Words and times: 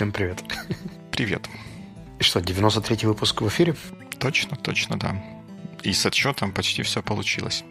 Всем 0.00 0.12
привет. 0.12 0.42
Привет. 1.12 1.46
И 2.18 2.22
что, 2.22 2.40
93-й 2.40 3.06
выпуск 3.06 3.42
в 3.42 3.48
эфире? 3.48 3.74
Точно, 4.18 4.56
точно, 4.56 4.98
да. 4.98 5.22
И 5.82 5.92
с 5.92 6.06
отчетом 6.06 6.52
почти 6.52 6.82
все 6.82 7.02
получилось. 7.02 7.64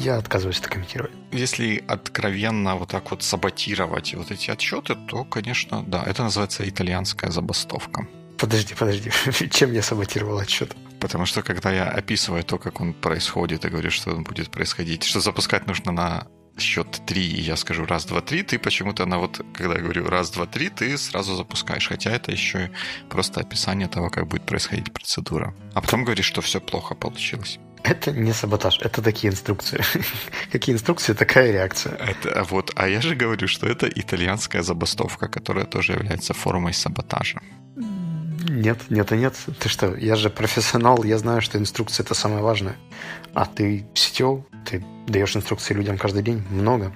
Я 0.00 0.16
отказываюсь 0.16 0.58
это 0.58 0.68
комментировать. 0.68 1.12
Если 1.30 1.84
откровенно 1.86 2.74
вот 2.74 2.88
так 2.88 3.08
вот 3.12 3.22
саботировать 3.22 4.14
вот 4.14 4.32
эти 4.32 4.50
отчеты, 4.50 4.96
то, 4.96 5.22
конечно, 5.22 5.84
да, 5.84 6.02
это 6.02 6.24
называется 6.24 6.68
итальянская 6.68 7.30
забастовка. 7.30 8.08
Подожди, 8.36 8.74
подожди. 8.74 9.12
Чем 9.52 9.72
я 9.72 9.82
саботировал 9.82 10.38
отчет? 10.40 10.74
Потому 10.98 11.24
что 11.24 11.42
когда 11.42 11.70
я 11.70 11.84
описываю 11.84 12.42
то, 12.42 12.58
как 12.58 12.80
он 12.80 12.94
происходит, 12.94 13.64
и 13.64 13.68
говорю, 13.68 13.92
что 13.92 14.10
он 14.10 14.24
будет 14.24 14.50
происходить, 14.50 15.04
что 15.04 15.20
запускать 15.20 15.68
нужно 15.68 15.92
на 15.92 16.26
счет 16.60 17.02
3, 17.06 17.22
и 17.22 17.40
я 17.40 17.56
скажу 17.56 17.84
раз, 17.84 18.04
два, 18.04 18.20
три, 18.20 18.42
ты 18.42 18.58
почему-то 18.58 19.06
на 19.06 19.18
вот, 19.18 19.40
когда 19.54 19.74
я 19.74 19.80
говорю 19.80 20.08
раз, 20.08 20.30
два, 20.30 20.46
три, 20.46 20.68
ты 20.68 20.96
сразу 20.98 21.36
запускаешь. 21.36 21.88
Хотя 21.88 22.10
это 22.10 22.32
еще 22.32 22.70
просто 23.08 23.40
описание 23.40 23.88
того, 23.88 24.10
как 24.10 24.26
будет 24.26 24.42
происходить 24.42 24.92
процедура. 24.92 25.54
А 25.74 25.80
потом 25.80 26.04
говоришь, 26.04 26.26
что 26.26 26.40
все 26.40 26.60
плохо 26.60 26.94
получилось. 26.94 27.58
Это 27.82 28.12
не 28.12 28.32
саботаж, 28.32 28.78
это 28.82 29.02
такие 29.02 29.32
инструкции. 29.32 29.82
Какие 30.52 30.74
инструкции, 30.74 31.14
такая 31.14 31.52
реакция. 31.52 31.94
Это, 31.96 32.44
вот, 32.44 32.72
а 32.76 32.88
я 32.88 33.00
же 33.00 33.14
говорю, 33.14 33.48
что 33.48 33.66
это 33.66 33.88
итальянская 33.88 34.62
забастовка, 34.62 35.28
которая 35.28 35.64
тоже 35.64 35.92
является 35.92 36.34
формой 36.34 36.74
саботажа. 36.74 37.40
Нет, 37.76 38.90
нет 38.90 39.12
и 39.12 39.16
нет. 39.16 39.34
Ты 39.58 39.68
что, 39.68 39.94
я 39.96 40.16
же 40.16 40.28
профессионал, 40.28 41.04
я 41.04 41.18
знаю, 41.18 41.40
что 41.40 41.58
инструкция 41.58 42.04
это 42.04 42.14
самое 42.14 42.42
важное. 42.42 42.76
А 43.32 43.46
ты 43.46 43.86
сетел, 43.94 44.46
ты 44.64 44.82
даешь 45.06 45.34
инструкции 45.36 45.74
людям 45.74 45.98
каждый 45.98 46.22
день, 46.22 46.44
много. 46.50 46.92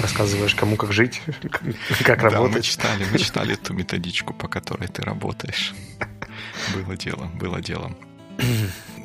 Рассказываешь, 0.00 0.54
кому 0.54 0.76
как 0.76 0.92
жить, 0.92 1.22
как 2.04 2.20
да, 2.22 2.30
работать. 2.30 2.56
мы 2.56 2.62
читали, 2.62 3.06
мы 3.12 3.18
читали 3.18 3.54
ту 3.54 3.74
методичку, 3.74 4.34
по 4.34 4.48
которой 4.48 4.88
ты 4.88 5.02
работаешь. 5.02 5.74
Было 6.74 6.96
дело, 6.96 7.26
было 7.34 7.60
дело. 7.60 7.94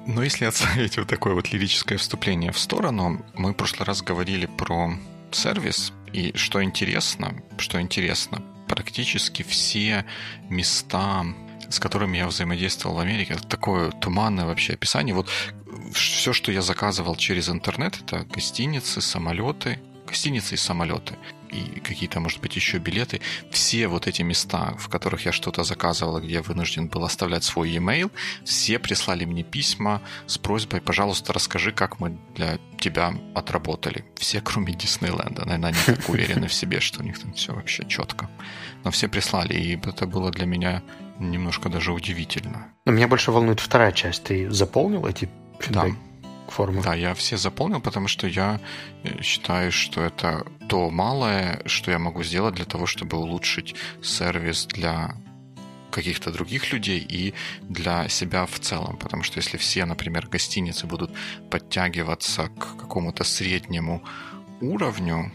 Но 0.07 0.23
если 0.23 0.45
отставить 0.45 0.97
вот 0.97 1.07
такое 1.07 1.33
вот 1.33 1.51
лирическое 1.51 1.97
вступление 1.97 2.51
в 2.51 2.57
сторону, 2.57 3.23
мы 3.35 3.51
в 3.51 3.53
прошлый 3.53 3.85
раз 3.85 4.01
говорили 4.01 4.45
про 4.45 4.93
сервис, 5.31 5.93
и 6.13 6.31
что 6.35 6.63
интересно, 6.63 7.35
что 7.57 7.79
интересно, 7.79 8.41
практически 8.67 9.43
все 9.43 10.05
места 10.49 11.25
с 11.69 11.79
которыми 11.79 12.17
я 12.17 12.27
взаимодействовал 12.27 12.95
в 12.95 12.99
Америке. 12.99 13.33
Это 13.35 13.47
такое 13.47 13.91
туманное 13.91 14.45
вообще 14.45 14.73
описание. 14.73 15.13
Вот 15.13 15.29
все, 15.91 16.33
что 16.33 16.51
я 16.51 16.61
заказывал 16.61 17.15
через 17.15 17.49
интернет, 17.49 17.99
это 18.01 18.25
гостиницы, 18.25 19.01
самолеты, 19.01 19.79
гостиницы 20.07 20.55
и 20.55 20.57
самолеты 20.57 21.15
и 21.51 21.79
какие-то, 21.79 22.19
может 22.19 22.41
быть, 22.41 22.55
еще 22.55 22.77
билеты. 22.77 23.21
Все 23.51 23.87
вот 23.87 24.07
эти 24.07 24.21
места, 24.21 24.75
в 24.77 24.87
которых 24.89 25.25
я 25.25 25.31
что-то 25.31 25.63
заказывал, 25.63 26.19
где 26.19 26.35
я 26.35 26.41
вынужден 26.41 26.87
был 26.87 27.03
оставлять 27.03 27.43
свой 27.43 27.71
e-mail, 27.71 28.11
все 28.43 28.79
прислали 28.79 29.25
мне 29.25 29.43
письма 29.43 30.01
с 30.27 30.37
просьбой, 30.37 30.81
пожалуйста, 30.81 31.33
расскажи, 31.33 31.71
как 31.71 31.99
мы 31.99 32.17
для 32.35 32.59
тебя 32.79 33.13
отработали. 33.35 34.05
Все, 34.15 34.41
кроме 34.41 34.73
Диснейленда. 34.73 35.45
Наверное, 35.45 35.69
они 35.69 35.79
так 35.85 36.09
уверены 36.09 36.47
в 36.47 36.53
себе, 36.53 36.79
что 36.79 37.01
у 37.01 37.03
них 37.03 37.19
там 37.19 37.33
все 37.33 37.53
вообще 37.53 37.85
четко. 37.87 38.29
Но 38.83 38.91
все 38.91 39.07
прислали, 39.07 39.53
и 39.53 39.75
это 39.75 40.05
было 40.05 40.31
для 40.31 40.45
меня 40.45 40.81
немножко 41.19 41.69
даже 41.69 41.91
удивительно. 41.91 42.67
Но 42.85 42.91
меня 42.91 43.07
больше 43.07 43.31
волнует 43.31 43.59
вторая 43.59 43.91
часть. 43.91 44.23
Ты 44.23 44.49
заполнил 44.51 45.05
эти 45.05 45.29
фидбэк? 45.59 45.93
Да 45.93 46.09
формы. 46.51 46.81
Да, 46.81 46.95
я 46.95 47.13
все 47.13 47.37
заполнил, 47.37 47.81
потому 47.81 48.07
что 48.07 48.27
я 48.27 48.59
э, 49.03 49.21
считаю, 49.21 49.71
что 49.71 50.01
это 50.01 50.45
то 50.67 50.89
малое, 50.89 51.61
что 51.65 51.91
я 51.91 51.99
могу 51.99 52.23
сделать 52.23 52.55
для 52.55 52.65
того, 52.65 52.85
чтобы 52.85 53.17
улучшить 53.17 53.75
сервис 54.01 54.65
для 54.65 55.15
каких-то 55.91 56.31
других 56.31 56.71
людей 56.73 56.99
и 56.99 57.33
для 57.61 58.07
себя 58.09 58.45
в 58.45 58.59
целом. 58.59 58.97
Потому 58.97 59.23
что 59.23 59.39
если 59.39 59.57
все, 59.57 59.85
например, 59.85 60.27
гостиницы 60.27 60.87
будут 60.87 61.11
подтягиваться 61.49 62.49
к 62.49 62.77
какому-то 62.77 63.23
среднему 63.23 64.03
уровню, 64.61 65.31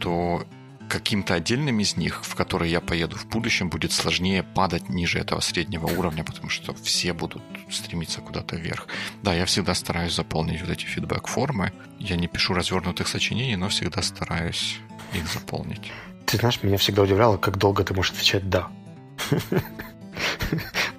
то 0.00 0.44
каким-то 0.88 1.34
отдельным 1.34 1.80
из 1.80 1.96
них, 1.96 2.24
в 2.24 2.34
которые 2.34 2.72
я 2.72 2.80
поеду 2.80 3.16
в 3.16 3.26
будущем, 3.26 3.68
будет 3.68 3.92
сложнее 3.92 4.42
падать 4.42 4.88
ниже 4.88 5.18
этого 5.18 5.40
среднего 5.40 5.86
уровня, 5.86 6.24
потому 6.24 6.48
что 6.48 6.74
все 6.74 7.12
будут 7.12 7.42
стремиться 7.70 8.20
куда-то 8.20 8.56
вверх. 8.56 8.88
Да, 9.22 9.34
я 9.34 9.44
всегда 9.44 9.74
стараюсь 9.74 10.14
заполнить 10.14 10.60
вот 10.60 10.70
эти 10.70 10.84
фидбэк-формы. 10.84 11.72
Я 11.98 12.16
не 12.16 12.26
пишу 12.26 12.54
развернутых 12.54 13.06
сочинений, 13.06 13.56
но 13.56 13.68
всегда 13.68 14.02
стараюсь 14.02 14.80
их 15.12 15.26
заполнить. 15.28 15.92
Ты 16.26 16.38
знаешь, 16.38 16.62
меня 16.62 16.76
всегда 16.76 17.02
удивляло, 17.02 17.36
как 17.36 17.58
долго 17.58 17.84
ты 17.84 17.94
можешь 17.94 18.12
отвечать 18.12 18.48
«да». 18.48 18.68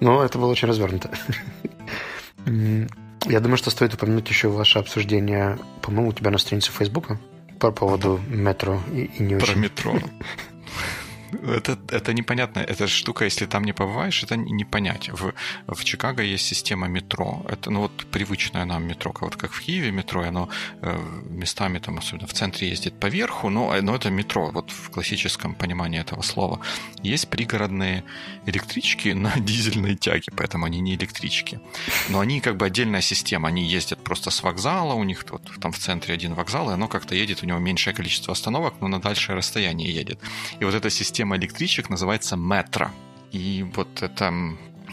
Но 0.00 0.22
это 0.22 0.38
было 0.38 0.50
очень 0.50 0.68
развернуто. 0.68 1.10
Я 2.46 3.40
думаю, 3.40 3.58
что 3.58 3.70
стоит 3.70 3.94
упомянуть 3.94 4.28
еще 4.28 4.48
ваше 4.48 4.78
обсуждение, 4.78 5.58
по-моему, 5.82 6.08
у 6.08 6.12
тебя 6.12 6.30
на 6.30 6.38
странице 6.38 6.72
Фейсбука 6.72 7.20
по 7.60 7.70
поводу 7.70 8.18
метро 8.28 8.80
и, 8.92 9.10
и 9.18 9.22
не 9.22 9.36
Про 9.36 9.44
очень. 9.44 9.60
метро. 9.60 9.94
Это, 11.32 11.78
это 11.90 12.12
непонятно. 12.12 12.60
Эта 12.60 12.86
штука, 12.86 13.24
если 13.24 13.46
там 13.46 13.64
не 13.64 13.72
побываешь, 13.72 14.22
это 14.22 14.36
не 14.36 14.64
понять. 14.64 15.08
В, 15.08 15.32
в 15.66 15.84
Чикаго 15.84 16.22
есть 16.22 16.46
система 16.46 16.88
метро. 16.88 17.44
Это, 17.48 17.70
ну, 17.70 17.80
вот 17.80 18.06
привычное 18.10 18.64
нам 18.64 18.84
метро, 18.84 19.14
вот 19.20 19.36
как 19.36 19.52
в 19.52 19.60
Киеве 19.60 19.90
метро, 19.90 20.22
оно 20.22 20.48
э, 20.82 20.98
местами 21.30 21.78
там, 21.78 21.98
особенно 21.98 22.26
в 22.26 22.32
центре, 22.32 22.68
ездит 22.68 22.98
поверху, 23.00 23.50
но, 23.50 23.74
но 23.82 23.94
это 23.94 24.10
метро, 24.10 24.50
вот 24.50 24.70
в 24.70 24.90
классическом 24.90 25.54
понимании 25.54 26.00
этого 26.00 26.22
слова. 26.22 26.60
Есть 27.02 27.28
пригородные 27.28 28.04
электрички 28.46 29.08
на 29.14 29.38
дизельной 29.38 29.96
тяге, 29.96 30.32
поэтому 30.36 30.66
они 30.66 30.80
не 30.80 30.94
электрички. 30.94 31.60
Но 32.08 32.20
они 32.20 32.40
как 32.40 32.56
бы 32.56 32.66
отдельная 32.66 33.02
система. 33.02 33.48
Они 33.48 33.66
ездят 33.66 34.02
просто 34.04 34.30
с 34.30 34.42
вокзала, 34.42 34.94
у 34.94 35.04
них 35.04 35.24
вот 35.30 35.42
там 35.60 35.72
в 35.72 35.78
центре 35.78 36.14
один 36.14 36.34
вокзал, 36.34 36.70
и 36.70 36.74
оно 36.74 36.88
как-то 36.88 37.14
едет, 37.14 37.42
у 37.42 37.46
него 37.46 37.58
меньшее 37.58 37.94
количество 37.94 38.32
остановок, 38.32 38.74
но 38.80 38.88
на 38.88 39.00
дальшее 39.00 39.36
расстояние 39.36 39.92
едет. 39.92 40.18
И 40.60 40.64
вот 40.64 40.74
эта 40.74 40.90
система 40.90 41.19
система 41.20 41.36
электричек 41.36 41.90
называется 41.90 42.36
метро. 42.36 42.90
И 43.30 43.62
вот 43.76 44.02
это, 44.02 44.32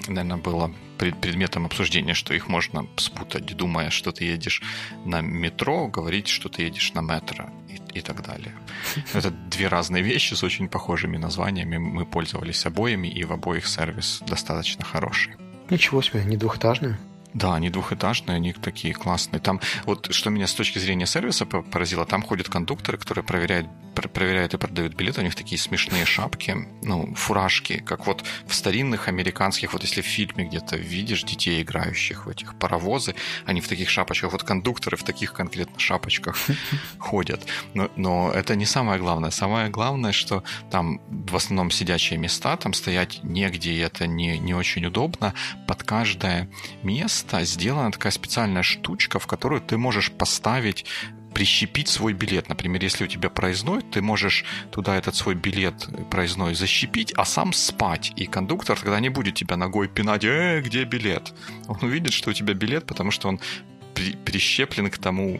наверное, 0.07 0.35
было 0.35 0.73
предметом 0.97 1.65
обсуждения, 1.65 2.13
что 2.13 2.33
их 2.33 2.49
можно 2.49 2.85
спутать, 2.97 3.45
думая, 3.55 3.89
что 3.89 4.11
ты 4.11 4.25
едешь 4.25 4.61
на 5.05 5.21
метро, 5.21 5.87
говорить, 5.87 6.27
что 6.27 6.49
ты 6.49 6.63
едешь 6.63 6.93
на 6.93 7.01
метро 7.01 7.45
и, 7.69 7.99
и 7.99 8.01
так 8.01 8.25
далее. 8.25 8.51
Это 9.13 9.31
две 9.31 9.69
разные 9.69 10.03
вещи 10.03 10.33
с 10.33 10.43
очень 10.43 10.67
похожими 10.67 11.15
названиями. 11.15 11.77
Мы 11.77 12.05
пользовались 12.05 12.65
обоими, 12.65 13.07
и 13.07 13.23
в 13.23 13.31
обоих 13.31 13.65
сервис 13.65 14.21
достаточно 14.27 14.83
хороший. 14.83 15.33
Ничего 15.69 16.01
себе, 16.01 16.25
не 16.25 16.35
двухэтажные? 16.35 16.97
Да, 17.33 17.55
они 17.55 17.69
двухэтажные, 17.69 18.37
они 18.37 18.53
такие 18.53 18.93
классные. 18.93 19.39
Там 19.39 19.59
вот 19.85 20.11
что 20.11 20.29
меня 20.29 20.47
с 20.47 20.53
точки 20.53 20.79
зрения 20.79 21.05
сервиса 21.05 21.45
поразило, 21.45 22.05
там 22.05 22.21
ходят 22.21 22.49
кондукторы, 22.49 22.97
которые 22.97 23.23
проверяют 23.23 23.67
проверяют 23.93 24.53
и 24.53 24.57
продают 24.57 24.93
билеты, 24.93 25.21
у 25.21 25.23
них 25.23 25.33
такие 25.33 25.57
смешные 25.57 26.05
шапки, 26.05 26.55
ну, 26.83 27.15
фуражки, 27.15 27.79
как 27.79 28.05
вот 28.05 28.23
в 28.45 28.53
старинных 28.53 29.07
американских, 29.07 29.73
вот 29.73 29.81
если 29.81 30.01
в 30.01 30.05
фильме 30.05 30.45
где-то 30.45 30.77
видишь 30.77 31.23
детей, 31.23 31.63
играющих 31.63 32.27
в 32.27 32.29
этих 32.29 32.53
паровозы, 32.59 33.15
они 33.45 33.59
в 33.59 33.67
таких 33.67 33.89
шапочках, 33.89 34.33
вот 34.33 34.43
кондукторы 34.43 34.97
в 34.97 35.03
таких 35.03 35.33
конкретно 35.33 35.79
шапочках 35.79 36.37
ходят. 36.99 37.47
Но, 37.73 37.89
но 37.95 38.31
это 38.31 38.55
не 38.55 38.65
самое 38.65 38.99
главное. 38.99 39.31
Самое 39.31 39.69
главное, 39.69 40.11
что 40.11 40.43
там 40.69 41.01
в 41.09 41.35
основном 41.35 41.71
сидячие 41.71 42.19
места, 42.19 42.55
там 42.57 42.73
стоять 42.73 43.23
негде, 43.23 43.71
и 43.71 43.79
это 43.79 44.05
не, 44.05 44.37
не 44.37 44.53
очень 44.53 44.85
удобно. 44.85 45.33
Под 45.67 45.81
каждое 45.81 46.49
место 46.83 47.16
сделана 47.43 47.91
такая 47.91 48.11
специальная 48.11 48.63
штучка, 48.63 49.19
в 49.19 49.27
которую 49.27 49.61
ты 49.61 49.77
можешь 49.77 50.11
поставить 50.11 50.85
прищепить 51.33 51.87
свой 51.87 52.13
билет. 52.13 52.49
Например, 52.49 52.81
если 52.81 53.03
у 53.03 53.07
тебя 53.07 53.29
проездной, 53.29 53.83
ты 53.83 54.01
можешь 54.01 54.43
туда 54.71 54.95
этот 54.95 55.15
свой 55.15 55.35
билет 55.35 55.87
проездной 56.09 56.55
защепить, 56.55 57.13
а 57.15 57.25
сам 57.25 57.53
спать. 57.53 58.11
И 58.15 58.25
кондуктор 58.25 58.79
тогда 58.79 58.99
не 58.99 59.09
будет 59.09 59.35
тебя 59.35 59.55
ногой 59.55 59.87
пинать, 59.87 60.23
э, 60.23 60.61
где 60.61 60.83
билет? 60.83 61.33
Он 61.67 61.77
увидит, 61.81 62.13
что 62.13 62.31
у 62.31 62.33
тебя 62.33 62.55
билет, 62.55 62.87
потому 62.87 63.11
что 63.11 63.27
он 63.27 63.39
при, 63.93 64.15
прищеплен 64.15 64.89
к 64.89 64.97
тому 64.97 65.39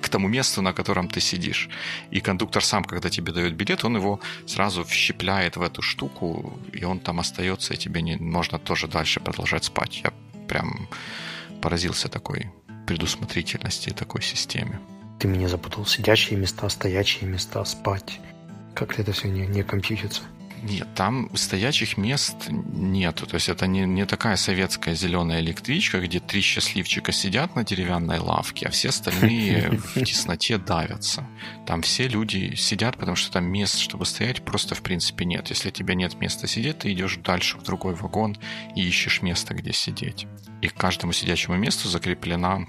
к 0.00 0.08
тому 0.10 0.28
месту, 0.28 0.62
на 0.62 0.72
котором 0.72 1.08
ты 1.08 1.20
сидишь. 1.20 1.68
И 2.10 2.20
кондуктор 2.20 2.62
сам, 2.62 2.84
когда 2.84 3.10
тебе 3.10 3.32
дает 3.32 3.54
билет, 3.54 3.84
он 3.84 3.96
его 3.96 4.20
сразу 4.46 4.84
вщепляет 4.84 5.56
в 5.56 5.62
эту 5.62 5.82
штуку, 5.82 6.58
и 6.72 6.84
он 6.84 7.00
там 7.00 7.18
остается, 7.18 7.74
и 7.74 7.76
тебе 7.76 8.02
не 8.02 8.16
можно 8.16 8.58
тоже 8.58 8.86
дальше 8.88 9.20
продолжать 9.20 9.64
спать. 9.64 10.02
Я 10.04 10.12
прям 10.48 10.88
поразился 11.62 12.08
такой 12.08 12.50
предусмотрительности 12.86 13.90
такой 13.90 14.22
системе. 14.22 14.80
Ты 15.18 15.28
меня 15.28 15.48
запутал. 15.48 15.84
Сидящие 15.84 16.38
места, 16.38 16.68
стоячие 16.68 17.28
места, 17.28 17.64
спать. 17.64 18.20
Как 18.74 18.98
это 18.98 19.12
все 19.12 19.28
не, 19.28 19.46
не 19.46 19.62
компьютится? 19.62 20.22
Нет, 20.62 20.88
там 20.94 21.34
стоячих 21.34 21.96
мест 21.96 22.36
нету. 22.48 23.26
То 23.26 23.34
есть 23.34 23.48
это 23.48 23.66
не, 23.66 23.80
не 23.80 24.06
такая 24.06 24.36
советская 24.36 24.94
зеленая 24.94 25.40
электричка, 25.40 26.00
где 26.00 26.20
три 26.20 26.40
счастливчика 26.40 27.12
сидят 27.12 27.54
на 27.56 27.64
деревянной 27.64 28.18
лавке, 28.18 28.66
а 28.66 28.70
все 28.70 28.88
остальные 28.88 29.70
в 29.70 29.94
тесноте 30.04 30.58
давятся. 30.58 31.26
Там 31.66 31.82
все 31.82 32.08
люди 32.08 32.54
сидят, 32.56 32.96
потому 32.96 33.16
что 33.16 33.32
там 33.32 33.44
мест, 33.44 33.78
чтобы 33.78 34.06
стоять, 34.06 34.44
просто 34.44 34.74
в 34.74 34.82
принципе 34.82 35.24
нет. 35.24 35.48
Если 35.50 35.68
у 35.68 35.72
тебя 35.72 35.94
нет 35.94 36.20
места 36.20 36.46
сидеть, 36.46 36.80
ты 36.80 36.92
идешь 36.92 37.18
дальше 37.18 37.58
в 37.58 37.62
другой 37.62 37.94
вагон 37.94 38.36
и 38.74 38.82
ищешь 38.82 39.22
место, 39.22 39.54
где 39.54 39.72
сидеть. 39.72 40.26
И 40.60 40.68
к 40.68 40.74
каждому 40.74 41.12
сидячему 41.12 41.56
месту 41.56 41.88
закреплена 41.88 42.66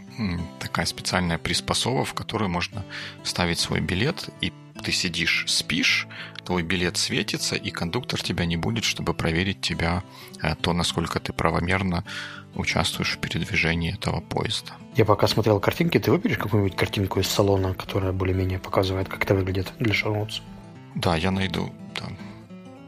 такая 0.59 0.86
специальная 0.86 1.38
приспособа, 1.38 2.06
в 2.06 2.13
которую 2.13 2.50
можно 2.50 2.86
вставить 3.24 3.59
свой 3.59 3.80
билет 3.80 4.30
и 4.41 4.53
ты 4.80 4.91
сидишь, 4.91 5.45
спишь, 5.47 6.07
твой 6.44 6.63
билет 6.63 6.97
светится, 6.97 7.56
и 7.56 7.69
кондуктор 7.69 8.21
тебя 8.21 8.45
не 8.45 8.57
будет, 8.57 8.83
чтобы 8.83 9.13
проверить 9.13 9.62
тебя 9.62 10.03
э, 10.41 10.56
то, 10.56 10.74
насколько 10.74 11.19
ты 11.19 11.33
правомерно 11.33 12.03
участвуешь 12.56 13.15
в 13.15 13.18
передвижении 13.19 13.94
этого 13.94 14.21
поезда. 14.21 14.74
Я 14.95 15.06
пока 15.06 15.27
смотрел 15.27 15.59
картинки, 15.59 16.00
ты 16.00 16.12
выберешь 16.12 16.38
какую-нибудь 16.38 16.75
картинку 16.75 17.19
из 17.19 17.27
салона, 17.27 17.74
которая 17.74 18.12
более-менее 18.12 18.59
показывает, 18.59 19.07
как 19.07 19.24
это 19.24 19.36
выглядит 19.36 19.71
для 19.80 19.94
шоу 19.94 20.27
Да, 20.95 21.15
я 21.15 21.31
найду. 21.31 21.71
Да. 22.00 22.07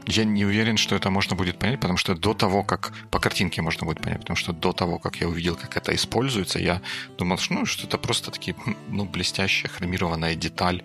Я 0.06 0.24
не 0.24 0.44
уверен, 0.44 0.76
что 0.76 0.96
это 0.96 1.10
можно 1.10 1.36
будет 1.36 1.58
понять, 1.58 1.80
потому 1.80 1.96
что 1.96 2.14
до 2.14 2.34
того, 2.34 2.64
как 2.64 2.92
по 3.10 3.18
картинке 3.18 3.62
можно 3.62 3.86
будет 3.86 4.00
понять, 4.00 4.20
потому 4.20 4.36
что 4.36 4.52
до 4.52 4.72
того, 4.72 4.98
как 4.98 5.16
я 5.16 5.28
увидел, 5.28 5.56
как 5.56 5.76
это 5.76 5.94
используется, 5.94 6.58
я 6.58 6.80
думал, 7.18 7.38
что, 7.38 7.54
ну, 7.54 7.66
что 7.66 7.86
это 7.86 7.98
просто 7.98 8.30
такие, 8.30 8.56
ну, 8.88 9.04
блестящая 9.04 9.70
хромированная 9.70 10.34
деталь 10.34 10.82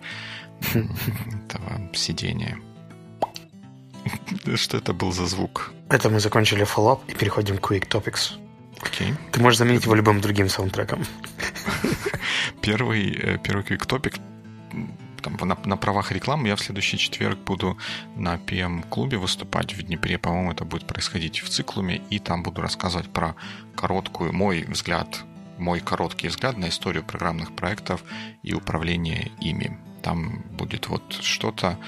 этого 0.74 1.90
сидения. 1.94 2.58
Что 4.54 4.78
это 4.78 4.92
был 4.92 5.12
за 5.12 5.26
звук? 5.26 5.72
Это 5.90 6.08
мы 6.10 6.20
закончили 6.20 6.64
фоллап 6.64 7.02
и 7.08 7.14
переходим 7.14 7.58
к 7.58 7.70
Quick 7.70 7.88
Topics. 7.88 8.38
Окей. 8.80 9.14
Ты 9.32 9.40
можешь 9.40 9.58
заменить 9.58 9.84
его 9.84 9.94
любым 9.94 10.20
другим 10.20 10.48
саундтреком. 10.48 11.04
Первый, 12.60 13.10
э, 13.10 13.38
первый 13.38 13.64
Quick 13.64 13.86
Topic 13.86 14.20
там, 15.22 15.36
на, 15.40 15.56
на 15.64 15.76
правах 15.76 16.12
рекламы 16.12 16.48
я 16.48 16.56
в 16.56 16.60
следующий 16.60 16.98
четверг 16.98 17.38
буду 17.38 17.78
на 18.16 18.36
PM-клубе 18.36 19.18
выступать 19.18 19.74
в 19.74 19.82
Днепре. 19.82 20.18
По-моему, 20.18 20.52
это 20.52 20.64
будет 20.64 20.86
происходить 20.86 21.40
в 21.40 21.48
циклуме. 21.48 22.02
И 22.10 22.18
там 22.18 22.42
буду 22.42 22.62
рассказывать 22.62 23.10
про 23.10 23.34
короткую, 23.74 24.32
мой 24.32 24.64
взгляд, 24.64 25.20
мой 25.58 25.80
короткий 25.80 26.28
взгляд 26.28 26.56
на 26.56 26.68
историю 26.68 27.04
программных 27.04 27.54
проектов 27.54 28.04
и 28.42 28.54
управление 28.54 29.30
ими. 29.40 29.78
Там 30.02 30.42
будет 30.52 30.88
вот 30.88 31.12
что-то, 31.20 31.78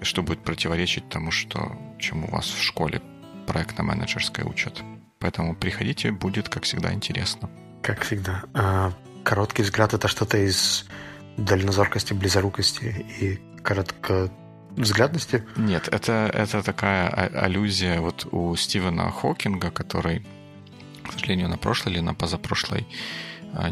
что 0.00 0.22
будет 0.22 0.42
противоречить 0.42 1.08
тому, 1.08 1.30
что, 1.30 1.76
чему 1.98 2.26
вас 2.28 2.46
в 2.46 2.62
школе 2.62 3.02
проектно-менеджерской 3.46 4.44
учат. 4.44 4.82
Поэтому 5.18 5.54
приходите, 5.54 6.10
будет, 6.10 6.48
как 6.48 6.64
всегда, 6.64 6.92
интересно. 6.92 7.48
Как 7.82 8.00
всегда. 8.00 8.42
А, 8.54 8.92
короткий 9.22 9.62
взгляд— 9.62 9.92
это 9.94 10.08
что-то 10.08 10.38
из 10.38 10.86
дальнозоркости, 11.36 12.12
близорукости 12.12 13.06
и 13.20 13.40
коротковзглядности? 13.62 15.44
Нет, 15.56 15.88
это, 15.88 16.30
это 16.32 16.62
такая 16.62 17.08
а, 17.08 17.26
аллюзия 17.44 18.00
вот 18.00 18.26
у 18.32 18.54
Стивена 18.56 19.10
Хокинга, 19.10 19.70
который, 19.70 20.26
к 21.02 21.12
сожалению, 21.12 21.48
на 21.48 21.58
прошлой 21.58 21.92
или 21.94 22.00
на 22.00 22.14
позапрошлой 22.14 22.86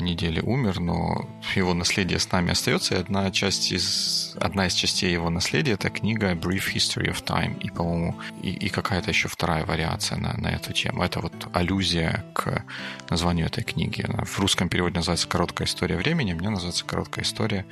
неделе 0.01 0.43
умер, 0.43 0.81
но 0.81 1.29
его 1.55 1.75
наследие 1.75 2.19
с 2.19 2.31
нами 2.31 2.53
остается. 2.53 2.95
И 2.95 2.99
одна, 2.99 3.31
часть 3.31 3.73
из, 3.73 4.37
одна 4.41 4.67
из 4.67 4.75
частей 4.75 5.13
его 5.13 5.31
наследия— 5.31 5.73
это 5.75 5.91
книга 5.91 6.33
Brief 6.33 6.75
History 6.75 7.11
of 7.11 7.25
Time. 7.25 7.59
И, 7.61 7.71
по-моему, 7.71 8.17
и, 8.43 8.51
и 8.51 8.69
какая-то 8.69 9.11
еще 9.11 9.29
вторая 9.29 9.65
вариация 9.65 10.19
на, 10.19 10.35
на 10.37 10.49
эту 10.49 10.73
тему. 10.73 11.03
Это 11.03 11.21
вот 11.21 11.33
аллюзия 11.53 12.25
к 12.35 12.65
названию 13.09 13.47
этой 13.47 13.65
книги. 13.65 14.05
Она 14.07 14.25
в 14.25 14.39
русском 14.39 14.69
переводе 14.69 14.97
называется 14.97 15.29
«Короткая 15.29 15.67
история 15.67 15.97
времени», 15.97 16.35
мне 16.35 16.51
называется 16.51 16.85
«Короткая 16.85 17.25
история 17.25 17.67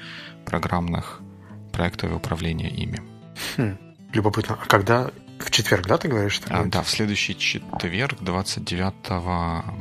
программных 0.44 1.20
проектов 1.72 2.10
и 2.10 2.14
управления 2.14 2.70
ими». 2.70 3.02
Хм, 3.56 3.76
любопытно. 4.12 4.58
А 4.60 4.66
когда 4.66 5.10
в 5.38 5.50
четверг, 5.50 5.86
да, 5.86 5.98
ты 5.98 6.08
говоришь? 6.08 6.40
А, 6.48 6.64
да, 6.64 6.82
в 6.82 6.88
следующий 6.90 7.36
четверг, 7.36 8.18
29 8.20 9.10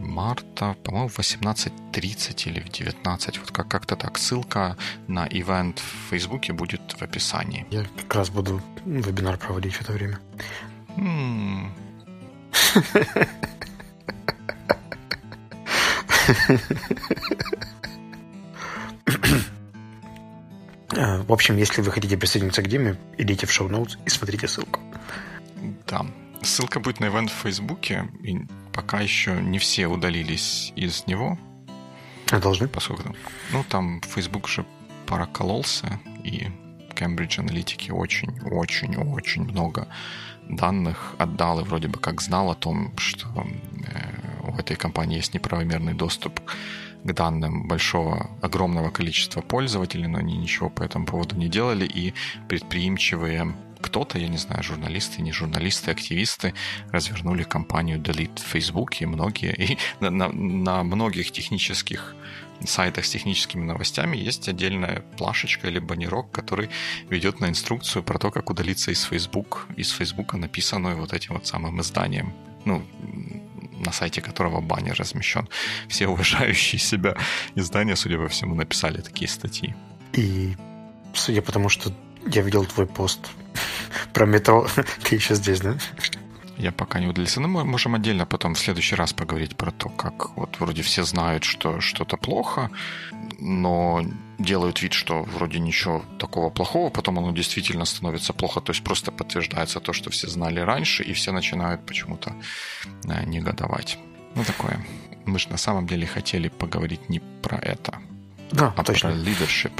марта, 0.01 0.75
по-моему, 0.83 1.07
в 1.09 1.19
18.30 1.19 2.47
или 2.49 2.59
в 2.59 2.69
19. 2.69 3.39
Вот 3.39 3.51
как- 3.51 3.67
как-то 3.67 3.95
так. 3.95 4.17
Ссылка 4.17 4.77
на 5.07 5.25
ивент 5.27 5.79
в 5.79 6.09
Фейсбуке 6.09 6.53
будет 6.53 6.81
в 6.97 7.01
описании. 7.01 7.65
Я 7.71 7.85
как 8.01 8.13
раз 8.15 8.29
буду 8.29 8.61
вебинар 8.85 9.37
проводить 9.37 9.73
в 9.75 9.81
это 9.81 9.93
время. 9.93 10.19
А, 20.95 21.21
В 21.23 21.31
общем, 21.33 21.57
если 21.57 21.81
вы 21.81 21.91
хотите 21.91 22.17
присоединиться 22.17 22.61
к 22.61 22.67
Диме, 22.67 22.97
идите 23.17 23.45
в 23.45 23.51
шоу-ноутс 23.51 23.97
и 24.05 24.09
смотрите 24.09 24.47
ссылку. 24.47 24.79
Да. 25.87 26.05
Ссылка 26.43 26.79
будет 26.79 26.99
на 26.99 27.05
ивент 27.07 27.31
в 27.31 27.33
Фейсбуке, 27.33 28.09
и 28.23 28.39
пока 28.73 28.99
еще 28.99 29.33
не 29.41 29.57
все 29.57 29.87
удалились 29.87 30.71
из 30.75 31.07
него, 31.07 31.37
А 32.31 32.39
должны? 32.39 32.67
поскольку 32.67 33.03
там, 33.03 33.15
ну, 33.51 33.63
там 33.67 34.01
Facebook 34.01 34.45
уже 34.45 34.65
прокололся, 35.07 35.99
и 36.23 36.47
Cambridge 36.93 37.39
Analytica 37.39 37.91
очень-очень-очень 37.91 39.43
много 39.43 39.87
данных 40.49 41.15
отдал 41.17 41.59
и 41.59 41.63
вроде 41.63 41.87
бы 41.87 41.99
как 41.99 42.21
знал 42.21 42.51
о 42.51 42.55
том, 42.55 42.93
что 42.97 43.27
э, 43.85 44.47
у 44.47 44.55
этой 44.57 44.75
компании 44.77 45.17
есть 45.17 45.33
неправомерный 45.33 45.93
доступ 45.93 46.39
к 47.03 47.13
данным 47.13 47.67
большого, 47.67 48.29
огромного 48.41 48.89
количества 48.89 49.41
пользователей, 49.41 50.07
но 50.07 50.19
они 50.19 50.37
ничего 50.37 50.69
по 50.69 50.83
этому 50.83 51.05
поводу 51.05 51.35
не 51.35 51.47
делали, 51.49 51.85
и 51.85 52.13
предприимчивые 52.47 53.53
кто-то, 53.81 54.17
я 54.17 54.27
не 54.27 54.37
знаю, 54.37 54.63
журналисты, 54.63 55.21
не 55.21 55.31
журналисты, 55.31 55.91
активисты 55.91 56.53
развернули 56.91 57.43
кампанию 57.43 57.99
Delete 57.99 58.39
в 58.39 58.47
Facebook, 58.47 59.01
и 59.01 59.05
многие, 59.05 59.53
и 59.55 59.77
на, 59.99 60.09
на, 60.09 60.29
на 60.29 60.83
многих 60.83 61.31
технических 61.31 62.15
сайтах 62.65 63.05
с 63.05 63.09
техническими 63.09 63.63
новостями 63.63 64.17
есть 64.17 64.49
отдельная 64.49 65.03
плашечка 65.17 65.67
или 65.67 65.79
баннерок, 65.79 66.31
который 66.31 66.69
ведет 67.09 67.39
на 67.39 67.47
инструкцию 67.47 68.03
про 68.03 68.17
то, 68.17 68.31
как 68.31 68.49
удалиться 68.49 68.91
из 68.91 69.03
Facebook, 69.03 69.67
из 69.75 69.91
Facebook 69.91 70.33
написанную 70.33 70.97
вот 70.97 71.13
этим 71.13 71.35
вот 71.35 71.45
самым 71.45 71.79
изданием. 71.81 72.33
Ну, 72.65 72.83
на 73.79 73.91
сайте 73.91 74.21
которого 74.21 74.59
баннер 74.59 74.95
размещен. 74.97 75.47
Все 75.87 76.07
уважающие 76.07 76.79
себя 76.79 77.15
издания, 77.55 77.95
судя 77.95 78.17
по 78.17 78.27
всему, 78.27 78.55
написали 78.55 79.01
такие 79.01 79.29
статьи. 79.29 79.75
И 80.13 80.55
судя 81.13 81.41
по 81.41 81.51
тому, 81.51 81.69
что 81.69 81.93
я 82.31 82.41
видел 82.41 82.65
твой 82.65 82.85
пост 82.87 83.19
про 84.13 84.25
метро, 84.25 84.67
ты 85.03 85.15
еще 85.15 85.35
здесь, 85.35 85.61
да? 85.61 85.75
Я 86.57 86.71
пока 86.71 86.99
не 86.99 87.07
удалился. 87.07 87.39
Но 87.39 87.47
мы 87.47 87.63
можем 87.63 87.93
отдельно 87.93 88.25
потом 88.25 88.55
в 88.55 88.59
следующий 88.59 88.95
раз 88.95 89.13
поговорить 89.13 89.55
про 89.55 89.71
то, 89.71 89.89
как 89.89 90.35
вот 90.35 90.59
вроде 90.59 90.81
все 90.81 91.03
знают, 91.03 91.43
что 91.43 91.79
что-то 91.81 92.17
плохо, 92.17 92.71
но 93.39 94.03
делают 94.39 94.81
вид, 94.81 94.93
что 94.93 95.21
вроде 95.23 95.59
ничего 95.59 96.03
такого 96.17 96.49
плохого, 96.49 96.89
потом 96.89 97.19
оно 97.19 97.31
действительно 97.31 97.85
становится 97.85 98.33
плохо, 98.33 98.59
то 98.61 98.71
есть 98.71 98.83
просто 98.83 99.11
подтверждается 99.11 99.79
то, 99.79 99.93
что 99.93 100.09
все 100.09 100.27
знали 100.27 100.59
раньше, 100.59 101.03
и 101.03 101.13
все 101.13 101.31
начинают 101.31 101.85
почему-то 101.85 102.33
э, 103.07 103.23
негодовать. 103.25 103.99
Ну, 104.33 104.43
такое. 104.43 104.83
Мы 105.25 105.37
же 105.37 105.49
на 105.49 105.57
самом 105.57 105.85
деле 105.85 106.07
хотели 106.07 106.47
поговорить 106.47 107.07
не 107.09 107.19
про 107.19 107.57
это, 107.57 107.99
Да, 108.51 108.73
а 108.75 108.83
точно. 108.83 109.09
про 109.11 109.17
leadership. 109.19 109.73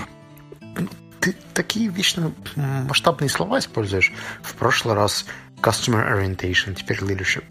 Ты 1.19 1.35
такие 1.53 1.89
вечно 1.89 2.33
масштабные 2.55 3.29
слова 3.29 3.59
используешь. 3.59 4.13
В 4.41 4.53
прошлый 4.55 4.95
раз 4.95 5.25
customer 5.61 6.07
orientation, 6.11 6.75
теперь 6.75 6.99
leadership. 6.99 7.43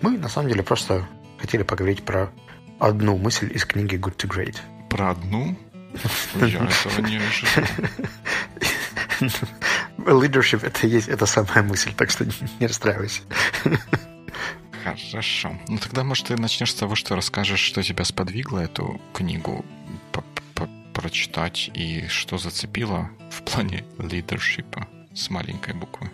Мы, 0.00 0.16
на 0.18 0.28
самом 0.28 0.48
деле, 0.48 0.62
просто 0.62 1.08
хотели 1.38 1.62
поговорить 1.62 2.04
про 2.04 2.30
одну 2.78 3.18
мысль 3.18 3.50
из 3.52 3.64
книги 3.64 3.96
Good 3.96 4.16
to 4.16 4.28
Great. 4.28 4.56
Про 4.88 5.10
одну? 5.10 5.58
Я 6.34 6.64
этого 6.64 7.06
не 7.06 7.16
ожидал. 7.16 7.64
Leadership 9.98 10.64
это 10.64 10.86
есть 10.86 11.08
эта 11.08 11.26
самая 11.26 11.62
мысль, 11.62 11.92
так 11.94 12.10
что 12.10 12.24
не 12.24 12.66
расстраивайся. 12.66 13.22
Хорошо. 15.10 15.58
Ну 15.68 15.78
тогда, 15.78 16.04
может, 16.04 16.28
ты 16.28 16.36
начнешь 16.36 16.70
с 16.70 16.74
того, 16.74 16.94
что 16.94 17.16
расскажешь, 17.16 17.60
что 17.60 17.82
тебя 17.82 18.04
сподвигло 18.04 18.60
эту 18.60 19.00
книгу 19.12 19.64
прочитать 20.98 21.70
и 21.74 22.08
что 22.08 22.38
зацепило 22.38 23.08
в 23.30 23.42
плане 23.42 23.84
лидершипа 23.98 24.88
с 25.14 25.30
маленькой 25.30 25.74
буквы. 25.74 26.10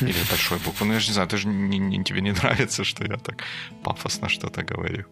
Или 0.00 0.16
большой 0.30 0.58
буквы. 0.58 0.86
Ну, 0.86 0.94
я 0.94 1.00
же 1.00 1.08
не 1.08 1.12
знаю, 1.12 1.28
ты 1.28 1.36
же 1.36 1.46
не- 1.46 1.78
не- 1.78 2.02
тебе 2.04 2.22
не 2.22 2.32
нравится, 2.32 2.84
что 2.84 3.04
я 3.04 3.18
так 3.18 3.44
пафосно 3.82 4.30
что-то 4.30 4.62
говорю. 4.62 5.04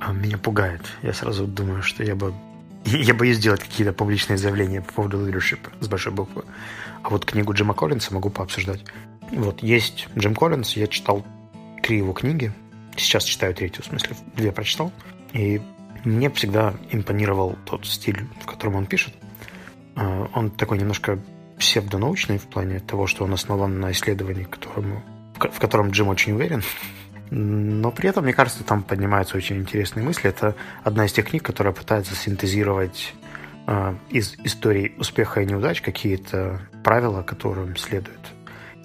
А 0.00 0.12
Меня 0.12 0.38
пугает. 0.38 0.82
Я 1.02 1.12
сразу 1.12 1.46
думаю, 1.46 1.82
что 1.82 2.04
я 2.04 2.14
бы... 2.14 2.32
Я 2.84 3.12
боюсь 3.14 3.38
делать 3.38 3.60
какие-то 3.60 3.92
публичные 3.92 4.38
заявления 4.38 4.82
по 4.82 4.92
поводу 4.92 5.28
leadership 5.28 5.58
с 5.80 5.88
большой 5.88 6.12
буквы. 6.12 6.44
А 7.02 7.08
вот 7.10 7.24
книгу 7.24 7.52
Джима 7.52 7.74
Коллинса 7.74 8.14
могу 8.14 8.30
пообсуждать. 8.30 8.84
Вот, 9.32 9.64
есть 9.64 10.06
Джим 10.16 10.36
Коллинз, 10.36 10.76
я 10.76 10.86
читал 10.86 11.26
три 11.82 11.96
его 11.98 12.12
книги. 12.12 12.52
Сейчас 12.96 13.24
читаю 13.24 13.52
третью, 13.52 13.82
в 13.82 13.86
смысле, 13.86 14.16
две 14.36 14.52
прочитал. 14.52 14.92
И 15.32 15.60
мне 16.04 16.30
всегда 16.30 16.74
импонировал 16.90 17.56
тот 17.64 17.86
стиль, 17.86 18.26
в 18.40 18.46
котором 18.46 18.76
он 18.76 18.86
пишет. 18.86 19.14
А, 19.96 20.28
он 20.34 20.50
такой 20.50 20.78
немножко 20.78 21.18
псевдонаучный 21.58 22.38
в 22.38 22.46
плане 22.46 22.80
того, 22.80 23.06
что 23.06 23.24
он 23.24 23.32
основан 23.32 23.80
на 23.80 23.92
исследовании, 23.92 24.44
которому, 24.44 25.02
в 25.34 25.58
котором 25.58 25.90
Джим 25.90 26.08
очень 26.08 26.32
уверен. 26.32 26.62
Но 27.30 27.90
при 27.90 28.08
этом, 28.08 28.24
мне 28.24 28.32
кажется, 28.32 28.64
там 28.64 28.82
поднимаются 28.82 29.36
очень 29.36 29.56
интересные 29.56 30.04
мысли. 30.04 30.30
Это 30.30 30.54
одна 30.82 31.04
из 31.04 31.12
тех 31.12 31.28
книг, 31.28 31.42
которая 31.42 31.74
пытается 31.74 32.14
синтезировать 32.14 33.12
э, 33.66 33.94
из 34.10 34.34
историй 34.44 34.94
успеха 34.98 35.42
и 35.42 35.46
неудач 35.46 35.82
какие-то 35.82 36.62
правила, 36.82 37.22
которым 37.22 37.76
следуют 37.76 38.32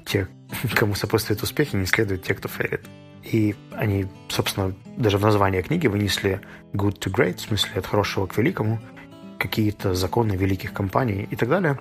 те, 0.05 0.27
кому 0.75 0.95
сопутствует 0.95 1.41
успех, 1.41 1.73
и 1.73 1.77
не 1.77 1.85
следуют 1.85 2.23
те, 2.23 2.33
кто 2.33 2.49
фейлит. 2.49 2.85
И 3.23 3.55
они, 3.71 4.07
собственно, 4.29 4.73
даже 4.97 5.17
в 5.17 5.21
названии 5.21 5.61
книги 5.61 5.87
вынесли 5.87 6.41
good 6.73 6.99
to 6.99 7.11
great, 7.11 7.37
в 7.37 7.41
смысле 7.41 7.71
от 7.75 7.85
хорошего 7.85 8.27
к 8.27 8.37
великому, 8.37 8.79
какие-то 9.39 9.93
законы 9.93 10.33
великих 10.33 10.73
компаний 10.73 11.27
и 11.29 11.35
так 11.35 11.49
далее. 11.49 11.79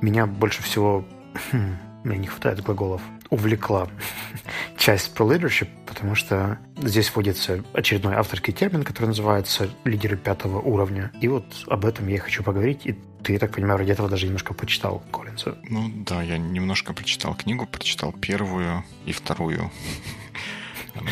Меня 0.00 0.26
больше 0.26 0.62
всего, 0.62 1.04
хм, 1.52 1.76
мне 2.04 2.18
не 2.18 2.26
хватает 2.26 2.62
глаголов, 2.62 3.02
увлекла 3.30 3.88
часть 4.76 5.14
про 5.14 5.24
leadership, 5.24 5.68
потому 5.86 6.14
что 6.14 6.58
здесь 6.76 7.14
вводится 7.14 7.62
очередной 7.72 8.14
авторский 8.14 8.52
термин, 8.52 8.82
который 8.82 9.06
называется 9.06 9.70
лидеры 9.84 10.16
пятого 10.16 10.60
уровня. 10.60 11.12
И 11.20 11.28
вот 11.28 11.44
об 11.66 11.84
этом 11.84 12.08
я 12.08 12.18
хочу 12.18 12.42
поговорить. 12.42 12.86
И 12.86 12.96
ты, 13.22 13.34
я 13.34 13.38
так 13.38 13.52
понимаю, 13.52 13.78
ради 13.78 13.92
этого 13.92 14.08
даже 14.08 14.26
немножко 14.26 14.54
почитал 14.54 15.02
Коллинза. 15.12 15.58
Ну 15.68 15.90
да, 16.06 16.22
я 16.22 16.38
немножко 16.38 16.92
прочитал 16.92 17.34
книгу, 17.34 17.66
прочитал 17.66 18.12
первую 18.12 18.82
и 19.04 19.12
вторую 19.12 19.70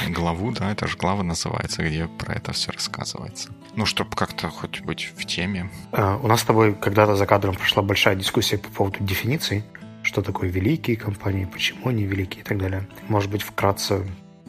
главу, 0.09 0.51
да, 0.53 0.71
это 0.73 0.87
же 0.87 0.97
глава 0.97 1.23
называется, 1.23 1.83
где 1.83 2.07
про 2.07 2.35
это 2.35 2.53
все 2.53 2.73
рассказывается. 2.73 3.51
Ну, 3.77 3.87
чтобы 3.87 4.11
как-то 4.17 4.49
хоть 4.49 4.81
быть 4.83 5.13
в 5.17 5.25
теме. 5.25 5.71
Uh, 5.93 6.21
у 6.23 6.27
нас 6.27 6.41
с 6.41 6.45
тобой 6.45 6.75
когда-то 6.75 7.17
за 7.17 7.27
кадром 7.27 7.55
прошла 7.55 7.83
большая 7.83 8.17
дискуссия 8.17 8.59
по 8.59 8.69
поводу 8.69 8.99
дефиниций, 9.01 9.65
что 10.03 10.23
такое 10.23 10.51
великие 10.51 10.97
компании, 10.97 11.45
почему 11.45 11.89
они 11.89 12.05
великие 12.05 12.43
и 12.43 12.45
так 12.45 12.59
далее. 12.59 12.89
Может 13.09 13.31
быть, 13.31 13.43
вкратце 13.43 14.05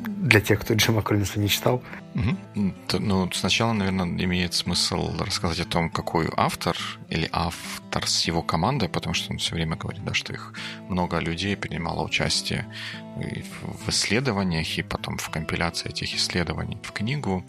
для 0.05 0.41
тех, 0.41 0.59
кто 0.59 0.73
Джима 0.73 1.01
Коллинса 1.01 1.39
не 1.39 1.49
читал? 1.49 1.81
Угу. 2.15 2.73
Ну, 2.99 3.31
сначала, 3.31 3.73
наверное, 3.73 4.05
имеет 4.05 4.53
смысл 4.53 5.15
рассказать 5.19 5.59
о 5.59 5.65
том, 5.65 5.89
какой 5.89 6.29
автор 6.35 6.75
или 7.09 7.29
автор 7.31 8.07
с 8.07 8.25
его 8.25 8.41
командой, 8.41 8.89
потому 8.89 9.13
что 9.13 9.31
он 9.31 9.37
все 9.37 9.55
время 9.55 9.75
говорит, 9.75 10.03
да, 10.03 10.13
что 10.13 10.33
их 10.33 10.53
много 10.89 11.19
людей 11.19 11.55
принимало 11.55 12.03
участие 12.03 12.65
в 13.15 13.89
исследованиях 13.89 14.77
и 14.77 14.83
потом 14.83 15.17
в 15.17 15.29
компиляции 15.29 15.89
этих 15.89 16.15
исследований 16.15 16.77
в 16.83 16.91
книгу. 16.91 17.43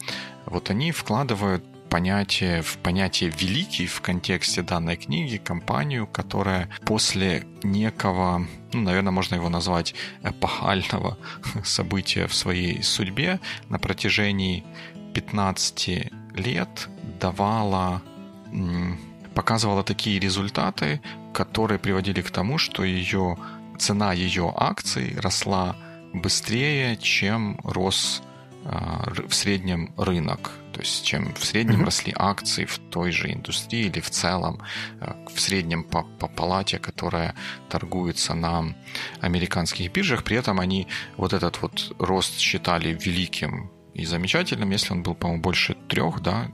Вот 0.45 0.69
они 0.69 0.91
вкладывают 0.91 1.63
понятие, 1.91 2.61
в 2.61 2.77
понятие 2.77 3.29
«великий» 3.29 3.85
в 3.85 3.99
контексте 3.99 4.61
данной 4.61 4.95
книги 4.95 5.35
компанию, 5.35 6.07
которая 6.07 6.69
после 6.85 7.43
некого, 7.63 8.47
ну, 8.71 8.81
наверное, 8.81 9.11
можно 9.11 9.35
его 9.35 9.49
назвать 9.49 9.93
эпохального 10.23 11.17
события 11.65 12.27
в 12.27 12.33
своей 12.33 12.81
судьбе 12.81 13.41
на 13.67 13.77
протяжении 13.77 14.63
15 15.13 16.11
лет 16.35 16.89
давала 17.19 18.01
показывала 19.35 19.83
такие 19.83 20.19
результаты, 20.19 21.01
которые 21.33 21.77
приводили 21.77 22.21
к 22.21 22.31
тому, 22.31 22.57
что 22.57 22.83
ее 22.83 23.37
цена 23.77 24.13
ее 24.13 24.51
акций 24.55 25.15
росла 25.17 25.75
быстрее, 26.13 26.97
чем 26.97 27.59
рос 27.63 28.21
а, 28.65 29.09
в 29.27 29.33
среднем 29.33 29.93
рынок. 29.97 30.51
То 30.81 30.87
есть 30.87 31.05
чем 31.05 31.31
в 31.35 31.45
среднем 31.45 31.81
mm-hmm. 31.81 31.85
росли 31.85 32.13
акции 32.17 32.65
в 32.65 32.79
той 32.89 33.11
же 33.11 33.31
индустрии 33.31 33.85
или 33.85 33.99
в 33.99 34.09
целом 34.09 34.63
а, 34.99 35.15
в 35.31 35.39
среднем 35.39 35.83
по, 35.83 36.01
по 36.01 36.27
палате, 36.27 36.79
которая 36.79 37.35
торгуется 37.69 38.33
на 38.33 38.73
американских 39.19 39.91
биржах, 39.91 40.23
при 40.23 40.37
этом 40.37 40.59
они 40.59 40.87
вот 41.17 41.33
этот 41.33 41.61
вот 41.61 41.95
рост 41.99 42.39
считали 42.39 42.97
великим 42.99 43.69
и 43.93 44.05
замечательным, 44.05 44.71
если 44.71 44.93
он 44.93 45.03
был, 45.03 45.13
по-моему, 45.13 45.43
больше 45.43 45.75
трех, 45.87 46.19
да, 46.21 46.47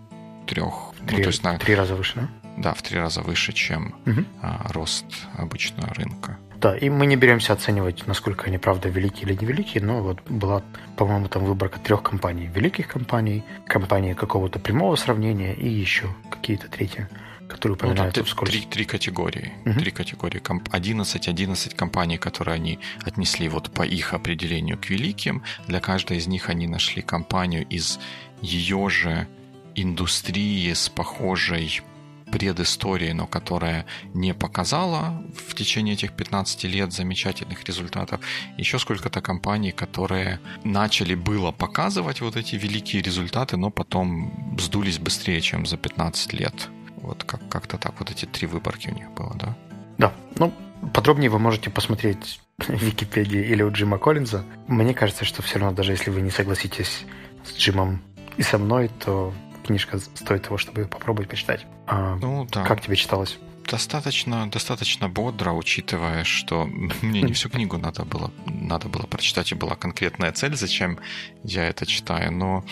трех. 0.46 0.91
Три, 1.07 1.17
ну, 1.19 1.24
то 1.24 1.29
есть 1.29 1.43
на, 1.43 1.57
три 1.57 1.75
раза 1.75 1.96
выше, 1.96 2.15
да? 2.15 2.29
Да, 2.57 2.74
в 2.74 2.81
три 2.81 3.00
раза 3.00 3.22
выше, 3.22 3.53
чем 3.53 3.96
угу. 4.05 4.25
рост 4.74 5.05
обычного 5.38 5.93
рынка. 5.93 6.38
Да, 6.60 6.76
и 6.76 6.90
мы 6.90 7.06
не 7.06 7.16
беремся 7.16 7.54
оценивать, 7.54 8.08
насколько 8.08 8.48
они, 8.48 8.58
правда, 8.58 8.90
великие 8.90 9.30
или 9.30 9.34
невеликие, 9.40 9.84
но 9.84 10.02
вот 10.02 10.22
была, 10.28 10.64
по-моему, 10.96 11.28
там 11.28 11.46
выборка 11.46 11.80
трех 11.80 12.02
компаний. 12.02 12.50
Великих 12.54 12.88
компаний, 12.88 13.44
компании 13.68 14.14
какого-то 14.14 14.60
прямого 14.60 14.96
сравнения 14.96 15.54
и 15.54 15.68
еще 15.68 16.08
какие-то 16.32 16.68
третьи, 16.68 17.08
которые 17.48 17.76
упоминаются 17.76 18.22
ну, 18.22 18.26
вскользь. 18.26 18.52
Три, 18.52 18.62
три 18.62 18.86
категории. 18.86 19.54
Угу. 19.66 19.80
Три 19.80 19.92
категории. 19.92 20.42
11, 20.72 21.28
11 21.28 21.74
компаний, 21.76 22.18
которые 22.18 22.56
они 22.56 22.80
отнесли 23.04 23.50
вот 23.50 23.70
по 23.70 23.84
их 23.84 24.14
определению 24.14 24.80
к 24.80 24.90
великим. 24.90 25.44
Для 25.68 25.80
каждой 25.80 26.18
из 26.18 26.26
них 26.26 26.50
они 26.50 26.68
нашли 26.68 27.04
компанию 27.04 27.68
из 27.68 28.00
ее 28.42 28.90
же 28.90 29.28
индустрии 29.76 30.74
с 30.74 30.90
похожей 30.90 31.82
предыстории, 32.31 33.12
но 33.13 33.27
которая 33.27 33.86
не 34.13 34.34
показала 34.34 35.24
в 35.48 35.53
течение 35.55 35.93
этих 35.93 36.12
15 36.13 36.63
лет 36.65 36.93
замечательных 36.93 37.63
результатов. 37.63 38.19
Еще 38.57 38.79
сколько-то 38.79 39.22
компаний, 39.22 39.72
которые 39.72 40.39
начали 40.63 41.15
было 41.15 41.51
показывать 41.51 42.22
вот 42.22 42.36
эти 42.36 42.55
великие 42.55 43.01
результаты, 43.01 43.57
но 43.57 43.69
потом 43.69 44.57
сдулись 44.60 45.00
быстрее, 45.00 45.41
чем 45.41 45.65
за 45.65 45.77
15 45.77 46.34
лет. 46.34 46.69
Вот 46.98 47.24
как- 47.24 47.48
как-то 47.50 47.77
так 47.77 47.93
вот 48.00 48.12
эти 48.12 48.25
три 48.25 48.48
выборки 48.48 48.89
у 48.89 48.93
них 48.93 49.10
было, 49.12 49.34
да? 49.36 49.55
Да, 49.98 50.13
ну, 50.38 50.53
подробнее 50.93 51.29
вы 51.29 51.39
можете 51.39 51.69
посмотреть 51.69 52.39
в 52.57 52.69
Википедии 52.69 53.41
или 53.41 53.63
у 53.63 53.72
Джима 53.72 53.98
Коллинза. 53.98 54.43
Мне 54.67 54.93
кажется, 54.93 55.25
что 55.25 55.41
все 55.41 55.60
равно, 55.60 55.75
даже 55.75 55.91
если 55.91 56.10
вы 56.10 56.22
не 56.22 56.31
согласитесь 56.31 57.05
с 57.46 57.57
Джимом 57.57 58.01
и 58.38 58.43
со 58.43 58.57
мной, 58.57 58.89
то 59.05 59.34
книжка 59.65 60.00
стоит 60.00 60.43
того, 60.43 60.57
чтобы 60.57 60.86
попробовать 60.86 61.29
почитать. 61.29 61.65
А, 61.88 62.15
ну, 62.22 62.46
да. 62.51 62.63
Как 62.63 62.82
тебе 62.82 62.96
читалось? 62.96 63.39
Достаточно, 63.65 64.50
достаточно 64.50 65.10
бодро, 65.10 65.51
учитывая, 65.51 66.24
что 66.24 66.65
мне 67.01 67.22
не 67.22 67.34
всю 67.34 67.50
книгу 67.50 67.77
надо 67.77 68.06
было, 68.06 68.32
надо 68.46 68.88
было 68.89 69.06
прочитать, 69.06 69.51
и 69.51 69.56
была 69.56 69.75
конкретная 69.75 70.32
цель, 70.32 70.56
зачем 70.56 71.00
я 71.44 71.67
это 71.67 71.86
читаю. 71.86 72.32
Но 72.32 72.65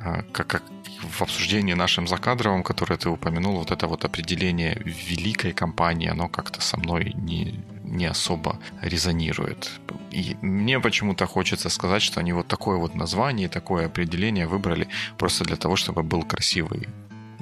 а, 0.00 0.22
как, 0.32 0.46
как 0.48 0.62
в 1.02 1.22
обсуждении 1.22 1.74
нашим 1.74 2.08
закадровым, 2.08 2.62
которое 2.62 2.96
ты 2.96 3.08
упомянул, 3.08 3.58
вот 3.58 3.70
это 3.70 3.86
вот 3.86 4.04
определение 4.04 4.80
великой 4.84 5.52
компании, 5.52 6.08
оно 6.08 6.28
как-то 6.28 6.60
со 6.60 6.76
мной 6.76 7.12
не, 7.14 7.60
не 7.84 8.06
особо 8.06 8.58
резонирует. 8.82 9.70
И 10.10 10.36
мне 10.42 10.80
почему-то 10.80 11.26
хочется 11.26 11.68
сказать, 11.68 12.02
что 12.02 12.20
они 12.20 12.32
вот 12.32 12.48
такое 12.48 12.78
вот 12.78 12.94
название, 12.94 13.48
такое 13.48 13.86
определение 13.86 14.46
выбрали 14.46 14.88
просто 15.18 15.44
для 15.44 15.56
того, 15.56 15.76
чтобы 15.76 16.02
был 16.02 16.22
красивый 16.22 16.88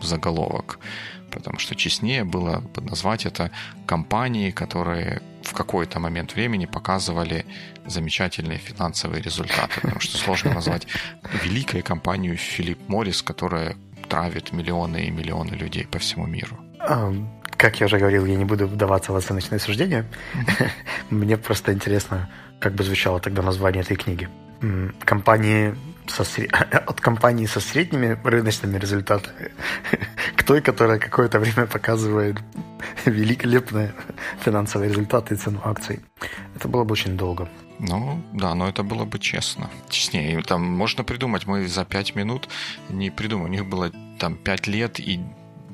заголовок. 0.04 0.78
Потому 1.30 1.58
что 1.58 1.75
честнее 1.75 2.25
было 2.25 2.61
бы 2.61 2.82
назвать 2.82 3.26
это 3.26 3.50
компании, 3.87 4.50
которые 4.50 5.20
в 5.42 5.52
какой-то 5.52 5.99
момент 5.99 6.34
времени 6.34 6.66
показывали 6.66 7.44
замечательные 7.87 8.58
финансовые 8.58 9.23
результаты. 9.23 9.80
Потому 9.80 10.00
что 10.00 10.16
сложно 10.16 10.54
назвать 10.54 10.87
великой 11.44 11.82
компанию 11.82 12.37
Филипп 12.37 12.78
Моррис, 12.88 13.23
которая 13.23 13.76
травит 14.08 14.52
миллионы 14.52 15.06
и 15.06 15.11
миллионы 15.11 15.54
людей 15.54 15.87
по 15.87 15.99
всему 15.99 16.26
миру. 16.26 16.58
Как 17.56 17.80
я 17.80 17.87
уже 17.87 17.99
говорил, 17.99 18.26
я 18.26 18.37
не 18.37 18.44
буду 18.44 18.66
вдаваться 18.66 19.12
в 19.12 19.16
оценочное 19.16 19.58
суждение. 19.58 20.04
Мне 21.11 21.37
просто 21.37 21.73
интересно, 21.73 22.28
как 22.61 22.75
бы 22.75 22.84
звучало 22.84 23.20
тогда 23.20 23.42
название 23.42 23.82
этой 23.82 23.96
книги. 23.96 24.28
Компании 25.04 25.75
со, 26.06 26.25
от 26.87 27.00
компании 27.00 27.46
со 27.46 27.61
средними 27.61 28.18
рыночными 28.25 28.78
результатами 28.78 29.50
к 30.37 30.42
той, 30.42 30.61
которая 30.61 30.99
какое-то 30.99 31.38
время 31.38 31.66
показывает 31.66 32.37
великолепные 33.04 33.94
финансовые 34.40 34.90
результаты 34.90 35.34
и 35.34 35.37
цену 35.37 35.61
акций. 35.64 36.00
Это 36.56 36.68
было 36.68 36.84
бы 36.84 36.92
очень 36.92 37.16
долго. 37.16 37.49
Ну, 37.78 38.23
да, 38.32 38.54
но 38.54 38.68
это 38.68 38.82
было 38.82 39.04
бы 39.04 39.18
честно. 39.18 39.70
Честнее. 39.88 40.42
Там 40.42 40.62
можно 40.62 41.04
придумать, 41.04 41.46
мы 41.46 41.66
за 41.66 41.84
пять 41.84 42.14
минут 42.14 42.49
не 42.88 43.11
придумаем. 43.11 43.50
У 43.50 43.52
них 43.52 43.66
было 43.66 43.90
там 44.18 44.37
пять 44.37 44.66
лет 44.66 45.00
и 45.00 45.20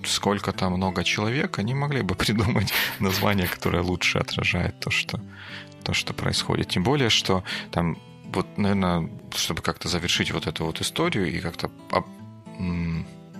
сколько 0.05 0.53
там 0.53 0.75
много 0.75 1.05
человек, 1.05 1.59
они 1.59 1.75
могли 1.75 2.03
бы 2.03 2.15
придумать 2.17 2.73
название, 3.01 3.47
которое 3.47 3.83
лучше 3.83 4.19
отражает 4.19 4.79
то, 4.81 4.91
что, 4.91 5.21
то, 5.83 5.93
что 5.93 6.15
происходит. 6.15 6.69
Тем 6.69 6.83
более, 6.83 7.11
что 7.11 7.45
там 7.71 7.99
вот, 8.35 8.59
наверное, 8.59 9.09
чтобы 9.35 9.63
как-то 9.63 9.89
завершить 9.89 10.33
вот 10.33 10.47
эту 10.47 10.65
вот 10.65 10.81
историю 10.81 11.33
и 11.33 11.41
как-то 11.41 11.71
об, 11.91 12.07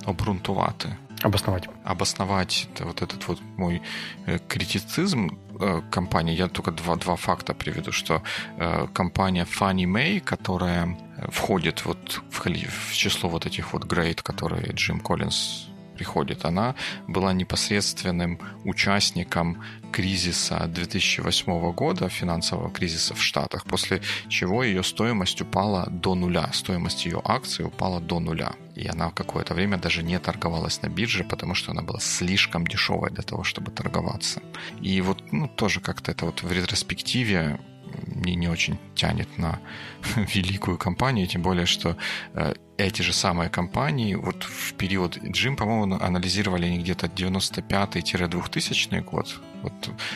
обґрунтувати 0.07 0.89
Обосновать. 1.23 1.69
Обосновать 1.85 2.69
вот 2.81 3.03
этот 3.03 3.29
вот 3.29 3.39
мой 3.59 3.83
э, 4.27 4.39
критицизм 4.49 5.39
э, 5.61 5.83
компании. 5.91 6.35
Я 6.35 6.49
только 6.49 6.71
два, 6.71 6.97
два 6.97 7.17
факта 7.17 7.53
приведу, 7.53 7.93
что 7.93 8.23
э, 8.57 8.87
компания 8.95 9.45
Funny 9.45 9.85
May, 9.85 10.21
которая 10.21 10.97
входит 11.29 11.85
вот 11.85 12.23
в, 12.31 12.41
в 12.41 12.95
число 12.95 13.29
вот 13.29 13.45
этих 13.45 13.75
вот 13.75 13.85
грейд, 13.85 14.23
которые 14.23 14.73
Джим 14.73 15.01
Коллинз 15.01 15.70
приходит, 16.01 16.47
она 16.47 16.75
была 17.09 17.35
непосредственным 17.35 18.39
участником 18.65 19.63
кризиса 19.93 20.67
2008 20.67 21.73
года, 21.73 22.09
финансового 22.09 22.71
кризиса 22.71 23.15
в 23.15 23.23
Штатах, 23.23 23.65
после 23.65 24.01
чего 24.29 24.65
ее 24.65 24.83
стоимость 24.83 25.43
упала 25.43 25.87
до 25.91 26.15
нуля, 26.15 26.51
стоимость 26.53 27.07
ее 27.07 27.21
акций 27.25 27.67
упала 27.67 28.01
до 28.01 28.21
нуля. 28.21 28.53
И 28.77 28.89
она 28.89 29.11
какое-то 29.11 29.55
время 29.55 29.77
даже 29.77 30.03
не 30.03 30.19
торговалась 30.19 30.83
на 30.83 30.89
бирже, 30.89 31.25
потому 31.25 31.55
что 31.55 31.73
она 31.73 31.83
была 31.83 32.01
слишком 32.01 32.67
дешевой 32.67 33.11
для 33.11 33.23
того, 33.23 33.45
чтобы 33.45 33.71
торговаться. 33.71 34.41
И 34.81 35.03
вот 35.03 35.33
ну, 35.33 35.49
тоже 35.49 35.81
как-то 35.81 36.13
это 36.13 36.25
вот 36.25 36.43
в 36.43 36.53
ретроспективе 36.53 37.59
мне 38.07 38.35
не 38.35 38.49
очень 38.49 38.79
тянет 38.95 39.39
на 39.39 39.61
великую 40.17 40.79
компанию, 40.79 41.27
тем 41.27 41.43
более, 41.43 41.67
что 41.67 41.97
э, 42.35 42.55
эти 42.77 43.03
же 43.03 43.13
самые 43.13 43.51
компании, 43.51 44.15
вот 44.15 44.45
в 44.45 44.75
период 44.75 45.19
Джим, 45.23 45.57
по-моему, 45.57 45.99
анализировали 46.01 46.67
они 46.67 46.79
где-то 46.79 47.07
95-2000 47.07 49.03
год. 49.03 49.41
Вот, 49.63 49.73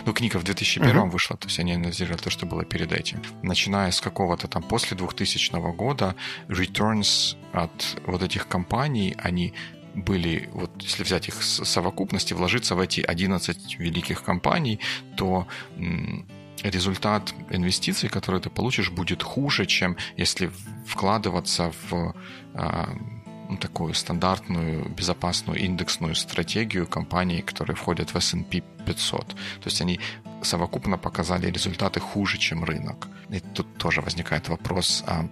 ну, 0.07 0.13
книга 0.13 0.39
в 0.39 0.45
2001 0.45 0.97
uh-huh. 0.97 1.11
вышла, 1.11 1.37
то 1.37 1.49
есть 1.49 1.59
они 1.59 1.75
анализировали 1.75 2.19
то, 2.19 2.31
что 2.31 2.47
было 2.47 2.65
перед 2.65 2.93
этим. 2.93 3.21
Начиная 3.43 3.91
с 3.91 4.01
какого-то 4.01 4.49
там 4.49 4.63
после 4.63 4.97
2000 4.97 5.75
года, 5.77 6.15
returns 6.49 7.37
от 7.53 8.01
вот 8.07 8.23
этих 8.23 8.49
компаний, 8.49 9.15
они 9.19 9.53
были, 9.95 10.49
вот 10.53 10.71
если 10.83 11.05
взять 11.05 11.29
их 11.29 11.43
совокупности, 11.43 12.35
вложиться 12.35 12.75
в 12.75 12.81
эти 12.81 13.01
11 13.01 13.79
великих 13.79 14.23
компаний, 14.23 14.81
то 15.17 15.47
результат 16.63 17.35
инвестиций, 17.51 18.09
которые 18.09 18.41
ты 18.41 18.51
получишь, 18.51 18.91
будет 18.91 19.23
хуже, 19.23 19.67
чем 19.67 19.97
если 20.17 20.51
вкладываться 20.87 21.73
в 21.91 22.15
а, 22.55 22.89
ну, 23.49 23.57
такую 23.57 23.95
стандартную, 23.95 24.89
безопасную 24.89 25.59
индексную 25.59 26.15
стратегию 26.15 26.87
компаний, 26.87 27.43
которые 27.43 27.77
входят 27.77 28.15
в 28.15 28.17
S&P 28.17 28.63
500. 28.87 29.27
То 29.27 29.37
есть 29.65 29.81
они 29.81 30.01
совокупно 30.43 30.99
показали 30.99 31.51
результаты 31.51 32.01
хуже, 32.01 32.39
чем 32.39 32.65
рынок. 32.65 33.09
И 33.31 33.41
тут 33.41 33.77
тоже 33.79 34.01
возникает 34.01 34.49
вопрос, 34.49 35.05
а 35.07 35.27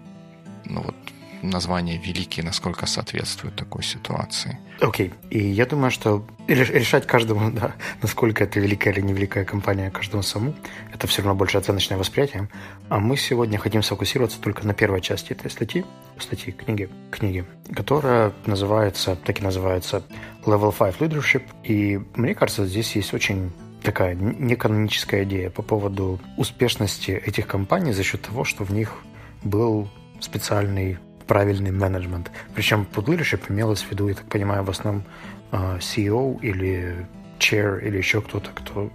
ну 0.64 0.82
вот 0.82 0.94
название 1.42 1.98
«Великий» 1.98 2.42
насколько 2.42 2.86
соответствует 2.86 3.56
такой 3.56 3.82
ситуации. 3.82 4.58
Окей. 4.80 5.08
Okay. 5.08 5.28
И 5.30 5.48
я 5.48 5.66
думаю, 5.66 5.90
что 5.90 6.24
решать 6.48 7.06
каждому, 7.06 7.50
да, 7.50 7.74
насколько 8.02 8.44
это 8.44 8.60
великая 8.60 8.92
или 8.92 9.00
невеликая 9.00 9.44
компания, 9.44 9.90
каждому 9.90 10.22
самому, 10.22 10.54
это 10.92 11.06
все 11.06 11.22
равно 11.22 11.34
больше 11.34 11.58
оценочное 11.58 11.98
восприятие. 11.98 12.48
А 12.88 12.98
мы 12.98 13.16
сегодня 13.16 13.58
хотим 13.58 13.82
сфокусироваться 13.82 14.40
только 14.40 14.66
на 14.66 14.74
первой 14.74 15.00
части 15.00 15.32
этой 15.32 15.50
статьи, 15.50 15.84
статьи, 16.18 16.52
книги, 16.52 16.88
книги, 17.10 17.44
которая 17.74 18.32
называется, 18.46 19.16
так 19.16 19.40
и 19.40 19.42
называется 19.42 20.02
Level 20.44 20.74
5 20.76 20.96
Leadership. 20.98 21.42
И 21.64 22.00
мне 22.14 22.34
кажется, 22.34 22.66
здесь 22.66 22.96
есть 22.96 23.14
очень 23.14 23.52
такая 23.82 24.14
неканоническая 24.14 25.24
идея 25.24 25.50
по 25.50 25.62
поводу 25.62 26.20
успешности 26.36 27.10
этих 27.10 27.46
компаний 27.46 27.92
за 27.92 28.02
счет 28.02 28.22
того, 28.22 28.44
что 28.44 28.64
в 28.64 28.72
них 28.72 29.02
был 29.42 29.88
специальный 30.20 30.98
правильный 31.26 31.70
менеджмент. 31.70 32.30
Причем 32.54 32.84
под 32.84 33.08
leadership 33.08 33.42
имелось 33.48 33.82
в 33.82 33.90
виду, 33.90 34.08
я 34.08 34.14
так 34.14 34.26
понимаю, 34.26 34.64
в 34.64 34.70
основном 34.70 35.04
а, 35.50 35.78
CEO 35.78 36.40
или 36.40 37.06
chair 37.38 37.80
или 37.86 37.98
еще 37.98 38.20
кто-то, 38.20 38.50
кто 38.50 38.90